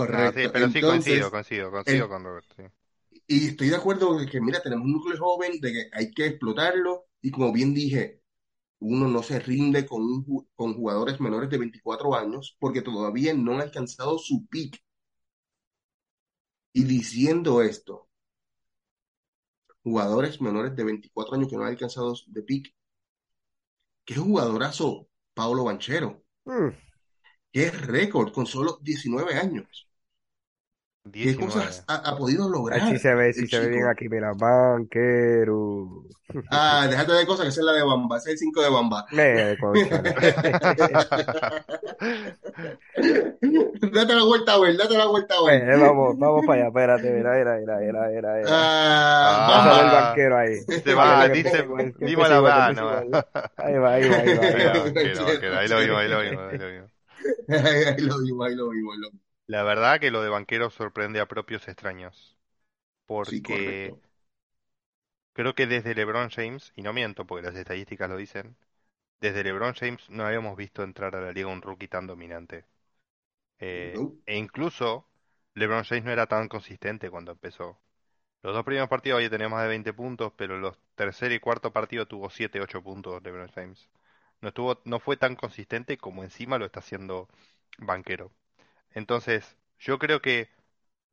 No, 0.06 0.32
sí, 0.32 0.48
correcto. 0.48 0.52
pero 0.52 0.68
sí 0.68 0.82
coincido, 0.84 1.30
Entonces, 1.30 1.32
coincido, 1.32 1.70
coincido 1.70 2.08
el, 2.08 2.10
con 2.10 2.24
Robert, 2.24 2.46
sí. 2.56 2.62
Y 3.32 3.48
estoy 3.48 3.68
de 3.70 3.76
acuerdo 3.76 4.18
que, 4.30 4.40
mira, 4.40 4.62
tenemos 4.62 4.84
un 4.86 4.92
núcleo 4.92 5.18
joven, 5.18 5.60
de 5.60 5.72
que 5.72 5.90
hay 5.92 6.10
que 6.12 6.26
explotarlo, 6.26 7.06
y 7.20 7.30
como 7.30 7.52
bien 7.52 7.74
dije, 7.74 8.20
uno 8.80 9.08
no 9.08 9.22
se 9.22 9.40
rinde 9.40 9.86
con, 9.86 10.02
un 10.02 10.48
con 10.54 10.74
jugadores 10.74 11.20
menores 11.20 11.50
de 11.50 11.58
24 11.58 12.14
años 12.16 12.56
porque 12.60 12.82
todavía 12.82 13.34
no 13.34 13.54
han 13.54 13.62
alcanzado 13.62 14.18
su 14.18 14.46
peak. 14.48 14.82
Y 16.74 16.84
diciendo 16.84 17.62
esto, 17.62 18.08
jugadores 19.84 20.40
menores 20.40 20.74
de 20.76 20.84
24 20.84 21.34
años 21.36 21.48
que 21.48 21.56
no 21.56 21.62
han 21.62 21.68
alcanzado 21.70 22.14
de 22.26 22.42
peak, 22.42 22.74
qué 24.04 24.14
jugadorazo 24.14 25.08
Paulo 25.34 25.64
Banchero, 25.64 26.22
Mm, 26.44 26.70
qué 27.52 27.70
récord 27.70 28.32
con 28.32 28.46
solo 28.46 28.78
19 28.82 29.34
años, 29.34 29.88
qué 31.04 31.10
19. 31.18 31.46
cosas 31.52 31.84
ha, 31.88 31.96
ha 31.96 32.16
podido 32.16 32.44
Ay, 32.44 32.48
sí 32.48 32.52
lograr 32.52 32.98
se 32.98 33.14
ve, 33.14 33.28
el 33.28 33.34
sí 33.34 33.46
se 33.46 33.60
ve 33.60 33.68
bien 33.68 33.86
aquí, 33.86 34.08
mira, 34.08 34.32
banquero. 34.34 36.04
Ah, 36.50 36.86
déjate 36.88 37.12
de 37.12 37.26
cosas, 37.26 37.44
que 37.44 37.50
esa 37.50 37.60
es 37.60 37.66
la 37.66 37.72
de 37.72 37.82
Bamba, 37.82 38.16
ese 38.16 38.30
es 38.30 38.34
el 38.34 38.38
5 38.38 38.62
de 38.62 38.70
Bamba. 38.70 39.04
Date 43.92 44.14
la 44.14 44.24
vuelta 44.24 44.54
a 44.54 44.60
ver, 44.60 44.76
date 44.76 44.96
la 44.96 45.06
vuelta 45.06 45.34
a 45.34 45.42
ver. 45.44 45.68
Eh, 45.68 45.76
vamos, 45.76 46.16
vamos 46.18 46.46
para 46.46 46.60
allá, 46.60 46.68
espérate, 46.68 47.10
mira, 47.10 47.32
mira, 47.36 47.56
mira, 47.58 47.76
mira, 47.78 48.08
mira, 48.08 48.34
mira. 48.34 48.48
Ah, 48.48 49.46
Pásame 49.48 49.80
el 49.80 49.86
Bamba. 49.86 50.02
banquero 50.02 50.38
ahí. 50.38 50.56
Se 50.84 50.94
va, 50.94 51.28
dice, 51.28 51.58
empiece 51.58 52.28
la 52.28 52.40
mano. 52.40 52.90
Ahí 53.56 53.74
va, 53.74 53.92
ahí 53.92 54.08
va, 54.08 54.16
ahí 54.16 54.36
va, 54.36 54.44
ahí 55.58 55.68
lo 55.68 55.78
vimos, 55.80 55.98
ahí 55.98 55.98
lo 55.98 55.98
vimos, 55.98 55.98
ahí 55.98 56.08
lo 56.08 56.20
vimos, 56.20 56.44
ahí 56.50 56.58
lo 56.58 56.68
vimos. 56.70 56.90
Ahí 57.48 58.00
lo 58.54 58.68
vimos, 58.70 58.96
La 59.46 59.62
verdad 59.62 60.00
que 60.00 60.10
lo 60.10 60.20
de 60.22 60.30
banquero 60.30 60.68
sorprende 60.70 61.20
a 61.20 61.28
propios 61.28 61.68
extraños, 61.68 62.36
porque 63.06 63.96
creo 65.32 65.54
que 65.54 65.66
desde 65.66 65.94
LeBron 65.94 66.30
James, 66.30 66.72
y 66.76 66.82
no 66.82 66.92
miento 66.92 67.26
porque 67.26 67.46
las 67.46 67.54
estadísticas 67.56 68.08
lo 68.10 68.16
dicen, 68.16 68.56
desde 69.20 69.44
LeBron 69.44 69.74
James 69.74 70.08
no 70.10 70.24
habíamos 70.26 70.56
visto 70.56 70.82
entrar 70.84 71.16
a 71.16 71.20
la 71.22 71.32
liga 71.32 71.48
un 71.48 71.62
rookie 71.62 71.88
tan 71.88 72.06
dominante. 72.06 72.66
Eh, 73.60 74.00
No. 74.00 74.12
e 74.26 74.36
incluso 74.38 75.06
LeBron 75.54 75.84
James 75.84 76.04
no 76.04 76.12
era 76.12 76.26
tan 76.28 76.48
consistente 76.48 77.10
cuando 77.10 77.32
empezó. 77.32 77.80
Los 78.42 78.54
dos 78.54 78.64
primeros 78.64 78.88
partidos 78.90 79.18
había 79.18 79.30
tenía 79.30 79.48
más 79.50 79.62
de 79.64 79.68
20 79.70 79.92
puntos, 79.94 80.32
pero 80.36 80.58
los 80.58 80.78
tercer 80.96 81.32
y 81.32 81.40
cuarto 81.40 81.72
partido 81.72 82.06
tuvo 82.08 82.30
7, 82.30 82.60
8 82.60 82.82
puntos 82.82 83.22
LeBron 83.22 83.50
James. 83.54 83.88
No 84.42 84.48
estuvo, 84.50 84.80
no 84.86 85.00
fue 85.00 85.16
tan 85.18 85.36
consistente 85.36 85.98
como 85.98 86.24
encima 86.24 86.58
lo 86.58 86.66
está 86.66 86.80
haciendo 86.80 87.28
Banquero. 87.78 88.32
Entonces, 88.94 89.56
yo 89.78 89.98
creo 89.98 90.20
que, 90.22 90.50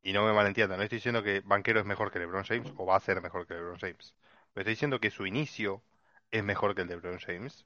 y 0.03 0.13
no 0.13 0.25
me 0.25 0.33
malentiendan, 0.33 0.77
no 0.79 0.83
estoy 0.83 0.97
diciendo 0.99 1.23
que 1.23 1.41
Banquero 1.41 1.79
es 1.81 1.85
mejor 1.85 2.11
que 2.11 2.19
LeBron 2.19 2.43
James 2.45 2.73
o 2.77 2.85
va 2.85 2.97
a 2.97 2.99
ser 3.01 3.21
mejor 3.21 3.47
que 3.47 3.55
LeBron 3.55 3.79
James. 3.79 4.15
Pero 4.53 4.63
estoy 4.63 4.73
diciendo 4.73 4.99
que 4.99 5.11
su 5.11 5.25
inicio 5.27 5.83
es 6.31 6.43
mejor 6.43 6.75
que 6.75 6.81
el 6.83 6.87
de 6.87 6.95
LeBron 6.97 7.19
James 7.19 7.65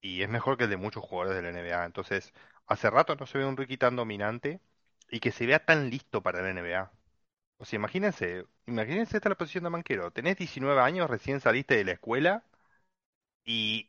y 0.00 0.22
es 0.22 0.28
mejor 0.28 0.56
que 0.58 0.64
el 0.64 0.70
de 0.70 0.76
muchos 0.76 1.04
jugadores 1.04 1.36
de 1.36 1.42
la 1.42 1.50
NBA. 1.50 1.84
Entonces, 1.84 2.32
hace 2.66 2.90
rato 2.90 3.16
no 3.16 3.26
se 3.26 3.38
ve 3.38 3.46
un 3.46 3.56
rookie 3.56 3.76
tan 3.78 3.96
dominante 3.96 4.60
y 5.10 5.20
que 5.20 5.32
se 5.32 5.46
vea 5.46 5.64
tan 5.64 5.90
listo 5.90 6.22
para 6.22 6.42
la 6.42 6.50
NBA. 6.50 6.92
O 7.58 7.64
sea, 7.64 7.76
imagínense, 7.78 8.44
imagínense 8.66 9.16
esta 9.16 9.28
la 9.30 9.36
posición 9.36 9.64
de 9.64 9.70
banquero. 9.70 10.10
Tenés 10.12 10.36
19 10.38 10.80
años, 10.82 11.10
recién 11.10 11.40
saliste 11.40 11.76
de 11.76 11.84
la 11.84 11.92
escuela 11.92 12.44
y 13.46 13.88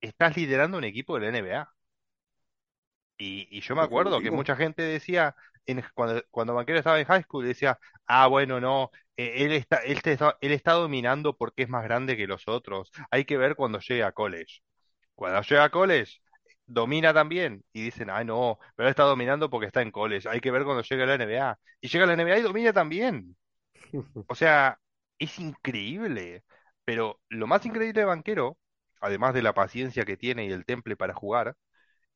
estás 0.00 0.36
liderando 0.36 0.78
un 0.78 0.84
equipo 0.84 1.14
de 1.16 1.20
la 1.22 1.28
NBA. 1.28 1.73
Y, 3.16 3.48
y 3.56 3.60
yo 3.60 3.76
me 3.76 3.82
acuerdo 3.82 4.20
que 4.20 4.30
mucha 4.30 4.56
gente 4.56 4.82
decía, 4.82 5.34
en, 5.66 5.82
cuando, 5.94 6.22
cuando 6.30 6.54
Banquero 6.54 6.78
estaba 6.78 6.98
en 7.00 7.06
high 7.06 7.22
school, 7.22 7.46
decía, 7.46 7.78
ah, 8.06 8.26
bueno, 8.26 8.60
no, 8.60 8.90
eh, 9.16 9.44
él 9.44 9.52
está, 9.52 9.78
él 9.78 10.00
está, 10.04 10.36
él 10.40 10.52
está 10.52 10.72
dominando 10.72 11.36
porque 11.36 11.62
es 11.62 11.68
más 11.68 11.84
grande 11.84 12.16
que 12.16 12.26
los 12.26 12.48
otros. 12.48 12.90
Hay 13.10 13.24
que 13.24 13.36
ver 13.36 13.54
cuando 13.56 13.78
llegue 13.80 14.02
a 14.04 14.12
college. 14.12 14.60
Cuando 15.14 15.42
llega 15.42 15.64
a 15.64 15.70
college, 15.70 16.20
domina 16.66 17.14
también. 17.14 17.64
Y 17.72 17.82
dicen, 17.82 18.10
ah, 18.10 18.24
no, 18.24 18.58
pero 18.76 18.88
está 18.88 19.04
dominando 19.04 19.50
porque 19.50 19.66
está 19.66 19.82
en 19.82 19.90
college. 19.90 20.28
Hay 20.28 20.40
que 20.40 20.50
ver 20.50 20.64
cuando 20.64 20.82
llegue 20.82 21.02
a 21.04 21.06
la 21.06 21.14
NBA. 21.14 21.58
Y 21.80 21.88
llega 21.88 22.04
a 22.04 22.06
la 22.08 22.14
NBA 22.14 22.38
y 22.38 22.42
domina 22.42 22.72
también. 22.72 23.36
O 24.28 24.34
sea, 24.34 24.78
es 25.18 25.38
increíble. 25.38 26.44
Pero 26.84 27.20
lo 27.28 27.46
más 27.46 27.64
increíble 27.66 28.00
de 28.00 28.06
Banquero, 28.06 28.58
además 29.00 29.34
de 29.34 29.42
la 29.42 29.54
paciencia 29.54 30.04
que 30.04 30.16
tiene 30.16 30.46
y 30.46 30.52
el 30.52 30.64
temple 30.64 30.96
para 30.96 31.14
jugar, 31.14 31.56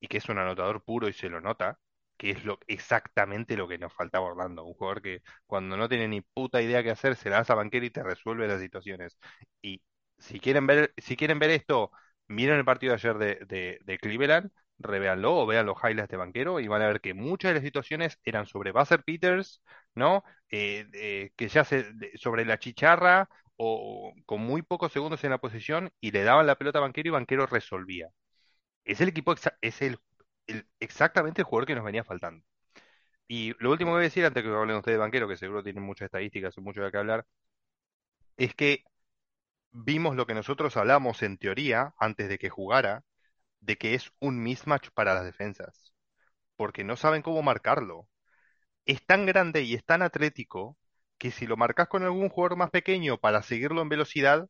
y 0.01 0.09
que 0.09 0.19
es 0.19 0.29
un 0.29 0.39
anotador 0.39 0.83
puro 0.85 1.09
y 1.09 1.13
se 1.13 1.29
lo 1.29 1.41
nota, 1.41 1.79
que 2.17 2.31
es 2.31 2.45
lo 2.45 2.59
exactamente 2.67 3.57
lo 3.57 3.69
que 3.69 3.79
nos 3.79 3.95
faltaba 3.95 4.27
Orlando, 4.27 4.65
un 4.65 4.75
jugador 4.75 5.03
que 5.03 5.23
cuando 5.47 5.77
no 5.77 5.89
tiene 5.89 6.09
ni 6.09 6.21
puta 6.21 6.61
idea 6.63 6.83
qué 6.83 6.91
hacer, 6.91 7.17
se 7.17 7.31
lanza 7.31 7.53
a 7.55 7.57
banquero 7.57 7.87
y 7.87 7.91
te 7.91 8.03
resuelve 8.03 8.49
las 8.49 8.61
situaciones. 8.61 9.19
Y 9.63 9.83
si 10.19 10.41
quieren 10.41 10.67
ver, 10.67 10.93
si 10.97 11.17
quieren 11.17 11.39
ver 11.39 11.51
esto, 11.51 11.91
miren 12.27 12.57
el 12.59 12.65
partido 12.65 12.93
de 12.93 12.95
ayer 12.97 13.19
de, 13.47 13.79
de, 13.85 13.99
Cleveland, 13.99 14.51
revéanlo 14.79 15.37
o 15.39 15.47
vean 15.47 15.67
los 15.67 15.79
highlights 15.83 16.11
de 16.11 16.17
banquero 16.17 16.61
y 16.61 16.69
van 16.69 16.83
a 16.83 16.89
ver 16.89 17.01
que 17.01 17.15
muchas 17.15 17.51
de 17.51 17.55
las 17.57 17.65
situaciones 17.65 18.19
eran 18.25 18.47
sobre 18.47 18.73
Buzzer 18.73 19.03
Peters, 19.05 19.63
¿no? 19.95 20.25
Eh, 20.51 21.31
que 21.37 21.49
ya 21.49 21.65
sobre 21.65 22.45
la 22.45 22.59
chicharra 22.59 23.29
o 23.57 24.15
con 24.27 24.41
muy 24.41 24.63
pocos 24.63 24.93
segundos 24.93 25.23
en 25.25 25.31
la 25.31 25.39
posición 25.39 25.91
y 26.01 26.13
le 26.13 26.23
daban 26.25 26.47
la 26.47 26.57
pelota 26.57 26.79
a 26.79 26.83
banquero 26.83 27.09
y 27.09 27.13
banquero 27.13 27.47
resolvía. 27.47 28.09
Es 28.89 29.01
el 29.01 29.09
equipo, 29.11 29.35
es 29.61 29.83
el, 29.83 30.01
el- 30.49 30.67
exactamente 30.81 31.43
el 31.43 31.47
jugador 31.47 31.67
que 31.69 31.75
nos 31.77 31.85
venía 31.85 32.03
faltando. 32.05 32.45
Y 33.29 33.55
lo 33.63 33.71
último 33.73 33.91
que 33.93 33.95
voy 33.97 34.01
a 34.03 34.05
decir, 34.05 34.25
antes 34.27 34.43
que 34.45 34.49
hablen 34.51 34.77
ustedes 34.79 34.97
de 34.97 35.01
banquero, 35.01 35.29
que 35.29 35.37
seguro 35.39 35.63
tienen 35.65 35.85
muchas 35.85 36.07
estadísticas 36.07 36.57
y 36.59 36.61
mucho 36.63 36.83
de 36.83 36.91
qué 36.93 36.99
hablar, 36.99 37.27
es 38.39 38.55
que 38.55 38.85
vimos 39.73 40.17
lo 40.17 40.27
que 40.27 40.35
nosotros 40.35 40.77
hablamos 40.77 41.23
en 41.23 41.39
teoría 41.39 41.95
antes 41.99 42.29
de 42.29 42.39
que 42.39 42.51
jugara, 42.51 43.05
de 43.61 43.77
que 43.79 43.95
es 43.95 44.13
un 44.21 44.43
mismatch 44.43 44.91
para 44.95 45.15
las 45.15 45.25
defensas, 45.25 45.95
porque 46.57 46.85
no 46.85 46.97
saben 46.97 47.23
cómo 47.23 47.43
marcarlo. 47.43 48.09
Es 48.87 49.05
tan 49.07 49.27
grande 49.27 49.63
y 49.63 49.75
es 49.75 49.85
tan 49.87 50.03
atlético 50.03 50.79
que 51.19 51.31
si 51.33 51.47
lo 51.47 51.57
marcas 51.57 51.89
con 51.89 52.05
algún 52.05 52.29
jugador 52.31 52.59
más 52.59 52.71
pequeño 52.71 53.19
para 53.19 53.43
seguirlo 53.43 53.83
en 53.83 53.89
velocidad, 53.91 54.49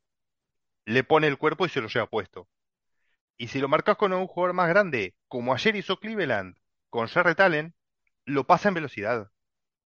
le 0.87 1.05
pone 1.05 1.29
el 1.29 1.39
cuerpo 1.39 1.67
y 1.67 1.71
se 1.71 1.81
lo 1.83 1.89
lleva 1.89 2.09
puesto. 2.11 2.49
Y 3.39 3.49
si 3.49 3.61
lo 3.61 3.69
marcas 3.69 3.99
con 3.99 4.15
un 4.15 4.29
jugador 4.29 4.55
más 4.55 4.69
grande, 4.71 5.17
como 5.29 5.55
ayer 5.55 5.77
hizo 5.77 5.99
Cleveland 6.01 6.57
con 6.91 7.09
Jarrett 7.09 7.41
Allen, 7.41 7.75
lo 8.27 8.47
pasa 8.47 8.69
en 8.69 8.75
velocidad. 8.77 9.31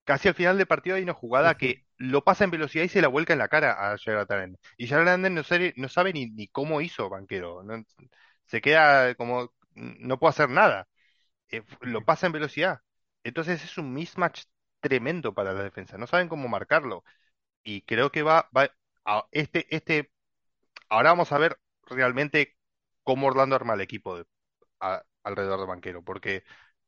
Casi 0.06 0.28
al 0.30 0.36
final 0.36 0.58
del 0.58 0.68
partido 0.68 0.95
hay 0.98 1.04
una 1.04 1.14
jugada 1.14 1.56
que 1.58 1.86
lo 1.98 2.24
pasa 2.26 2.43
en 2.45 2.52
velocidad 2.52 2.86
y 2.86 2.89
se 2.89 3.02
la 3.02 3.10
vuelca 3.10 3.34
en 3.34 3.39
la 3.39 3.50
cara 3.50 3.93
a 3.93 3.98
Jarrett 3.98 4.32
Allen. 4.32 4.58
Y 4.78 4.88
Jarrett 4.88 5.10
Allen 5.10 5.36
no 5.36 5.43
sabe, 5.43 5.74
no 5.78 5.89
sabe 5.89 6.14
ni, 6.14 6.28
ni 6.32 6.48
cómo 6.50 6.82
hizo 6.82 7.10
banquero. 7.10 7.64
No- 7.64 7.84
se 8.48 8.62
queda 8.62 9.16
como, 9.16 9.54
no 9.76 10.20
puede 10.20 10.32
hacer 10.32 10.50
nada. 10.50 10.88
Eh, 11.50 11.64
lo 11.82 12.06
pasa 12.06 12.28
en 12.28 12.34
velocidad. 12.34 12.82
Entonces 13.24 13.64
es 13.64 13.78
un 13.78 13.93
mismatch 13.93 14.43
tremendo 14.82 15.34
para 15.36 15.54
la 15.54 15.64
defensa. 15.64 15.98
No 15.98 16.08
saben 16.08 16.30
cómo 16.30 16.48
marcarlo. 16.50 17.04
Y 17.64 17.84
creo 17.84 18.12
que 18.12 18.24
va, 18.24 18.50
va 18.58 18.72
a- 19.06 19.28
este, 19.32 19.68
este 19.76 20.12
Ahora 20.89 21.10
vamos 21.12 21.32
a 21.32 21.38
ver 21.38 21.60
realmente 21.84 22.57
cómo 23.08 23.28
Orlando 23.28 23.55
arma 23.58 23.76
el 23.76 23.82
equipo 23.82 24.18
de- 24.18 24.26
a- 24.82 25.03
alrededor 25.24 25.60
de 25.62 25.68
Banquero, 25.68 26.03
porque 26.03 26.43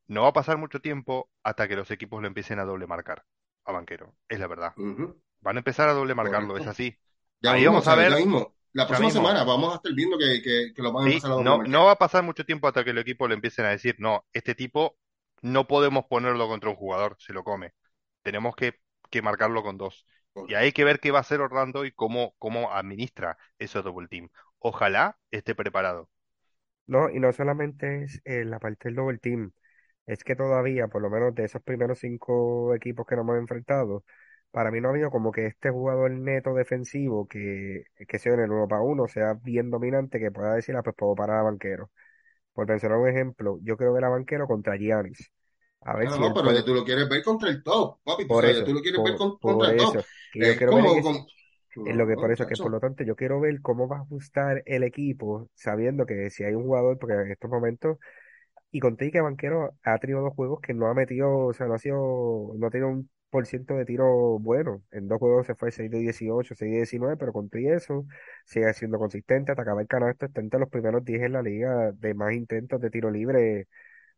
no 0.07 0.23
va 0.23 0.29
a 0.29 0.33
pasar 0.33 0.57
mucho 0.59 0.81
tiempo 0.81 1.31
hasta 1.43 1.67
que 1.69 1.77
los 1.77 1.91
equipos 1.91 2.21
lo 2.21 2.27
empiecen 2.27 2.59
a 2.59 2.65
doble 2.65 2.87
marcar 2.87 3.25
a 3.65 3.73
Banquero, 3.73 4.15
es 4.29 4.39
la 4.39 4.47
verdad. 4.47 4.77
Van 5.41 5.57
a 5.57 5.59
empezar 5.61 5.89
a 5.89 5.93
doble 5.93 6.15
marcarlo, 6.15 6.57
es 6.57 6.67
así. 6.67 6.97
Ya 7.41 7.53
Ahí 7.53 7.65
mismo, 7.65 7.81
vamos 7.81 7.87
a 7.87 7.95
ver, 7.95 8.17
mismo. 8.17 8.55
La 8.73 8.85
próxima 8.87 9.09
mismo, 9.09 9.11
semana 9.11 9.43
vamos 9.43 9.73
a 9.73 9.75
estar 9.77 9.93
viendo 9.93 10.17
que, 10.17 10.41
que, 10.41 10.73
que 10.75 10.81
lo 10.81 10.91
van 10.93 11.03
a 11.05 11.07
empezar 11.07 11.31
a 11.31 11.35
doble 11.35 11.51
no, 11.51 11.55
marcar. 11.55 11.71
no 11.71 11.85
va 11.85 11.91
a 11.93 11.95
pasar 11.97 12.23
mucho 12.23 12.45
tiempo 12.45 12.67
hasta 12.67 12.83
que 12.83 12.91
el 12.91 12.97
equipo 12.97 13.27
le 13.27 13.35
empiecen 13.35 13.65
a 13.65 13.69
decir, 13.69 13.95
no, 13.99 14.25
este 14.33 14.55
tipo 14.55 14.97
no 15.41 15.67
podemos 15.67 16.05
ponerlo 16.05 16.47
contra 16.47 16.69
un 16.69 16.75
jugador, 16.75 17.15
se 17.19 17.33
lo 17.33 17.43
come. 17.43 17.73
Tenemos 18.23 18.55
que, 18.55 18.75
que 19.09 19.21
marcarlo 19.21 19.63
con 19.63 19.77
dos. 19.77 20.05
Y 20.47 20.55
hay 20.55 20.71
que 20.71 20.83
ver 20.83 20.99
qué 20.99 21.11
va 21.11 21.19
a 21.19 21.21
hacer 21.21 21.41
Orlando 21.41 21.85
y 21.85 21.91
cómo, 21.91 22.33
cómo 22.39 22.71
administra 22.73 23.37
ese 23.59 23.81
double 23.81 24.07
team. 24.07 24.29
Ojalá 24.59 25.17
esté 25.31 25.55
preparado. 25.55 26.09
No, 26.87 27.09
y 27.09 27.19
no 27.19 27.31
solamente 27.33 28.03
es 28.03 28.21
eh, 28.25 28.43
la 28.45 28.59
parte 28.59 28.89
del 28.89 28.95
double 28.95 29.19
team, 29.19 29.51
es 30.07 30.23
que 30.23 30.35
todavía, 30.35 30.87
por 30.87 31.01
lo 31.03 31.09
menos 31.11 31.35
de 31.35 31.45
esos 31.45 31.61
primeros 31.61 31.99
cinco 31.99 32.73
equipos 32.75 33.05
que 33.05 33.15
nos 33.15 33.23
hemos 33.23 33.37
enfrentado, 33.37 34.03
para 34.51 34.71
mí 34.71 34.81
no 34.81 34.87
ha 34.89 34.91
habido 34.91 35.11
como 35.11 35.31
que 35.31 35.45
este 35.47 35.69
jugador 35.69 36.09
neto 36.11 36.53
defensivo 36.55 37.27
que, 37.27 37.83
que 38.07 38.19
sea 38.19 38.33
en 38.33 38.39
el 38.41 38.51
uno 38.51 38.67
para 38.67 38.81
uno 38.81 39.07
sea 39.07 39.35
bien 39.35 39.69
dominante 39.69 40.19
que 40.19 40.31
pueda 40.31 40.55
decir, 40.55 40.75
ah, 40.75 40.81
pues 40.83 40.95
puedo 40.95 41.13
parar 41.15 41.39
a 41.39 41.43
Banquero. 41.43 41.91
Por 42.53 42.67
mencionar 42.67 42.97
un 42.99 43.09
ejemplo, 43.09 43.59
yo 43.63 43.77
quiero 43.77 43.93
ver 43.93 44.05
a 44.05 44.09
Banquero 44.09 44.47
contra 44.47 44.77
Giannis. 44.77 45.31
A 45.81 45.95
ver 45.97 46.09
No, 46.09 46.17
si 46.17 46.29
no, 46.29 46.33
pero 46.33 46.41
puede. 46.41 46.63
tú 46.63 46.73
lo 46.73 46.83
quieres 46.85 47.09
ver 47.09 47.23
contra 47.23 47.49
el 47.49 47.61
top, 47.63 47.99
papi, 48.03 48.25
Por 48.25 48.45
eso, 48.45 48.63
tú 48.63 48.73
lo 48.73 48.81
quieres 48.81 49.03
ver 49.03 49.15
con- 49.15 49.37
contra 49.39 49.69
el 49.69 49.75
top. 49.75 49.99
que 50.31 50.43
yo 50.45 50.55
Es 50.55 50.55
quiero 50.55 50.73
ver 50.73 50.85
como 50.85 50.93
es, 50.93 51.01
con... 51.01 51.27
es 51.83 51.95
lo 51.95 52.07
que, 52.07 52.17
por 52.17 52.31
eso 52.31 52.45
que 52.45 52.57
por 52.57 52.71
lo 52.71 52.79
tanto 52.79 53.03
yo 53.03 53.15
quiero 53.15 53.39
ver 53.39 53.61
cómo 53.61 53.87
va 53.87 53.97
a 53.97 54.01
ajustar 54.01 54.63
el 54.65 54.83
equipo, 54.83 55.49
sabiendo 55.55 56.05
que 56.05 56.29
si 56.29 56.43
hay 56.43 56.53
un 56.55 56.63
jugador, 56.63 56.97
porque 56.99 57.15
en 57.15 57.31
estos 57.31 57.49
momentos 57.49 57.97
Y 58.71 58.79
conté 58.81 59.11
que 59.11 59.21
Banquero 59.21 59.77
ha 59.83 59.99
tenido 59.99 60.21
dos 60.21 60.33
juegos 60.35 60.61
que 60.61 60.73
no 60.75 60.87
ha 60.87 60.93
metido, 60.95 61.29
o 61.47 61.53
sea, 61.53 61.67
no 61.67 61.75
ha 61.75 61.79
sido, 61.79 62.53
no 62.57 62.67
ha 62.67 62.71
tenido 62.71 62.89
un 62.89 63.09
por 63.31 63.45
ciento 63.47 63.75
de 63.75 63.85
tiro 63.85 64.39
bueno. 64.39 64.83
En 64.91 65.07
dos 65.09 65.19
juegos 65.19 65.47
se 65.47 65.55
fue 65.55 65.71
6 65.71 65.91
de 65.91 65.99
18, 65.99 66.55
6 66.55 66.71
de 66.71 66.77
19, 66.79 67.17
pero 67.17 67.33
conté 67.33 67.73
eso, 67.73 68.05
sigue 68.45 68.73
siendo 68.75 68.99
consistente, 68.99 69.51
atacaba 69.53 69.81
el 69.81 69.87
canasto, 69.87 70.25
está 70.27 70.41
entre 70.41 70.59
los 70.59 70.69
primeros 70.69 71.05
10 71.05 71.21
en 71.23 71.33
la 71.33 71.41
liga 71.43 71.91
de 71.93 72.13
más 72.15 72.33
intentos 72.33 72.81
de 72.81 72.89
tiro 72.91 73.11
libre 73.11 73.67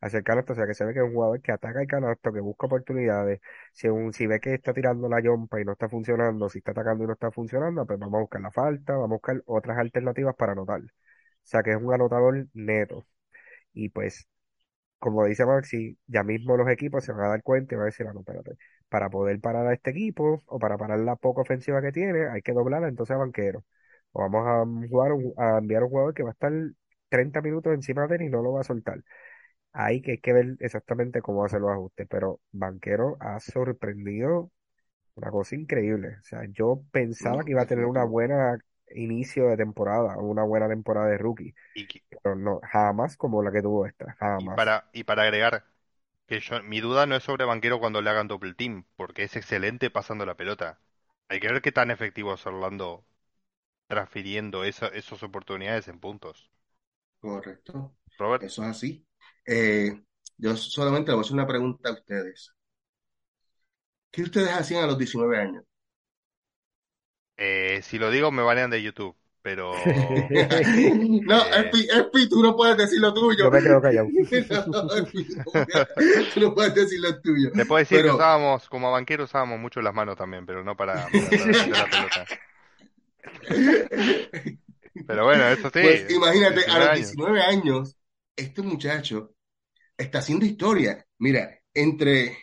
hacia 0.02 0.20
el 0.20 0.24
canasto, 0.26 0.54
o 0.54 0.56
sea, 0.56 0.68
que 0.68 0.74
se 0.74 0.86
ve 0.86 0.94
que 0.94 1.00
es 1.00 1.06
un 1.06 1.14
jugador 1.14 1.42
que 1.42 1.52
ataca 1.52 1.82
el 1.82 1.88
canasto, 1.88 2.34
que 2.34 2.40
busca 2.42 2.66
oportunidades. 2.68 3.40
Si, 3.74 3.88
un, 3.88 4.14
si 4.14 4.28
ve 4.28 4.40
que 4.40 4.54
está 4.56 4.74
tirando 4.74 5.08
la 5.10 5.22
yompa 5.22 5.62
y 5.62 5.66
no 5.66 5.74
está 5.74 5.90
funcionando, 5.90 6.50
si 6.50 6.60
está 6.60 6.72
atacando 6.72 7.04
y 7.04 7.08
no 7.08 7.14
está 7.14 7.32
funcionando, 7.32 7.86
pues 7.86 8.00
vamos 8.00 8.18
a 8.18 8.22
buscar 8.22 8.42
la 8.42 8.52
falta, 8.52 8.94
vamos 8.94 9.06
a 9.12 9.14
buscar 9.16 9.44
otras 9.46 9.78
alternativas 9.78 10.36
para 10.36 10.54
anotar. 10.54 10.82
O 10.82 10.88
sea, 11.44 11.64
que 11.64 11.72
es 11.72 11.78
un 11.78 11.94
anotador 11.94 12.48
neto. 12.54 13.06
Y 13.74 13.90
pues 13.90 14.28
como 15.00 15.26
dice 15.26 15.46
Maxi, 15.46 15.98
ya 16.08 16.24
mismo 16.24 16.58
los 16.58 16.70
equipos 16.70 17.04
se 17.04 17.12
van 17.12 17.26
a 17.26 17.30
dar 17.30 17.44
cuenta 17.44 17.74
y 17.76 17.78
van 17.78 17.84
a 17.84 17.86
decir, 17.88 18.06
ah, 18.08 18.14
no, 18.14 18.20
espérate, 18.22 18.58
para 18.90 19.10
poder 19.10 19.40
parar 19.42 19.66
a 19.68 19.74
este 19.74 19.92
equipo 19.92 20.42
o 20.46 20.60
para 20.60 20.78
parar 20.78 21.00
la 21.00 21.16
poca 21.16 21.42
ofensiva 21.42 21.82
que 21.82 21.92
tiene, 21.92 22.30
hay 22.30 22.42
que 22.42 22.54
doblarla 22.54 22.88
entonces 22.88 23.16
a 23.16 23.18
banquero. 23.20 23.66
O 24.12 24.22
vamos 24.22 24.48
a 24.48 24.88
jugar 24.90 25.12
a 25.38 25.58
enviar 25.60 25.84
un 25.84 25.90
jugador 25.90 26.14
que 26.14 26.24
va 26.24 26.30
a 26.30 26.34
estar 26.34 26.52
30 27.10 27.42
minutos 27.42 27.74
encima 27.74 28.08
de 28.08 28.16
él 28.18 28.22
y 28.24 28.30
no 28.30 28.42
lo 28.44 28.54
va 28.54 28.62
a 28.62 28.64
soltar. 28.64 29.02
Ahí 29.74 30.02
que 30.02 30.12
hay 30.12 30.18
que 30.20 30.34
ver 30.34 30.58
exactamente 30.60 31.22
cómo 31.22 31.46
hacer 31.46 31.62
los 31.62 31.72
ajustes, 31.72 32.08
pero 32.10 32.42
Banquero 32.52 33.18
ha 33.22 33.40
sorprendido 33.40 34.52
una 35.16 35.32
cosa 35.32 35.56
increíble. 35.56 36.18
O 36.22 36.24
sea, 36.24 36.46
yo 36.52 36.84
pensaba 36.92 37.44
que 37.46 37.52
iba 37.54 37.64
a 37.64 37.68
tener 37.68 37.86
una 37.86 38.04
buena 38.06 38.60
inicio 38.96 39.48
de 39.50 39.58
temporada, 39.58 40.18
una 40.20 40.44
buena 40.44 40.70
temporada 40.70 41.08
de 41.10 41.18
rookie, 41.20 41.56
Y, 41.74 41.88
que- 41.88 42.02
pero 42.10 42.36
no, 42.36 42.62
jamás 42.72 43.18
como 43.18 43.44
la 43.44 43.52
que 43.52 43.62
tuvo 43.64 43.86
esta, 43.88 44.14
y 44.38 44.50
jamás. 44.50 44.50
para, 44.50 44.90
y 44.94 45.04
para 45.06 45.24
agregar, 45.24 45.66
que 46.28 46.40
yo, 46.42 46.62
mi 46.64 46.82
duda 46.82 47.06
no 47.06 47.16
es 47.16 47.24
sobre 47.24 47.46
Banquero 47.46 47.80
cuando 47.80 48.02
le 48.02 48.10
hagan 48.10 48.28
double 48.28 48.54
team, 48.56 48.86
porque 48.98 49.24
es 49.24 49.36
excelente 49.36 49.90
pasando 49.92 50.26
la 50.26 50.38
pelota. 50.38 50.80
Hay 51.30 51.40
que 51.40 51.50
ver 51.52 51.62
qué 51.62 51.72
tan 51.72 51.92
efectivo 51.92 52.34
es 52.36 52.46
Orlando 52.46 53.06
transfiriendo 53.88 54.64
esa- 54.66 54.88
esas 54.90 55.24
oportunidades 55.24 55.88
en 55.90 56.00
puntos. 56.00 56.52
Correcto, 57.20 57.96
Robert, 58.18 58.46
eso 58.46 58.64
es 58.64 58.70
así. 58.70 59.06
Eh, 59.46 60.02
yo 60.38 60.56
solamente 60.58 61.12
le 61.12 61.16
voy 61.16 61.22
a 61.24 61.26
hacer 61.26 61.34
una 61.34 61.48
pregunta 61.48 61.90
a 61.90 61.94
ustedes. 61.94 62.54
¿Qué 64.10 64.24
ustedes 64.24 64.50
hacían 64.54 64.86
a 64.86 64.88
los 64.88 64.98
19 64.98 65.38
años? 65.38 65.66
eh, 67.38 67.82
si 67.84 67.98
lo 68.00 68.12
digo 68.12 68.32
me 68.32 68.44
banean 68.44 68.70
de 68.70 68.82
YouTube, 68.84 69.16
pero 69.42 69.74
No, 71.26 71.38
eh, 71.54 71.60
Espi, 71.60 71.88
Espi, 71.90 72.30
tú 72.30 72.42
no 72.42 72.56
puedes 72.56 72.78
decir 72.78 73.00
lo 73.00 73.14
tuyo. 73.14 73.46
Yo 73.46 73.52
me 73.52 73.62
quedo 73.62 73.82
callado. 73.82 74.08
No, 74.68 74.94
Espi, 74.96 75.28
tú 76.34 76.40
no 76.40 76.54
puedes 76.54 76.74
decir 76.76 77.00
lo 77.02 77.20
tuyo. 77.22 77.50
te 77.56 77.66
puedo 77.66 77.80
decir 77.80 78.02
que 78.02 78.10
usábamos, 78.10 78.68
como 78.70 78.92
banquero 78.92 79.24
usábamos 79.26 79.60
mucho 79.60 79.82
las 79.82 79.94
manos 79.94 80.18
también, 80.18 80.46
pero 80.46 80.64
no 80.64 80.76
para, 80.76 81.12
para 81.20 81.48
la 81.78 81.88
pelota. 81.90 82.30
Pero 85.06 85.26
bueno, 85.26 85.48
eso 85.48 85.70
sí, 85.70 85.80
pues 85.80 86.06
imagínate, 86.10 86.66
a 86.70 86.80
19 86.80 86.80
los 86.80 86.92
años. 86.92 86.94
19 86.94 87.42
años, 87.42 87.98
este 88.36 88.62
muchacho 88.62 89.36
está 89.98 90.20
haciendo 90.20 90.46
historia. 90.46 91.06
Mira, 91.20 91.60
entre, 91.74 92.38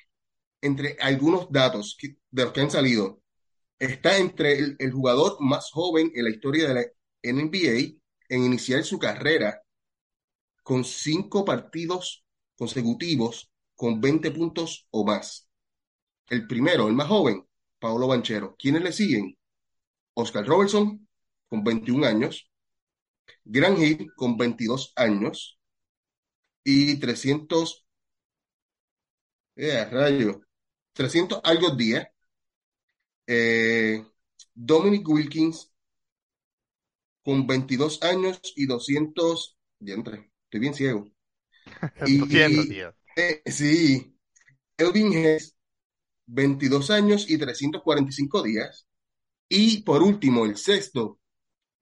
entre 0.62 0.96
algunos 1.00 1.50
datos 1.52 1.96
que- 2.00 2.18
de 2.30 2.44
los 2.44 2.52
que 2.52 2.60
han 2.62 2.70
salido, 2.70 3.22
está 3.78 4.18
entre 4.18 4.54
el, 4.78 4.92
jugador 4.92 5.38
más 5.40 5.70
joven 5.72 6.12
en 6.14 6.24
la 6.24 6.30
historia 6.30 6.68
de 6.68 6.74
la 6.74 6.86
NBA 7.22 8.34
en 8.34 8.44
iniciar 8.44 8.84
su 8.84 8.98
carrera 8.98 9.62
con 10.62 10.84
cinco 10.84 11.44
partidos 11.44 12.24
consecutivos 12.56 13.50
con 13.74 14.00
20 14.00 14.30
puntos 14.30 14.86
o 14.90 15.04
más. 15.04 15.48
El 16.28 16.46
primero, 16.46 16.88
el 16.88 16.94
más 16.94 17.08
joven, 17.08 17.46
Paolo 17.78 18.08
Banchero. 18.08 18.56
¿Quiénes 18.58 18.82
le 18.82 18.92
siguen? 18.92 19.38
Oscar 20.14 20.46
Robertson, 20.46 21.08
con 21.48 21.64
21 21.64 22.04
años, 22.04 22.50
Grant 23.44 23.78
Hill, 23.80 24.12
con 24.16 24.36
22 24.36 24.92
años, 24.96 25.57
y 26.68 26.96
300, 27.00 27.86
eh, 29.56 29.84
rayo, 29.90 30.40
300 30.94 31.40
algo 31.44 31.70
días. 31.76 32.06
Eh, 33.26 34.04
Dominic 34.54 35.06
Wilkins, 35.08 35.70
con 37.24 37.46
22 37.46 38.02
años 38.02 38.40
y 38.56 38.66
200, 38.66 39.56
diantre, 39.78 40.32
estoy 40.44 40.60
bien 40.60 40.74
ciego. 40.74 41.08
200, 42.18 42.66
Y, 42.66 42.68
tío. 42.68 42.94
eh, 43.16 43.42
sí, 43.46 44.16
Elvin 44.78 45.12
Hess, 45.14 45.56
22 46.26 46.90
años 46.90 47.30
y 47.30 47.38
345 47.38 48.42
días. 48.42 48.86
Y 49.48 49.82
por 49.82 50.02
último, 50.02 50.46
el 50.46 50.56
sexto, 50.58 51.20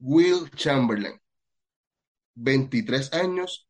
Will 0.00 0.50
Chamberlain, 0.52 1.20
23 2.36 3.12
años 3.12 3.65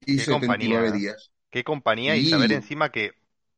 y 0.00 0.18
Qué 0.18 0.26
79 0.26 0.90
compañía, 0.90 0.92
días. 0.92 1.30
qué 1.50 1.64
compañía 1.64 2.16
y 2.16 2.24
saber 2.24 2.52
encima 2.52 2.90
que 2.92 3.12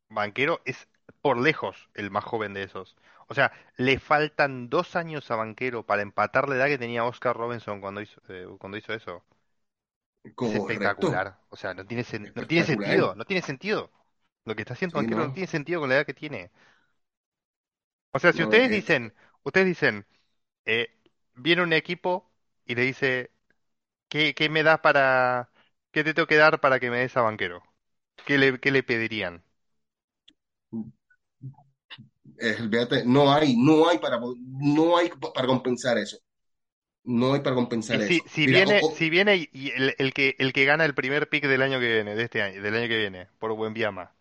Banquero 0.09 0.61
es 0.65 0.89
por 1.23 1.39
lejos 1.39 1.89
el 1.95 2.11
más 2.11 2.25
joven 2.25 2.55
de 2.55 2.65
esos. 2.65 2.97
O 3.29 3.35
sea, 3.35 3.53
le 3.77 3.99
faltan 3.99 4.69
dos 4.71 4.97
años 4.97 5.31
a 5.31 5.37
Banquero 5.37 5.87
para 5.87 6.03
empatar 6.03 6.49
la 6.49 6.57
edad 6.57 6.67
que 6.69 6.79
tenía 6.79 7.05
Oscar 7.05 7.37
Robinson 7.37 7.81
cuando 7.81 8.01
hizo, 8.03 8.21
eh, 8.29 8.47
cuando 8.59 8.79
hizo 8.79 8.93
eso. 8.95 9.25
Es 10.41 10.55
espectacular. 10.55 11.39
O 11.51 11.57
sea, 11.57 11.73
no 11.75 11.87
tiene, 11.87 12.03
sen- 12.05 12.31
no 12.35 12.47
tiene 12.47 12.65
sentido, 12.65 13.15
no 13.15 13.25
tiene 13.25 13.43
sentido. 13.43 13.91
Lo 14.45 14.55
que 14.57 14.63
está 14.63 14.75
haciendo 14.75 14.97
Sí, 14.97 14.99
Banquero 14.99 15.23
no 15.27 15.31
no, 15.31 15.33
tiene 15.33 15.47
sentido 15.47 15.81
con 15.81 15.89
la 15.91 15.97
edad 15.97 16.07
que 16.07 16.15
tiene. 16.15 16.51
O 18.13 18.19
sea, 18.19 18.33
si 18.33 18.43
no, 18.43 18.43
ustedes 18.43 18.71
eh, 18.71 18.71
dicen, 18.71 19.15
ustedes 19.45 19.67
dicen, 19.67 20.07
eh, 20.67 20.89
viene 21.35 21.63
un 21.63 21.73
equipo 21.73 22.31
y 22.67 22.75
le 22.75 22.83
dice, 22.85 23.33
¿qué, 24.09 24.35
qué 24.37 24.49
me 24.51 24.63
das 24.65 24.81
para, 24.81 25.50
qué 25.93 26.05
te 26.05 26.15
tengo 26.15 26.27
que 26.29 26.37
dar 26.37 26.61
para 26.61 26.81
que 26.81 26.91
me 26.91 26.99
des 26.99 27.17
a 27.17 27.23
Banquero? 27.23 27.63
¿Qué 28.25 28.39
le, 28.39 28.61
qué 28.61 28.71
le 28.73 28.83
pedirían? 28.85 29.45
eh, 32.39 32.55
fíjate, 32.55 33.05
no 33.05 33.33
hay, 33.33 33.57
no 33.57 33.89
hay 33.89 33.99
para, 33.99 34.19
no 34.21 34.97
hay 34.97 35.11
para 35.35 35.47
compensar 35.47 35.99
eso. 35.99 36.19
No 37.05 37.35
hay 37.35 37.41
para 37.43 37.57
compensar 37.57 38.01
si, 38.01 38.03
eso. 38.03 38.25
si 38.27 38.47
Mira, 38.47 38.63
viene, 38.63 38.85
si 38.89 39.11
viene 39.11 39.49
y 39.53 39.71
el, 39.73 39.95
el 39.99 40.13
que, 40.15 40.37
el 40.39 40.53
que 40.53 40.65
gana 40.65 40.85
el 40.85 40.95
primer 40.95 41.29
pick 41.29 41.45
del 41.47 41.63
año 41.63 41.81
que 41.81 41.93
viene, 41.95 42.15
de 42.15 42.25
este 42.25 42.43
año, 42.43 42.63
del 42.63 42.75
año 42.77 42.89
que 42.89 42.99
viene, 42.99 43.29
por 43.39 43.53
Wembanyama, 43.53 44.15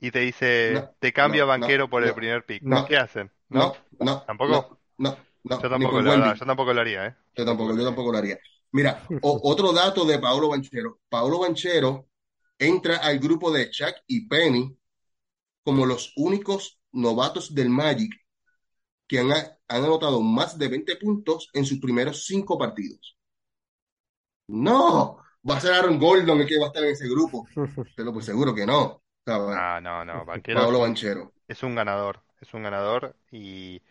y 0.00 0.10
te 0.12 0.20
dice, 0.20 0.84
no, 0.84 0.94
te 1.00 1.12
cambio 1.12 1.44
a 1.44 1.46
no, 1.46 1.54
no, 1.54 1.68
Banquero 1.68 1.90
por 1.90 2.04
el 2.04 2.14
no, 2.14 2.14
primer 2.14 2.46
pick, 2.46 2.66
No, 2.70 2.82
no, 2.82 2.84
¿qué 2.84 2.98
hacen? 2.98 3.32
¿No? 3.50 3.72
no, 3.72 3.86
no, 4.00 4.26
¿Tampoco? 4.26 4.46
no, 4.46 4.78
no, 4.98 5.18
Yo 5.58 5.70
no, 5.70 5.70
tampoco, 5.70 6.02
Wemby. 6.02 6.34
yo 6.34 6.46
tampoco 6.46 6.72
lo 6.74 6.80
haría, 6.80 7.06
¿eh? 7.08 7.16
Yo 7.36 7.44
tampoco 7.46 7.72
lo 7.72 7.78
yo 7.78 7.84
tampoco 7.86 8.12
lo 8.12 8.18
haría. 8.18 8.38
Mira, 8.72 9.04
o- 9.20 9.40
otro 9.50 9.72
dato 9.72 10.04
de 10.04 10.18
Paolo 10.18 10.48
Banchero. 10.50 11.00
Paolo 11.08 11.40
Banchero 11.40 12.08
entra 12.58 12.98
al 12.98 13.18
grupo 13.18 13.50
de 13.52 13.70
Shaq 13.72 14.02
y 14.06 14.26
Penny 14.28 14.76
como 15.64 15.86
los 15.86 16.12
únicos 16.16 16.80
novatos 16.92 17.54
del 17.54 17.70
Magic 17.70 18.12
que 19.08 19.20
han, 19.20 19.30
han 19.32 19.84
anotado 19.84 20.20
más 20.22 20.58
de 20.58 20.68
20 20.68 20.96
puntos 20.96 21.50
en 21.52 21.64
sus 21.66 21.80
primeros 21.80 22.26
cinco 22.26 22.58
partidos. 22.58 23.18
No, 24.64 25.18
va 25.50 25.56
a 25.56 25.60
ser 25.60 25.72
Aaron 25.74 25.98
Gordon 25.98 26.40
el 26.40 26.46
que 26.46 26.58
va 26.58 26.66
a 26.66 26.68
estar 26.68 26.84
en 26.84 26.90
ese 26.90 27.08
grupo. 27.08 27.46
Te 27.94 28.04
lo 28.04 28.12
por 28.12 28.22
seguro 28.24 28.54
que 28.54 28.66
no. 28.66 29.02
¿sabes? 29.24 29.56
Ah, 29.56 29.80
no, 29.82 30.04
no, 30.04 30.22
un, 30.22 30.78
Banchero. 30.80 31.32
es 31.48 31.62
un 31.62 31.74
ganador, 31.74 32.22
es 32.40 32.54
un 32.54 32.62
ganador 32.62 33.16
y 33.30 33.82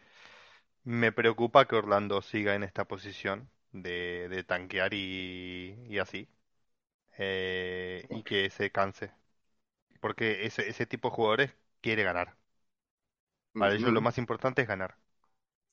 me 0.84 1.12
preocupa 1.12 1.68
que 1.68 1.76
Orlando 1.78 2.22
siga 2.22 2.56
en 2.56 2.64
esta 2.64 2.86
posición 2.86 3.50
de, 3.84 4.28
de 4.30 4.44
tanquear 4.44 4.94
y, 4.94 5.76
y 5.90 6.00
así, 6.00 6.30
eh, 7.20 8.08
y 8.12 8.24
que 8.24 8.50
se 8.52 8.72
canse, 8.72 9.12
porque 10.02 10.46
ese, 10.48 10.70
ese 10.70 10.86
tipo 10.88 11.10
de 11.10 11.16
jugadores 11.16 11.56
quiere 11.82 12.04
ganar. 12.04 12.38
Para 13.58 13.76
ellos 13.76 13.94
lo 13.94 14.02
más 14.02 14.18
importante 14.18 14.64
es 14.64 14.68
ganar. 14.68 14.98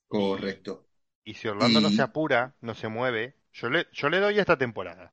Correcto. 0.08 0.86
y 1.24 1.34
si 1.34 1.48
Orlando 1.48 1.80
no 1.80 1.90
se 1.90 2.02
apura, 2.02 2.54
no 2.60 2.74
se 2.74 2.88
mueve, 2.88 3.36
yo 3.52 3.70
le, 3.70 3.86
yo 3.92 4.08
le 4.10 4.20
doy 4.20 4.38
esta 4.38 4.58
temporada. 4.58 5.12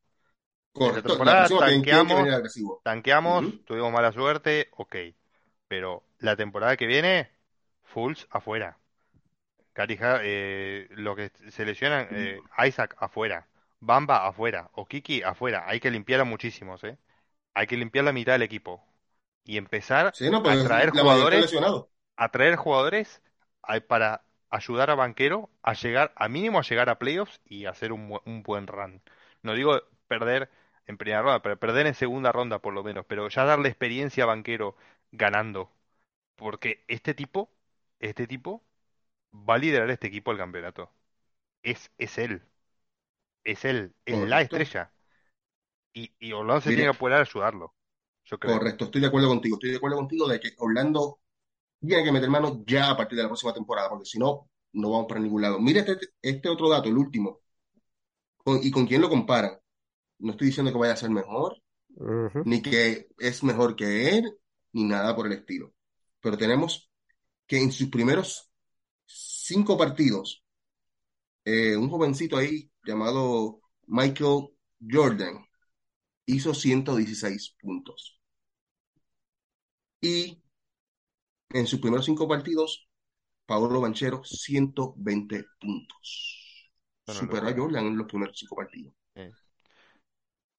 Esta 0.82 1.04
correcto, 1.04 1.18
la 1.24 1.36
temporada 1.36 1.82
que 1.82 2.30
tanqueamos, 2.84 3.56
tuvimos 3.66 3.94
mala 3.94 4.14
suerte, 4.14 4.70
ok. 4.78 4.98
Pero 5.70 6.06
la 6.20 6.38
temporada 6.38 6.78
que 6.78 6.88
viene, 6.88 7.32
Fultz 7.84 8.28
afuera. 8.32 8.80
Carija, 9.74 10.20
eh, 10.24 10.88
lo 10.92 11.16
que 11.16 11.32
se 11.50 11.66
lesionan, 11.66 12.08
eh, 12.12 12.44
Isaac 12.68 12.96
afuera. 13.00 13.48
Bamba 13.80 14.28
afuera. 14.28 14.70
O 14.74 14.86
Kiki 14.88 15.24
afuera. 15.24 15.64
Hay 15.68 15.80
que 15.80 15.92
limpiar 15.92 16.22
a 16.22 16.24
muchísimos, 16.26 16.84
¿eh? 16.84 16.98
Hay 17.56 17.68
que 17.68 17.78
limpiar 17.78 18.06
la 18.06 18.14
mitad 18.14 18.34
del 18.34 18.44
equipo. 18.44 18.84
Y 19.46 19.58
empezar 19.58 20.18
Sí, 20.18 20.30
no, 20.30 20.42
a 20.44 20.58
pues 20.58 20.62
traer 20.62 20.92
jugadores 20.92 21.60
a 22.18 22.30
traer 22.32 22.56
jugadores 22.56 23.22
a- 23.64 23.80
para 23.82 24.24
ayudar 24.50 24.90
a 24.90 24.96
Banquero 24.96 25.50
a 25.64 25.74
llegar, 25.74 26.14
a 26.16 26.28
mínimo 26.30 26.60
a 26.60 26.64
llegar 26.64 26.90
a 26.90 27.00
playoffs 27.00 27.42
y 27.46 27.66
hacer 27.66 27.92
un, 27.94 28.20
un 28.26 28.44
buen 28.44 28.68
run. 28.68 29.02
No 29.44 29.54
digo 29.54 29.82
perder 30.08 30.50
en 30.88 30.98
primera 30.98 31.22
ronda, 31.22 31.42
pero 31.42 31.60
perder 31.60 31.88
en 31.88 31.96
segunda 31.96 32.32
ronda 32.32 32.60
por 32.60 32.74
lo 32.74 32.84
menos, 32.84 33.06
pero 33.08 33.30
ya 33.30 33.46
darle 33.46 33.70
experiencia 33.70 34.24
a 34.24 34.28
Banquero 34.28 34.76
ganando. 35.12 35.72
Porque 36.36 36.84
este 36.88 37.14
tipo, 37.14 37.52
este 38.00 38.28
tipo 38.28 38.64
va 39.34 39.56
a 39.56 39.58
liderar 39.58 39.90
este 39.90 40.08
equipo 40.08 40.32
al 40.32 40.38
campeonato. 40.38 40.94
Es, 41.64 41.92
es 42.00 42.18
él, 42.20 42.44
es 43.44 43.66
él, 43.66 43.94
es 44.06 44.20
la 44.22 44.42
estrella. 44.42 44.94
Y, 45.94 46.14
y 46.20 46.34
Orlando 46.34 46.60
se 46.62 46.74
tiene 46.74 46.88
que 46.90 46.96
apurar 46.96 47.20
a 47.20 47.22
ayudarlo, 47.24 47.74
yo 48.26 48.38
creo. 48.40 48.66
correcto, 48.66 48.86
estoy 48.86 49.02
de 49.02 49.08
acuerdo 49.08 49.30
contigo. 49.30 49.56
Estoy 49.56 49.72
de 49.72 49.78
acuerdo 49.78 49.98
contigo 49.98 50.28
de 50.28 50.40
que 50.40 50.50
Orlando 50.58 51.20
tiene 51.82 52.04
que 52.04 52.12
meter 52.12 52.30
mano 52.30 52.64
ya 52.68 52.92
a 52.92 52.98
partir 52.98 53.18
de 53.18 53.24
la 53.24 53.30
próxima 53.30 53.54
temporada, 53.54 53.90
porque 53.90 54.06
si 54.06 54.20
no, 54.20 54.50
no 54.74 54.92
vamos 54.92 55.08
para 55.08 55.22
ningún 55.22 55.42
lado. 55.44 55.60
Mira 55.60 55.82
este, 55.82 55.98
este 56.22 56.50
otro 56.50 56.70
dato, 56.70 56.90
el 56.90 56.98
último. 56.98 57.42
Con- 58.38 58.60
¿Y 58.64 58.72
con 58.72 58.88
quién 58.88 59.02
lo 59.02 59.10
comparan? 59.10 59.58
No 60.20 60.32
estoy 60.34 60.48
diciendo 60.50 60.72
que 60.72 60.78
vaya 60.80 60.94
a 60.94 60.98
ser 60.98 61.10
mejor, 61.12 61.58
ni 62.44 62.62
que 62.64 63.10
es 63.20 63.44
mejor 63.44 63.76
que 63.78 64.18
él, 64.20 64.34
ni 64.74 64.86
nada 64.86 65.16
por 65.16 65.28
el 65.28 65.34
estilo. 65.34 65.74
Pero 66.22 66.38
tenemos 66.38 66.92
que 67.48 67.60
en 67.62 67.74
sus 67.74 67.90
primeros 67.90 68.51
cinco 69.46 69.78
partidos, 69.78 70.44
eh, 71.46 71.76
un 71.78 71.90
jovencito 71.90 72.38
ahí 72.38 72.70
llamado 72.84 73.62
Michael 73.88 74.50
Jordan 74.90 75.46
hizo 76.26 76.54
116 76.54 77.56
puntos. 77.62 78.20
Y 80.02 80.42
en 81.50 81.68
sus 81.68 81.80
primeros 81.80 82.06
cinco 82.06 82.28
partidos, 82.28 82.88
Paolo 83.46 83.82
Banchero, 83.82 84.24
120 84.24 85.46
puntos. 85.60 86.72
Una 87.08 87.14
Superó 87.20 87.48
a. 87.48 87.54
Jordan 87.56 87.88
en 87.88 87.98
los 87.98 88.08
primeros 88.08 88.38
cinco 88.40 88.56
partidos. 88.56 88.94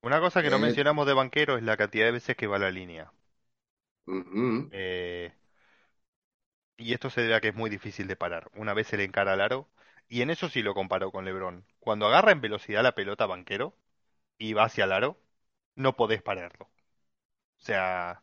Una 0.02 0.20
cosa 0.20 0.42
que 0.42 0.50
no 0.50 0.58
Eh, 0.58 0.60
mencionamos 0.60 1.08
de 1.08 1.12
Banquero 1.12 1.56
es 1.56 1.64
la 1.64 1.76
cantidad 1.76 2.04
de 2.04 2.12
veces 2.12 2.36
que 2.36 2.46
va 2.46 2.54
a 2.54 2.60
la 2.60 2.70
línea. 2.70 3.10
Eh, 4.70 5.32
y 6.82 6.92
esto 6.94 7.10
se 7.10 7.22
debe 7.22 7.34
a 7.36 7.40
que 7.40 7.48
es 7.48 7.54
muy 7.54 7.70
difícil 7.70 8.06
de 8.08 8.16
parar. 8.16 8.50
Una 8.54 8.74
vez 8.74 8.88
se 8.88 8.96
le 8.96 9.04
encara 9.04 9.32
al 9.34 9.40
aro, 9.40 9.68
y 10.08 10.22
en 10.22 10.30
eso 10.30 10.48
sí 10.48 10.62
lo 10.62 10.74
comparo 10.74 11.12
con 11.12 11.24
LeBron. 11.24 11.66
Cuando 11.80 12.06
agarra 12.06 12.32
en 12.32 12.40
velocidad 12.40 12.82
la 12.82 12.94
pelota 12.94 13.26
Banquero 13.26 13.76
y 14.38 14.54
va 14.54 14.64
hacia 14.64 14.84
el 14.84 14.92
aro, 14.92 15.18
no 15.76 15.96
podés 15.96 16.22
pararlo. 16.22 16.66
O 17.60 17.64
sea, 17.64 18.22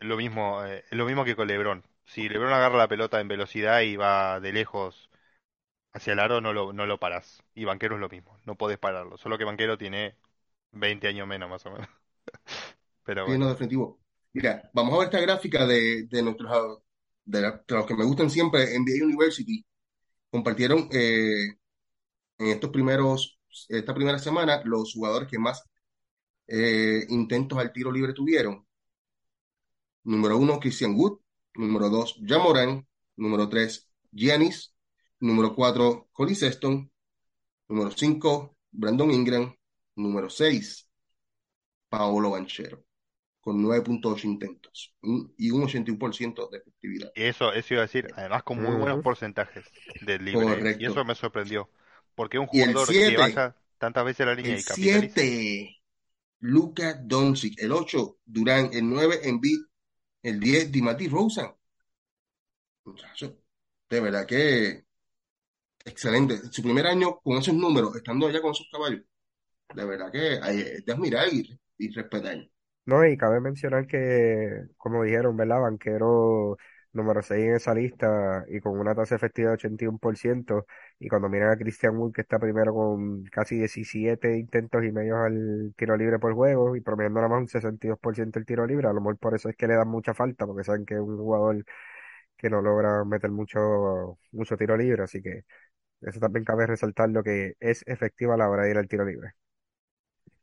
lo 0.00 0.16
mismo, 0.16 0.64
eh, 0.64 0.84
lo 0.92 1.06
mismo 1.06 1.24
que 1.24 1.36
con 1.36 1.48
LeBron. 1.48 1.84
Si 2.06 2.28
LeBron 2.28 2.52
agarra 2.52 2.78
la 2.78 2.88
pelota 2.88 3.20
en 3.20 3.28
velocidad 3.28 3.80
y 3.82 3.96
va 3.96 4.40
de 4.40 4.52
lejos 4.52 5.10
hacia 5.92 6.14
el 6.14 6.20
aro, 6.20 6.40
no 6.40 6.52
lo, 6.52 6.72
no 6.74 6.86
lo 6.86 6.98
parás. 7.00 7.42
Y 7.54 7.64
Banquero 7.64 7.96
es 7.96 8.00
lo 8.00 8.08
mismo, 8.10 8.38
no 8.46 8.56
podés 8.56 8.78
pararlo. 8.78 9.16
Solo 9.18 9.38
que 9.38 9.44
Banquero 9.44 9.78
tiene 9.78 10.16
20 10.72 11.08
años 11.08 11.26
menos 11.28 11.50
más 11.50 11.66
o 11.66 11.72
menos. 11.72 11.88
Pero 13.04 13.24
Sí, 13.24 13.38
no, 13.38 13.48
bueno. 13.48 13.48
definitivo. 13.48 14.00
Mira, 14.32 14.70
vamos 14.72 14.94
a 14.94 14.98
ver 14.98 15.04
esta 15.06 15.20
gráfica 15.20 15.66
de, 15.66 16.06
de 16.08 16.22
nuestros, 16.22 16.50
de, 17.24 17.60
los 17.68 17.86
que 17.86 17.94
me 17.94 18.04
gustan 18.04 18.30
siempre, 18.30 18.78
NBA 18.78 19.04
University. 19.04 19.64
Compartieron 20.30 20.88
eh, 20.92 21.56
en 22.38 22.46
estos 22.48 22.70
primeros, 22.70 23.38
esta 23.68 23.94
primera 23.94 24.18
semana, 24.18 24.62
los 24.64 24.92
jugadores 24.94 25.28
que 25.28 25.38
más 25.38 25.62
eh, 26.46 27.06
intentos 27.08 27.58
al 27.58 27.72
tiro 27.72 27.92
libre 27.92 28.12
tuvieron. 28.12 28.66
Número 30.04 30.36
uno, 30.38 30.58
Christian 30.60 30.94
Wood. 30.96 31.18
Número 31.54 31.88
dos, 31.88 32.18
Jamoran. 32.26 32.86
Número 33.16 33.48
tres, 33.48 33.88
Giannis. 34.10 34.74
Número 35.20 35.54
cuatro, 35.54 36.08
Colin 36.12 36.36
Sexton. 36.36 36.90
Número 37.68 37.90
cinco, 37.90 38.56
Brandon 38.70 39.10
Ingram. 39.10 39.54
Número 39.96 40.30
seis, 40.30 40.88
Paolo 41.88 42.30
Banchero, 42.30 42.84
con 43.42 43.60
9.8 43.60 44.26
intentos 44.26 44.94
un- 45.02 45.34
y 45.36 45.50
un 45.50 45.64
81% 45.64 46.48
de 46.50 46.58
efectividad. 46.58 47.12
Y 47.14 47.24
eso, 47.24 47.52
eso 47.52 47.74
iba 47.74 47.82
a 47.82 47.86
decir, 47.86 48.08
además 48.16 48.42
con 48.44 48.62
muy 48.62 48.74
buenos 48.76 49.02
porcentajes 49.02 49.64
de 50.00 50.18
libre. 50.18 50.76
Y 50.78 50.86
eso 50.86 51.04
me 51.04 51.14
sorprendió. 51.14 51.68
Porque 52.14 52.38
un 52.38 52.46
jugador 52.46 52.86
que 52.86 52.92
7, 52.94 53.16
baja 53.16 53.56
tantas 53.78 54.04
veces 54.04 54.26
la 54.26 54.34
línea 54.34 54.52
el 54.54 54.60
y 54.60 54.62
capitaliza. 54.62 55.14
7, 55.14 55.76
Luka 56.40 56.94
Doncic. 57.02 57.60
El 57.60 57.72
8, 57.72 58.18
Durán. 58.24 58.70
El 58.72 58.88
9, 58.88 59.20
Embiid. 59.24 59.58
El 60.22 60.38
10, 60.38 60.70
DiMattei 60.70 61.08
Rosen. 61.08 61.46
Muchacho, 62.84 63.36
de 63.90 64.00
verdad 64.00 64.26
que 64.26 64.84
excelente. 65.84 66.38
Su 66.50 66.62
primer 66.62 66.86
año 66.86 67.20
con 67.22 67.38
esos 67.38 67.54
números, 67.54 67.94
estando 67.96 68.26
allá 68.26 68.40
con 68.40 68.52
esos 68.52 68.68
caballos, 68.70 69.02
de 69.74 69.84
verdad 69.86 70.12
que 70.12 70.40
hay- 70.42 70.60
es 70.60 70.84
de 70.86 70.92
admirar 70.92 71.28
y, 71.32 71.60
y 71.78 71.90
respetar. 71.90 72.48
No, 72.84 73.06
y 73.06 73.16
cabe 73.16 73.40
mencionar 73.40 73.86
que, 73.86 74.64
como 74.76 75.04
dijeron, 75.04 75.36
¿verdad? 75.36 75.60
Banquero 75.60 76.56
número 76.92 77.22
6 77.22 77.44
en 77.44 77.54
esa 77.54 77.74
lista 77.74 78.44
y 78.48 78.60
con 78.60 78.76
una 78.78 78.94
tasa 78.94 79.14
efectiva 79.14 79.50
de 79.50 79.54
81%. 79.54 80.66
Y 80.98 81.08
cuando 81.08 81.28
miran 81.28 81.50
a 81.50 81.56
Christian 81.56 81.96
Wood, 81.96 82.12
que 82.12 82.22
está 82.22 82.40
primero 82.40 82.74
con 82.74 83.22
casi 83.26 83.56
17 83.56 84.36
intentos 84.36 84.82
y 84.84 84.90
medio 84.90 85.16
al 85.18 85.72
tiro 85.76 85.96
libre 85.96 86.18
por 86.18 86.34
juego 86.34 86.74
y 86.74 86.80
promediando 86.80 87.20
nada 87.20 87.28
más 87.28 87.40
un 87.42 87.48
62% 87.48 88.40
el 88.40 88.46
tiro 88.46 88.66
libre, 88.66 88.88
a 88.88 88.92
lo 88.92 89.00
mejor 89.00 89.16
por 89.18 89.34
eso 89.36 89.48
es 89.48 89.56
que 89.56 89.68
le 89.68 89.76
dan 89.76 89.88
mucha 89.88 90.12
falta, 90.12 90.44
porque 90.44 90.64
saben 90.64 90.84
que 90.84 90.94
es 90.94 91.00
un 91.00 91.16
jugador 91.18 91.64
que 92.36 92.50
no 92.50 92.62
logra 92.62 93.04
meter 93.04 93.30
mucho, 93.30 94.18
mucho 94.32 94.56
tiro 94.56 94.76
libre. 94.76 95.04
Así 95.04 95.22
que 95.22 95.42
eso 96.02 96.20
también 96.20 96.44
cabe 96.44 96.66
resaltar 96.66 97.10
lo 97.10 97.22
que 97.22 97.54
es 97.60 97.84
efectiva 97.86 98.34
a 98.34 98.38
la 98.38 98.50
hora 98.50 98.64
de 98.64 98.70
ir 98.72 98.78
al 98.78 98.88
tiro 98.88 99.04
libre. 99.04 99.32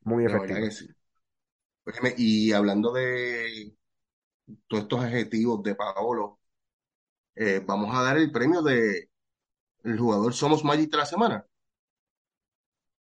Muy 0.04 0.26
verdad 0.26 0.38
efectiva. 0.44 0.60
que 0.60 0.72
sí. 0.72 0.88
Óyeme, 1.90 2.14
y 2.18 2.52
hablando 2.54 2.92
de 2.94 3.76
todos 4.68 4.84
estos 4.84 5.04
adjetivos 5.04 5.64
de 5.64 5.76
Paolo, 5.76 6.40
eh, 7.36 7.62
vamos 7.66 7.96
a 7.96 8.04
dar 8.04 8.18
el 8.18 8.32
premio 8.32 8.62
de 8.62 9.10
el 9.84 10.00
jugador 10.00 10.34
Somos 10.34 10.64
Magic 10.66 10.92
de 10.92 10.98
la 10.98 11.06
semana. 11.08 11.46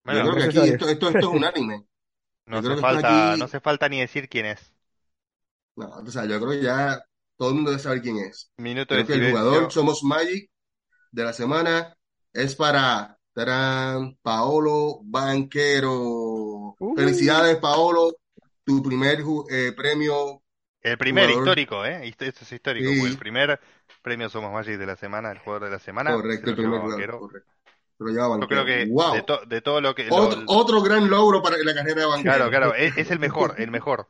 Yo 0.05 0.21
Bueno, 0.21 0.23
creo 0.23 0.37
que 0.37 0.43
aquí 0.45 0.67
esto, 0.69 0.89
esto, 0.89 1.09
esto 1.09 1.27
es 1.29 1.33
unánime. 1.37 1.87
no 2.47 2.61
Yo 2.61 2.73
hace 2.73 2.77
falta, 2.77 3.37
aquí, 3.37 3.39
no 3.39 3.45
hace 3.45 3.61
falta 3.61 3.89
ni 3.89 4.01
decir 4.01 4.29
quién 4.29 4.47
es. 4.47 4.73
no, 5.77 5.87
o 5.89 6.07
sea, 6.11 6.25
yo 6.27 6.39
creo 6.41 6.51
que 6.51 6.63
ya 6.63 7.01
todo 7.37 7.51
el 7.51 7.55
mundo 7.57 7.71
debe 7.71 7.83
saber 7.83 8.03
quién 8.03 8.19
es. 8.19 8.51
Minuto 8.59 8.95
de 8.95 9.05
Creo 9.05 9.07
que 9.07 9.15
el 9.15 9.31
jugador. 9.31 9.73
Somos 9.73 10.03
Magic 10.05 10.51
de 11.13 11.25
la 11.25 11.33
semana 11.33 11.97
es 12.33 12.55
para 12.55 13.19
tarán, 13.33 14.19
Paolo 14.23 15.01
Banquero. 15.05 16.77
Uh, 16.81 16.97
Felicidades, 16.97 17.57
Paolo, 17.59 18.15
tu 18.65 18.83
primer 18.83 19.21
eh, 19.51 19.73
premio 19.77 20.43
El 20.83 20.99
primer 20.99 21.31
jugador. 21.31 21.31
histórico, 21.31 21.85
¿eh? 21.85 22.07
Esto 22.09 22.25
es 22.27 22.53
histórico, 22.53 23.07
el 23.07 23.17
Sí, 23.17 23.19
primer 23.19 23.61
premio 24.03 24.29
Somos 24.29 24.53
Magic 24.53 24.79
de 24.79 24.87
la 24.87 24.95
semana, 24.97 25.33
el 25.33 25.39
jugador 25.39 25.65
de 25.65 25.71
la 25.71 25.79
semana, 25.81 26.21
se 26.31 26.39
correcto, 26.39 26.51
el 26.51 26.57
primer 26.57 26.81
jugador, 26.81 27.17
correcto. 27.17 27.51
Se 27.99 28.05
lo 28.05 28.11
lleva 28.11 28.29
Yo 28.41 28.49
creo 28.49 28.65
que 28.65 28.93
de, 29.11 29.23
to- 29.23 29.45
de 29.47 29.61
todo 29.63 29.81
lo 29.81 29.95
que... 29.95 30.11
lo- 30.13 30.29
Otro, 30.47 30.83
gran 30.83 31.09
logro 31.11 31.43
para 31.43 31.57
la 31.59 31.75
carrera 31.75 32.03
de 32.03 32.07
claro, 32.23 32.51
Banquero. 32.51 32.51
claro, 32.51 32.75
es, 32.75 32.93
es 32.97 33.11
el 33.11 33.19
mejor, 33.21 33.55
el 33.59 33.71
mejor. 33.71 34.09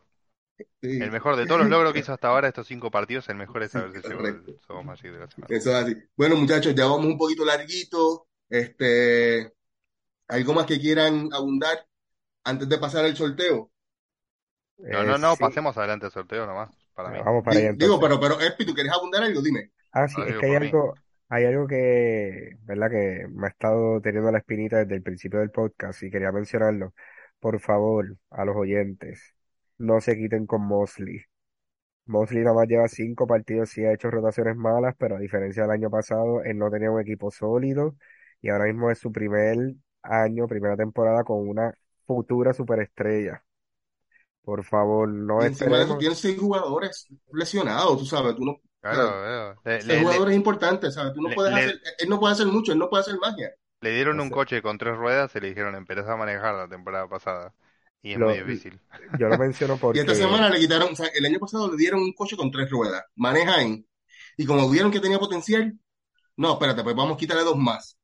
El 0.99 1.11
Sí, 1.11 1.13
mejor 1.13 1.37
de 1.37 1.47
todos 1.47 1.61
los 1.61 1.71
logros 1.71 1.93
que 1.93 2.01
hizo 2.01 2.13
hasta 2.13 2.27
ahora, 2.27 2.49
estos 2.49 2.67
cinco 2.67 2.91
partidos, 2.91 3.29
el 3.29 3.37
mejor 3.37 3.63
es 3.63 3.77
sí, 4.03 4.11
correcto. 4.11 4.53
el 4.53 4.59
Somos 4.67 4.85
Magic 4.85 5.13
de 5.13 5.21
la 5.21 5.29
semana. 5.29 5.55
Eso 5.55 5.71
es 5.71 5.77
así. 5.77 5.95
Bueno, 6.17 6.37
muchachos, 6.37 6.75
ya 6.75 6.87
vamos 6.87 7.07
un 7.07 7.19
poquito 7.19 7.45
larguito. 7.45 8.29
Este, 8.49 9.53
¿algo 10.29 10.55
más 10.55 10.67
que 10.67 10.81
quieran 10.81 11.31
abundar 11.33 11.87
antes 12.45 12.69
de 12.69 12.79
pasar 12.79 13.07
al 13.07 13.17
sorteo? 13.17 13.73
No, 14.91 15.03
eh, 15.03 15.07
no, 15.07 15.19
no, 15.19 15.37
sí, 15.37 15.43
pasemos 15.43 15.77
adelante 15.77 16.07
al 16.07 16.13
sorteo 16.13 16.47
nomás, 16.47 16.71
para 16.95 17.11
mí. 17.11 17.19
vamos 17.25 17.45
para 17.45 17.59
allá 17.59 17.73
Di- 17.73 17.79
digo, 17.79 18.01
pero, 18.01 18.21
pero, 18.21 18.41
Espi, 18.41 18.67
¿tú 18.67 18.75
quieres 18.75 18.93
abundar 18.93 19.23
algo? 19.23 19.41
Dime. 19.43 19.71
Ah, 19.93 20.09
sí, 20.09 20.21
es 20.21 20.37
que 20.37 20.47
hay 20.47 20.53
mí. 20.53 20.67
algo, 20.69 20.95
hay 21.29 21.45
algo 21.45 21.67
que, 21.67 22.57
¿verdad? 22.65 22.91
Que 22.91 23.27
me 23.31 23.47
ha 23.47 23.51
estado 23.51 24.01
teniendo 24.01 24.31
la 24.33 24.39
espinita 24.39 24.79
desde 24.79 24.97
el 24.97 25.03
principio 25.03 25.39
del 25.41 25.51
podcast 25.51 26.03
y 26.03 26.11
quería 26.11 26.33
mencionarlo. 26.33 26.95
Por 27.41 27.61
favor, 27.61 28.17
a 28.31 28.45
los 28.45 28.57
oyentes, 28.57 29.35
no 29.79 30.01
se 30.01 30.17
quiten 30.17 30.47
con 30.47 30.63
Mosley. 30.67 31.23
Mosley 32.07 32.43
nada 32.45 32.57
más 32.57 32.69
lleva 32.69 32.89
cinco 32.89 33.27
partidos, 33.29 33.71
sí 33.71 33.85
ha 33.85 33.95
hecho 33.95 34.11
rotaciones 34.11 34.57
malas, 34.57 34.97
pero 34.99 35.17
a 35.17 35.21
diferencia 35.21 35.65
del 35.65 35.73
año 35.73 35.91
pasado, 35.91 36.43
él 36.45 36.59
no 36.59 36.71
tenía 36.71 36.91
un 36.91 37.01
equipo 37.03 37.31
sólido 37.33 37.97
y 38.43 38.51
ahora 38.51 38.67
mismo 38.67 38.91
es 38.91 38.99
su 39.01 39.13
primer 39.13 39.59
año, 40.03 40.49
primera 40.49 40.77
temporada 40.77 41.25
con 41.25 41.49
una 41.49 41.75
futura 42.07 42.55
superestrella. 42.55 43.44
Por 44.45 44.65
favor, 44.65 45.09
no 45.09 45.43
Y 45.43 45.47
encima 45.47 45.79
de 45.79 45.85
eso, 45.85 45.99
tienes 45.99 46.19
seis 46.19 46.39
jugadores 46.39 47.07
lesionados, 47.33 47.99
tú 47.99 48.05
sabes, 48.07 48.37
tú 48.37 48.45
no, 48.45 48.61
Claro, 48.81 49.57
le, 49.65 49.77
Ese 49.79 49.87
le- 49.89 50.01
jugador 50.03 50.29
le- 50.29 50.35
es 50.35 50.37
importante, 50.37 50.91
¿sabes? 50.93 51.15
Tú 51.15 51.23
no 51.23 51.31
le- 51.31 51.35
puedes 51.35 51.53
le- 51.55 51.61
hacer, 51.61 51.81
él 51.99 52.09
no 52.11 52.21
puede 52.21 52.35
hacer 52.35 52.47
mucho, 52.47 52.73
él 52.73 52.79
no 52.79 52.89
puede 52.91 53.01
hacer 53.03 53.17
magia. 53.19 53.51
le 53.81 53.91
dieron 53.95 54.21
un 54.21 54.31
coche 54.31 54.63
con 54.63 54.79
tres 54.79 54.97
ruedas 54.97 55.35
y 55.37 55.41
le 55.41 55.49
dijeron 55.49 55.75
empezá 55.75 56.13
a 56.13 56.17
manejar 56.17 56.55
la 56.55 56.69
temporada 56.69 57.09
pasada. 57.09 57.55
Y 58.03 58.13
es 58.13 58.19
Lo- 58.19 58.29
muy 58.29 58.39
difícil. 58.39 58.81
yo 59.19 59.29
lo 59.29 59.39
menciono 59.39 59.75
Y 59.93 59.99
esta 59.99 60.13
porque 60.13 60.15
semana 60.15 60.51
le 60.51 60.59
quitaron, 60.59 60.93
o 60.93 60.97
sea, 60.97 61.07
el 61.15 61.25
año 61.25 61.39
pasado 61.39 61.71
le 61.71 61.77
dieron 61.77 62.01
un 62.01 62.13
coche 62.13 62.37
con 62.37 62.51
tres 62.51 62.71
ruedas, 62.71 63.03
maneja 63.17 63.55
ahí. 63.57 63.87
Y 64.37 64.45
como 64.47 64.69
vieron 64.69 64.91
que 64.91 65.01
tenía 65.01 65.19
potencial, 65.19 65.73
no, 66.37 66.55
espérate, 66.55 66.83
pues 66.83 66.97
vamos 66.97 67.15
a 67.17 67.19
quitarle 67.19 67.45
dos 67.45 67.57
más. 67.57 67.99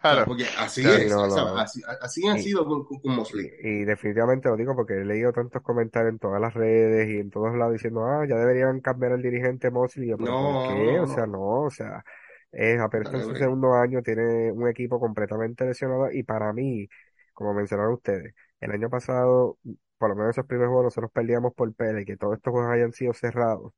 Claro, 0.00 0.26
Porque 0.26 0.46
así 0.58 0.82
claro. 0.82 0.98
es, 0.98 1.08
Sí, 1.08 1.08
no, 1.08 1.26
no, 1.28 1.40
¿sabes? 1.40 1.52
no. 1.54 1.56
Así, 1.56 1.82
así 2.02 2.26
han 2.26 2.38
Y- 2.38 2.40
sido 2.40 2.66
con, 2.66 2.84
con- 2.84 3.00
con 3.00 3.14
Mosley. 3.16 3.50
Y, 3.62 3.80
y 3.82 3.84
definitivamente 3.84 4.48
lo 4.48 4.56
digo 4.56 4.76
porque 4.76 4.94
he 4.94 5.04
leído 5.04 5.32
tantos 5.32 5.62
comentarios 5.62 6.12
en 6.12 6.18
todas 6.20 6.40
las 6.40 6.54
redes 6.54 7.08
y 7.10 7.18
en 7.20 7.30
todos 7.30 7.56
lados 7.56 7.74
diciendo, 7.74 8.04
ah, 8.06 8.26
ya 8.28 8.36
deberían 8.36 8.80
cambiar 8.80 9.12
el 9.12 9.22
dirigente 9.22 9.70
Mosley. 9.70 10.06
Y 10.08 10.10
yo, 10.10 10.18
pero 10.18 10.36
¿por 10.36 10.60
No, 10.60 10.62
qué? 10.62 10.98
no, 10.98 11.00
O 11.00 11.06
sea, 11.06 11.26
no. 11.26 11.40
o 11.64 11.70
sea, 11.70 12.04
es 12.52 12.80
apenas 12.80 13.12
en 13.14 13.22
su 13.22 13.36
segundo 13.36 13.74
año, 13.74 14.02
tiene 14.02 14.52
un 14.52 14.68
equipo 14.68 15.00
completamente 15.00 15.64
lesionado 15.66 16.10
y 16.12 16.22
para 16.24 16.52
mí, 16.52 16.88
como 17.34 17.54
mencionaron 17.54 17.94
ustedes, 17.94 18.34
el 18.60 18.72
año 18.72 18.90
pasado, 18.90 19.58
por 19.98 20.10
lo 20.10 20.16
menos 20.16 20.30
esos 20.32 20.46
primeros 20.46 20.70
juegos 20.70 20.86
nosotros 20.86 21.12
perdíamos 21.12 21.54
por 21.54 21.74
pele 21.74 22.02
y 22.02 22.04
que 22.06 22.16
todos 22.16 22.36
estos 22.36 22.52
juegos 22.52 22.70
hayan 22.72 22.92
sido 22.92 23.14
cerrados, 23.14 23.72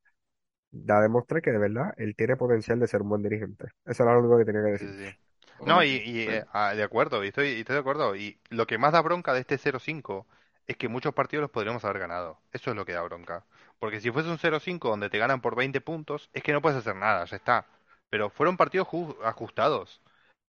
da 0.71 0.99
a 0.99 1.03
demostrar 1.03 1.43
que 1.43 1.53
de 1.53 1.59
verdad 1.59 1.93
él 1.99 2.15
tiene 2.17 2.37
potencial 2.37 2.79
de 2.81 2.89
ser 2.89 3.03
un 3.03 3.09
buen 3.11 3.23
dirigente. 3.23 3.67
Eso 3.85 4.03
era 4.05 4.15
lo 4.15 4.21
único 4.21 4.39
que 4.39 4.45
tenía 4.45 4.63
que 4.65 4.73
Sí, 4.73 4.87
decir. 4.87 4.97
sí. 4.97 5.19
No, 5.65 5.83
y, 5.83 5.89
Correcto. 5.89 6.11
y, 6.11 6.21
Sí. 6.25 6.31
eh, 6.31 6.45
ah, 6.53 6.75
de 6.75 6.83
acuerdo, 6.83 7.25
y 7.25 7.29
estoy, 7.29 7.49
y 7.51 7.61
estoy 7.61 7.75
de 7.75 7.81
acuerdo. 7.81 8.17
Y 8.17 8.39
lo 8.51 8.67
que 8.67 8.79
más 8.79 8.93
da 8.93 9.01
bronca 9.03 9.33
de 9.35 9.41
este 9.41 9.59
0-5 9.59 10.27
es 10.67 10.77
que 10.77 10.89
muchos 10.89 11.15
partidos 11.15 11.43
los 11.43 11.51
podríamos 11.51 11.85
haber 11.85 11.99
ganado. 12.01 12.41
Eso 12.53 12.71
es 12.71 12.77
lo 12.77 12.85
que 12.85 12.93
da 12.93 13.03
bronca. 13.03 13.45
Porque 13.79 14.01
si 14.01 14.11
fuese 14.11 14.29
un 14.31 14.39
0-5 14.39 14.89
donde 14.91 15.11
te 15.11 15.19
ganan 15.19 15.41
por 15.41 15.57
20 15.57 15.81
puntos, 15.81 16.31
es 16.33 16.43
que 16.43 16.53
no 16.53 16.63
puedes 16.63 16.79
hacer 16.79 16.97
nada, 16.97 17.25
ya 17.25 17.37
está. 17.37 17.67
Pero 18.11 18.31
fueron 18.31 18.57
partidos 18.57 18.89
ju- 18.89 19.17
ajustados. 19.25 20.01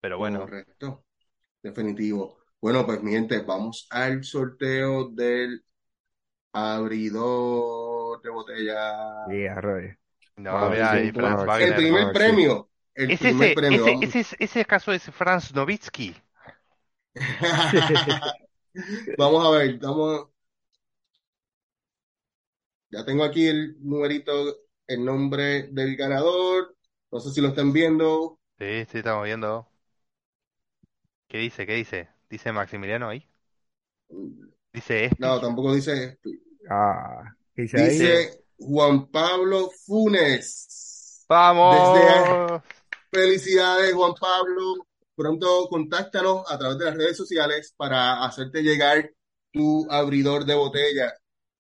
Pero 0.02 0.18
bueno, 0.18 0.40
Correcto. 0.42 1.04
Definitivo. 1.64 2.38
Bueno, 2.62 2.86
pues 2.86 3.02
mi 3.04 3.12
gente, 3.12 3.40
vamos 3.42 3.88
al 3.92 4.24
sorteo 4.24 5.10
del 5.10 5.64
abridor 6.54 8.22
de 8.22 8.30
botella. 8.30 9.26
Y 9.32 9.46
arroyo. 9.48 9.94
no, 10.38 10.68
bueno, 10.70 10.94
El 10.96 11.12
primer 11.14 12.04
no, 12.04 12.14
sí. 12.16 12.22
premio. 12.22 12.70
El 12.96 13.16
Es 13.16 13.26
primer 13.26 13.54
ese, 13.54 13.54
premio. 13.54 13.88
ese, 13.88 13.98
ese, 14.02 14.20
es- 14.20 14.36
ese 14.40 14.64
caso 14.66 14.92
es 14.94 15.06
Franz 15.12 15.54
Novitsky. 15.56 16.16
Vamos 19.18 19.46
a 19.46 19.50
ver, 19.52 19.78
vamos. 19.80 20.30
Ya 22.92 23.06
tengo 23.06 23.24
aquí 23.24 23.48
el 23.48 23.78
numerito, 23.82 24.32
el 24.88 25.04
nombre 25.06 25.68
del 25.72 25.96
ganador. 25.96 26.76
No 27.12 27.20
sé 27.20 27.32
si 27.32 27.42
lo 27.42 27.50
están 27.50 27.72
viendo. 27.74 28.40
Sí, 28.60 28.86
sí, 28.90 28.98
estamos 29.00 29.24
viendo. 29.26 29.70
¿Qué 31.28 31.38
dice? 31.40 31.66
¿Qué 31.68 31.74
dice? 31.76 32.10
¿Dice 32.30 32.52
Maximiliano 32.52 33.10
ahí? 33.10 33.28
Dice 34.74 35.06
Espi. 35.06 35.36
No, 35.36 35.40
tampoco 35.42 35.74
dice. 35.74 36.20
Ah, 36.70 37.36
¿qué 37.56 37.64
dice 37.64 37.80
ahí? 37.80 38.02
Dice 38.02 38.44
Juan 38.58 39.08
Pablo 39.12 39.70
Funes. 39.86 41.28
Desde 41.62 42.08
¡Vamos! 42.08 42.64
Felicidades, 43.16 43.94
Juan 43.94 44.14
Pablo. 44.20 44.76
Pronto 45.16 45.68
contáctanos 45.70 46.44
a 46.52 46.58
través 46.58 46.78
de 46.78 46.86
las 46.86 46.96
redes 46.98 47.18
sociales 47.18 47.74
para 47.78 48.26
hacerte 48.26 48.62
llegar 48.62 49.10
tu 49.54 49.88
abridor 49.90 50.46
de 50.46 50.56
botella. 50.56 51.14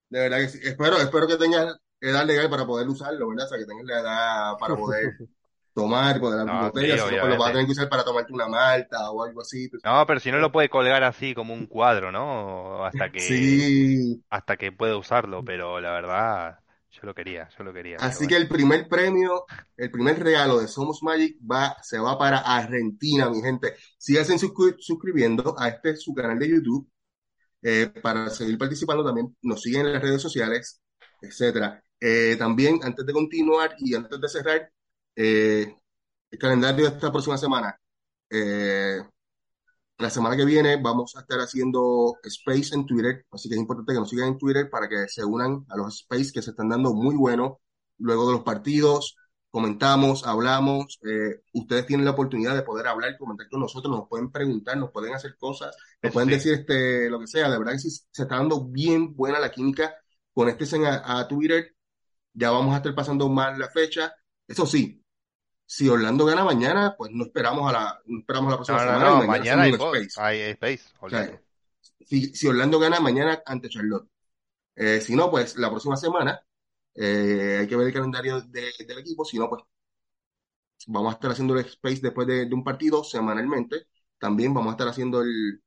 De 0.10 0.20
verdad 0.22 0.39
que 0.39 0.49
sí. 0.49 0.60
Espero, 0.64 0.97
espero 0.97 1.28
que 1.28 1.38
tengas 1.38 1.76
edad 2.01 2.26
legal 2.26 2.49
para 2.49 2.66
poder 2.66 2.88
usarlo, 2.89 3.30
¿verdad? 3.30 3.45
O 3.47 3.49
sea, 3.49 3.58
que 3.60 3.66
tengas 3.66 3.86
la 3.86 3.99
edad 4.01 4.53
para 4.60 4.76
poder 4.78 5.14
tomar, 5.74 6.20
poder 6.20 6.39
abrir 6.41 6.60
No, 6.60 6.60
botellas. 6.60 7.01
no, 7.06 7.20
pues 7.20 7.30
lo 7.32 7.38
vas 7.38 7.49
a 7.49 7.51
obviamente. 7.51 7.53
tener 7.53 7.68
que 7.68 7.74
usar 7.74 7.89
para 7.89 8.03
tomarte 8.06 8.34
una 8.34 8.47
malta 8.47 9.12
o 9.12 9.24
algo 9.24 9.41
así. 9.41 9.70
tú 9.70 9.78
No, 9.84 10.06
pero 10.08 10.20
si 10.20 10.32
no 10.32 10.39
lo 10.39 10.51
puede 10.51 10.70
colgar 10.70 11.03
así 11.03 11.36
como 11.36 11.53
un 11.53 11.68
cuadro, 11.68 12.12
¿no? 12.12 12.84
Hasta 12.86 13.12
que, 13.12 13.76
Sí. 13.76 14.24
hasta 14.30 14.58
que 14.58 14.72
pueda 14.72 14.97
usarlo, 14.97 15.43
pero 15.45 15.80
la 15.82 15.91
verdad, 15.91 16.60
lo 17.06 17.14
quería, 17.14 17.47
yo 17.58 17.64
lo 17.64 17.74
quería, 17.74 17.97
Así 17.97 18.28
que 18.28 18.36
el 18.36 18.47
primer 18.47 18.88
premio, 18.89 19.45
el 19.78 19.89
primer 19.89 20.22
regalo 20.22 20.60
de 20.60 20.68
Somos 20.68 21.01
Magic 21.01 21.38
va, 21.49 21.78
se 21.82 21.97
va 21.97 22.18
para 22.18 22.39
Argentina, 22.39 23.30
mi 23.30 23.41
gente. 23.41 23.76
Síganse 23.97 24.34
suscri- 24.36 24.76
suscribiendo 24.80 25.56
a 25.58 25.70
este 25.70 25.95
su 25.95 26.14
canal 26.14 26.38
de 26.38 26.49
YouTube 26.49 26.89
eh, 27.64 27.91
para 28.01 28.30
seguir 28.30 28.58
participando 28.58 29.03
también. 29.06 29.36
Nos 29.43 29.62
siguen 29.62 29.88
en 29.88 29.93
las 29.93 30.01
redes 30.01 30.22
sociales, 30.22 30.82
etcétera. 31.22 31.84
Eh, 31.99 32.36
también, 32.38 32.80
antes 32.84 33.06
de 33.06 33.14
continuar 33.14 33.76
y 33.80 33.95
antes 33.95 34.20
de 34.22 34.30
cerrar, 34.30 34.72
eh, 35.16 35.76
el 36.32 36.39
calendario 36.39 36.89
de 36.89 36.95
esta 36.95 37.12
próxima 37.12 37.38
semana. 37.38 37.80
Eh, 38.30 39.01
la 39.98 40.10
semana 40.10 40.36
que 40.36 40.46
viene 40.46 40.78
vamos 40.82 41.16
a 41.16 41.22
estar 41.22 41.39
haciendo 41.39 42.16
Space 42.24 42.76
en 42.76 42.86
Twitter, 42.86 43.26
así 43.32 43.48
que 43.50 43.56
es 43.56 43.62
importante 43.62 43.93
que 43.93 44.00
nos 44.00 44.10
sigan 44.10 44.30
en 44.30 44.38
Twitter 44.38 44.70
para 44.70 44.89
que 44.89 45.08
se 45.08 45.24
unan 45.26 45.66
a 45.70 45.78
los 45.78 46.02
Space 46.02 46.32
que 46.34 46.41
se 46.41 46.52
están 46.52 46.70
dando 46.70 46.93
muy 46.93 47.16
buenos 47.16 47.54
luego 47.98 48.28
de 48.28 48.34
los 48.34 48.43
partidos. 48.43 49.16
Comentamos, 49.52 50.28
hablamos, 50.28 51.00
eh, 51.10 51.41
ustedes 51.54 51.86
tienen 51.86 52.06
la 52.06 52.12
oportunidad 52.12 52.56
de 52.56 52.64
poder 52.64 52.88
hablar, 52.88 53.18
comentar 53.18 53.48
con 53.50 53.62
nosotros, 53.62 53.89
nos 53.96 54.10
pueden 54.10 54.30
preguntar, 54.32 54.76
nos 54.78 54.91
pueden 54.91 55.14
hacer 55.14 55.38
cosas, 55.38 55.74
nos 56.02 56.12
Eso 56.12 56.14
pueden 56.14 56.30
sí. 56.30 56.32
decir 56.32 56.54
este, 56.54 57.10
lo 57.10 57.20
que 57.22 57.28
sea. 57.28 57.50
De 57.50 57.58
verdad 57.58 57.72
que 57.74 57.80
sí, 57.80 57.89
se 57.89 58.24
está 58.24 58.36
dando 58.36 58.66
bien 58.66 59.16
buena 59.16 59.39
la 59.39 59.52
química. 59.52 59.96
Conéctense 60.34 60.86
a, 60.86 61.20
a 61.20 61.28
Twitter, 61.30 61.74
ya 62.34 62.52
vamos 62.52 62.74
a 62.74 62.78
estar 62.78 62.96
pasando 62.96 63.30
más 63.30 63.58
la 63.58 63.70
fecha. 63.70 64.14
Eso 64.48 64.66
sí, 64.66 65.05
si 65.66 65.89
Orlando 65.89 66.26
gana 66.26 66.43
mañana, 66.43 66.95
pues 66.97 67.11
no 67.11 67.26
esperamos 67.26 67.70
a 67.70 67.74
la, 67.74 68.01
no 68.05 68.20
esperamos 68.20 68.47
a 68.49 68.51
la 68.51 68.57
próxima 68.57 68.78
No, 68.78 68.84
semana 68.84 69.11
y 69.11 69.16
no, 69.16 69.24
mañana 69.24 69.36
mañana 69.39 69.63
hay 69.63 69.74
Space. 69.74 70.22
hay 70.22 70.41
Space, 70.41 70.84
O 70.99 71.09
sea, 71.09 71.30
olvídate. 71.30 71.41
si, 72.05 72.36
si 72.36 72.47
Orlando 72.47 72.80
gana 72.80 72.99
mañana 72.99 73.41
ante 73.45 73.70
Charlotte. 73.70 74.09
Eh, 74.76 75.01
si 75.01 75.16
no, 75.16 75.32
pues 75.32 75.57
la 75.57 75.70
próxima 75.72 75.97
semana 75.97 76.41
eh, 76.95 77.59
hay 77.61 77.68
que 77.68 77.76
ver 77.78 77.88
el 77.89 77.93
calendario 77.93 78.41
de- 78.41 78.74
del 78.88 78.99
equipo. 78.99 79.26
Si 79.26 79.38
no, 79.39 79.49
pues 79.49 79.63
vamos 80.88 81.11
a 81.13 81.16
estar 81.16 81.32
haciendo 81.32 81.53
el 81.57 81.66
space 81.66 81.99
después 82.01 82.28
de, 82.28 82.46
de 82.46 82.54
un 82.55 82.63
partido 82.63 83.04
semanalmente. 83.04 83.87
También 84.17 84.54
vamos 84.54 84.70
a 84.71 84.74
estar 84.74 84.87
haciendo 84.87 85.21
el, 85.21 85.62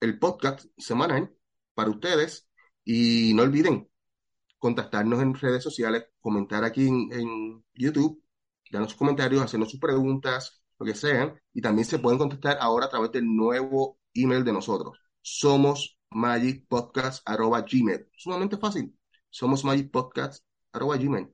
el 0.00 0.18
podcast 0.18 0.66
semanal 0.76 1.34
para 1.74 1.90
ustedes. 1.90 2.48
Y 2.84 3.32
no 3.34 3.42
olviden 3.42 3.88
contactarnos 4.58 5.20
en 5.22 5.34
redes 5.34 5.62
sociales, 5.62 6.06
comentar 6.20 6.64
aquí 6.64 6.88
en, 6.88 7.12
en 7.12 7.64
YouTube, 7.74 8.22
darnos 8.70 8.90
sus 8.90 8.98
comentarios, 8.98 9.42
hacernos 9.42 9.70
sus 9.70 9.80
preguntas, 9.80 10.62
lo 10.78 10.86
que 10.86 10.94
sean. 10.94 11.40
Y 11.52 11.60
también 11.60 11.84
se 11.84 11.98
pueden 11.98 12.18
contactar 12.18 12.58
ahora 12.60 12.86
a 12.86 12.90
través 12.90 13.12
del 13.12 13.24
nuevo 13.26 13.98
email 14.14 14.44
de 14.44 14.52
nosotros. 14.52 14.98
Somos 15.20 15.98
magicpodcast.gmail. 16.10 18.08
Sumamente 18.16 18.56
fácil. 18.56 18.96
Somos 19.30 19.64
magicpodcast.gmail. 19.64 21.32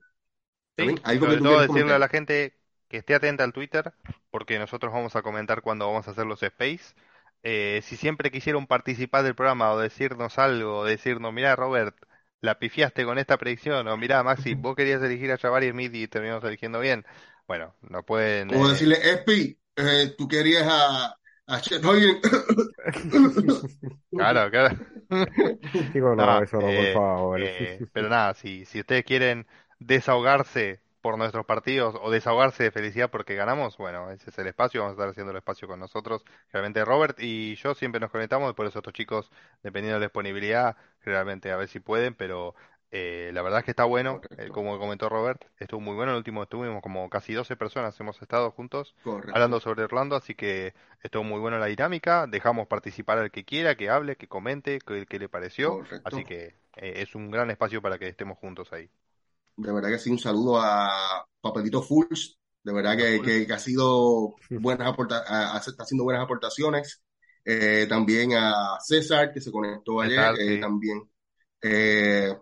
¿Está 0.77 0.83
Sí, 0.83 0.95
que 0.95 1.19
sobre 1.19 1.37
todo 1.37 1.61
decirle 1.61 1.93
a 1.93 1.99
la 1.99 2.09
gente 2.09 2.59
que 2.89 2.97
esté 2.97 3.15
atenta 3.15 3.43
al 3.43 3.53
Twitter, 3.53 3.93
porque 4.29 4.59
nosotros 4.59 4.93
vamos 4.93 5.15
a 5.15 5.21
comentar 5.21 5.61
cuando 5.61 5.87
vamos 5.87 6.07
a 6.07 6.11
hacer 6.11 6.25
los 6.25 6.43
Space. 6.43 6.95
Eh, 7.43 7.81
si 7.83 7.95
siempre 7.95 8.31
quisieron 8.31 8.67
participar 8.67 9.23
del 9.23 9.35
programa 9.35 9.71
o 9.71 9.79
decirnos 9.79 10.37
algo, 10.39 10.83
decirnos, 10.83 11.31
mira 11.31 11.55
Robert, 11.55 11.95
la 12.45 12.59
pifiaste 12.59 13.03
con 13.05 13.17
esta 13.17 13.37
predicción, 13.37 13.87
o 13.87 13.97
mira 13.97 14.23
Maxi, 14.23 14.53
vos 14.55 14.75
querías 14.75 15.01
elegir 15.03 15.31
a 15.31 15.37
Jabari 15.37 15.71
Smith 15.71 15.93
y 15.95 16.07
terminamos 16.07 16.43
eligiendo 16.45 16.79
bien. 16.79 17.05
Bueno, 17.47 17.75
nos 17.81 18.03
pueden... 18.05 18.51
O 18.53 18.67
eh, 18.67 18.69
decirle, 18.71 18.97
Espi, 19.11 19.59
eh, 19.75 20.15
tú 20.17 20.27
querías 20.27 20.67
a, 20.67 21.17
a. 21.47 21.61
Claro, 24.11 24.49
claro. 24.49 24.77
Digo, 25.93 26.15
no, 26.15 26.25
No, 26.25 26.41
eso 26.43 26.57
no, 26.57 26.73
por 26.73 26.73
eh, 26.73 26.93
favor. 26.93 27.41
eh, 27.41 27.79
pero 27.93 28.09
nada, 28.09 28.33
si, 28.33 28.65
si 28.65 28.79
ustedes 28.79 29.03
quieren 29.03 29.47
desahogarse 29.79 30.81
por 31.05 31.19
nuestros 31.19 31.45
partidos 31.45 31.95
o 32.01 32.09
desahogarse 32.09 32.63
de 32.63 32.71
felicidad 32.71 33.11
porque 33.11 33.35
ganamos, 33.35 33.77
bueno, 33.77 34.09
ese 34.09 34.31
es 34.31 34.39
el 34.39 34.47
espacio, 34.47 34.81
vamos 34.81 34.93
a 34.93 34.95
estar 34.95 35.09
haciendo 35.09 35.29
el 35.29 35.37
espacio 35.37 35.67
con 35.67 35.79
nosotros. 35.79 36.25
Realmente 36.51 36.83
Robert 36.83 37.19
y 37.21 37.53
yo 37.57 37.75
siempre 37.75 38.01
nos 38.01 38.09
conectamos, 38.09 38.49
y 38.49 38.55
por 38.55 38.65
eso 38.65 38.79
estos 38.79 38.91
chicos, 38.91 39.29
dependiendo 39.61 39.97
de 39.97 39.99
la 39.99 40.05
disponibilidad, 40.07 40.75
generalmente 41.01 41.51
a 41.51 41.57
ver 41.57 41.67
si 41.67 41.79
pueden, 41.79 42.15
pero 42.15 42.55
eh, 42.89 43.29
la 43.35 43.43
verdad 43.43 43.59
es 43.59 43.65
que 43.65 43.71
está 43.71 43.83
bueno, 43.83 44.19
eh, 44.35 44.47
como 44.47 44.79
comentó 44.79 45.07
Robert, 45.07 45.45
estuvo 45.59 45.79
muy 45.79 45.93
bueno, 45.93 46.13
el 46.13 46.17
último 46.17 46.41
estuvimos 46.41 46.81
como 46.81 47.07
casi 47.07 47.35
12 47.35 47.55
personas, 47.55 47.99
hemos 47.99 48.19
estado 48.19 48.49
juntos 48.49 48.95
hablando 49.31 49.59
sobre 49.59 49.83
Orlando, 49.83 50.15
así 50.15 50.33
que 50.33 50.73
estuvo 51.03 51.23
muy 51.23 51.39
bueno 51.39 51.59
la 51.59 51.67
dinámica, 51.67 52.25
dejamos 52.25 52.65
participar 52.65 53.19
al 53.19 53.29
que 53.29 53.45
quiera, 53.45 53.75
que 53.75 53.91
hable, 53.91 54.15
que 54.15 54.27
comente, 54.27 54.79
que, 54.79 55.05
que 55.05 55.19
le 55.19 55.29
pareció, 55.29 55.83
así 56.03 56.23
que 56.23 56.55
eh, 56.77 56.93
es 57.03 57.13
un 57.13 57.29
gran 57.29 57.51
espacio 57.51 57.79
para 57.79 57.99
que 57.99 58.07
estemos 58.07 58.39
juntos 58.39 58.73
ahí. 58.73 58.89
De 59.57 59.71
verdad 59.71 59.89
que 59.89 59.99
sí, 59.99 60.09
un 60.11 60.19
saludo 60.19 60.59
a 60.59 61.25
Papelito 61.41 61.81
Fools. 61.81 62.37
De 62.63 62.73
verdad 62.73 62.97
que, 62.97 63.21
que, 63.21 63.45
que 63.47 63.53
ha 63.53 63.59
sido 63.59 64.35
buenas 64.49 64.87
aporta 64.87 65.23
a- 65.27 65.55
a- 65.55 65.59
está 65.59 65.83
haciendo 65.83 66.03
buenas 66.03 66.23
aportaciones. 66.23 67.01
Eh, 67.45 67.85
también 67.87 68.33
a 68.33 68.77
César, 68.83 69.31
que 69.31 69.39
se 69.41 69.51
conectó 69.51 70.01
ayer. 70.01 70.17
Eh, 70.39 70.55
sí. 70.55 70.59
también. 70.61 71.09
Eh, 71.61 72.35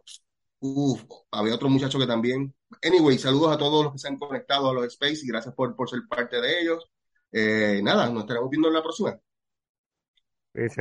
uf, 0.59 1.03
había 1.31 1.55
otro 1.55 1.69
muchacho 1.69 1.99
que 1.99 2.07
también 2.07 2.53
anyway, 2.83 3.17
saludos 3.19 3.53
a 3.53 3.57
todos 3.57 3.83
los 3.85 3.93
que 3.93 3.99
se 3.99 4.07
han 4.07 4.17
conectado 4.17 4.69
a 4.69 4.73
los 4.73 4.85
Space 4.87 5.19
y 5.23 5.27
gracias 5.27 5.53
por, 5.55 5.75
por 5.75 5.89
ser 5.89 6.01
parte 6.09 6.41
de 6.41 6.61
ellos. 6.61 6.85
Eh, 7.31 7.81
nada, 7.83 8.09
nos 8.09 8.23
estaremos 8.23 8.49
viendo 8.49 8.67
en 8.69 8.73
la 8.75 8.83
próxima. 8.83 9.19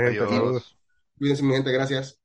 Adiós. 0.08 0.28
saludos. 0.30 0.78
Cuídense, 1.18 1.42
mi 1.42 1.54
gente, 1.54 1.72
gracias. 1.72 2.21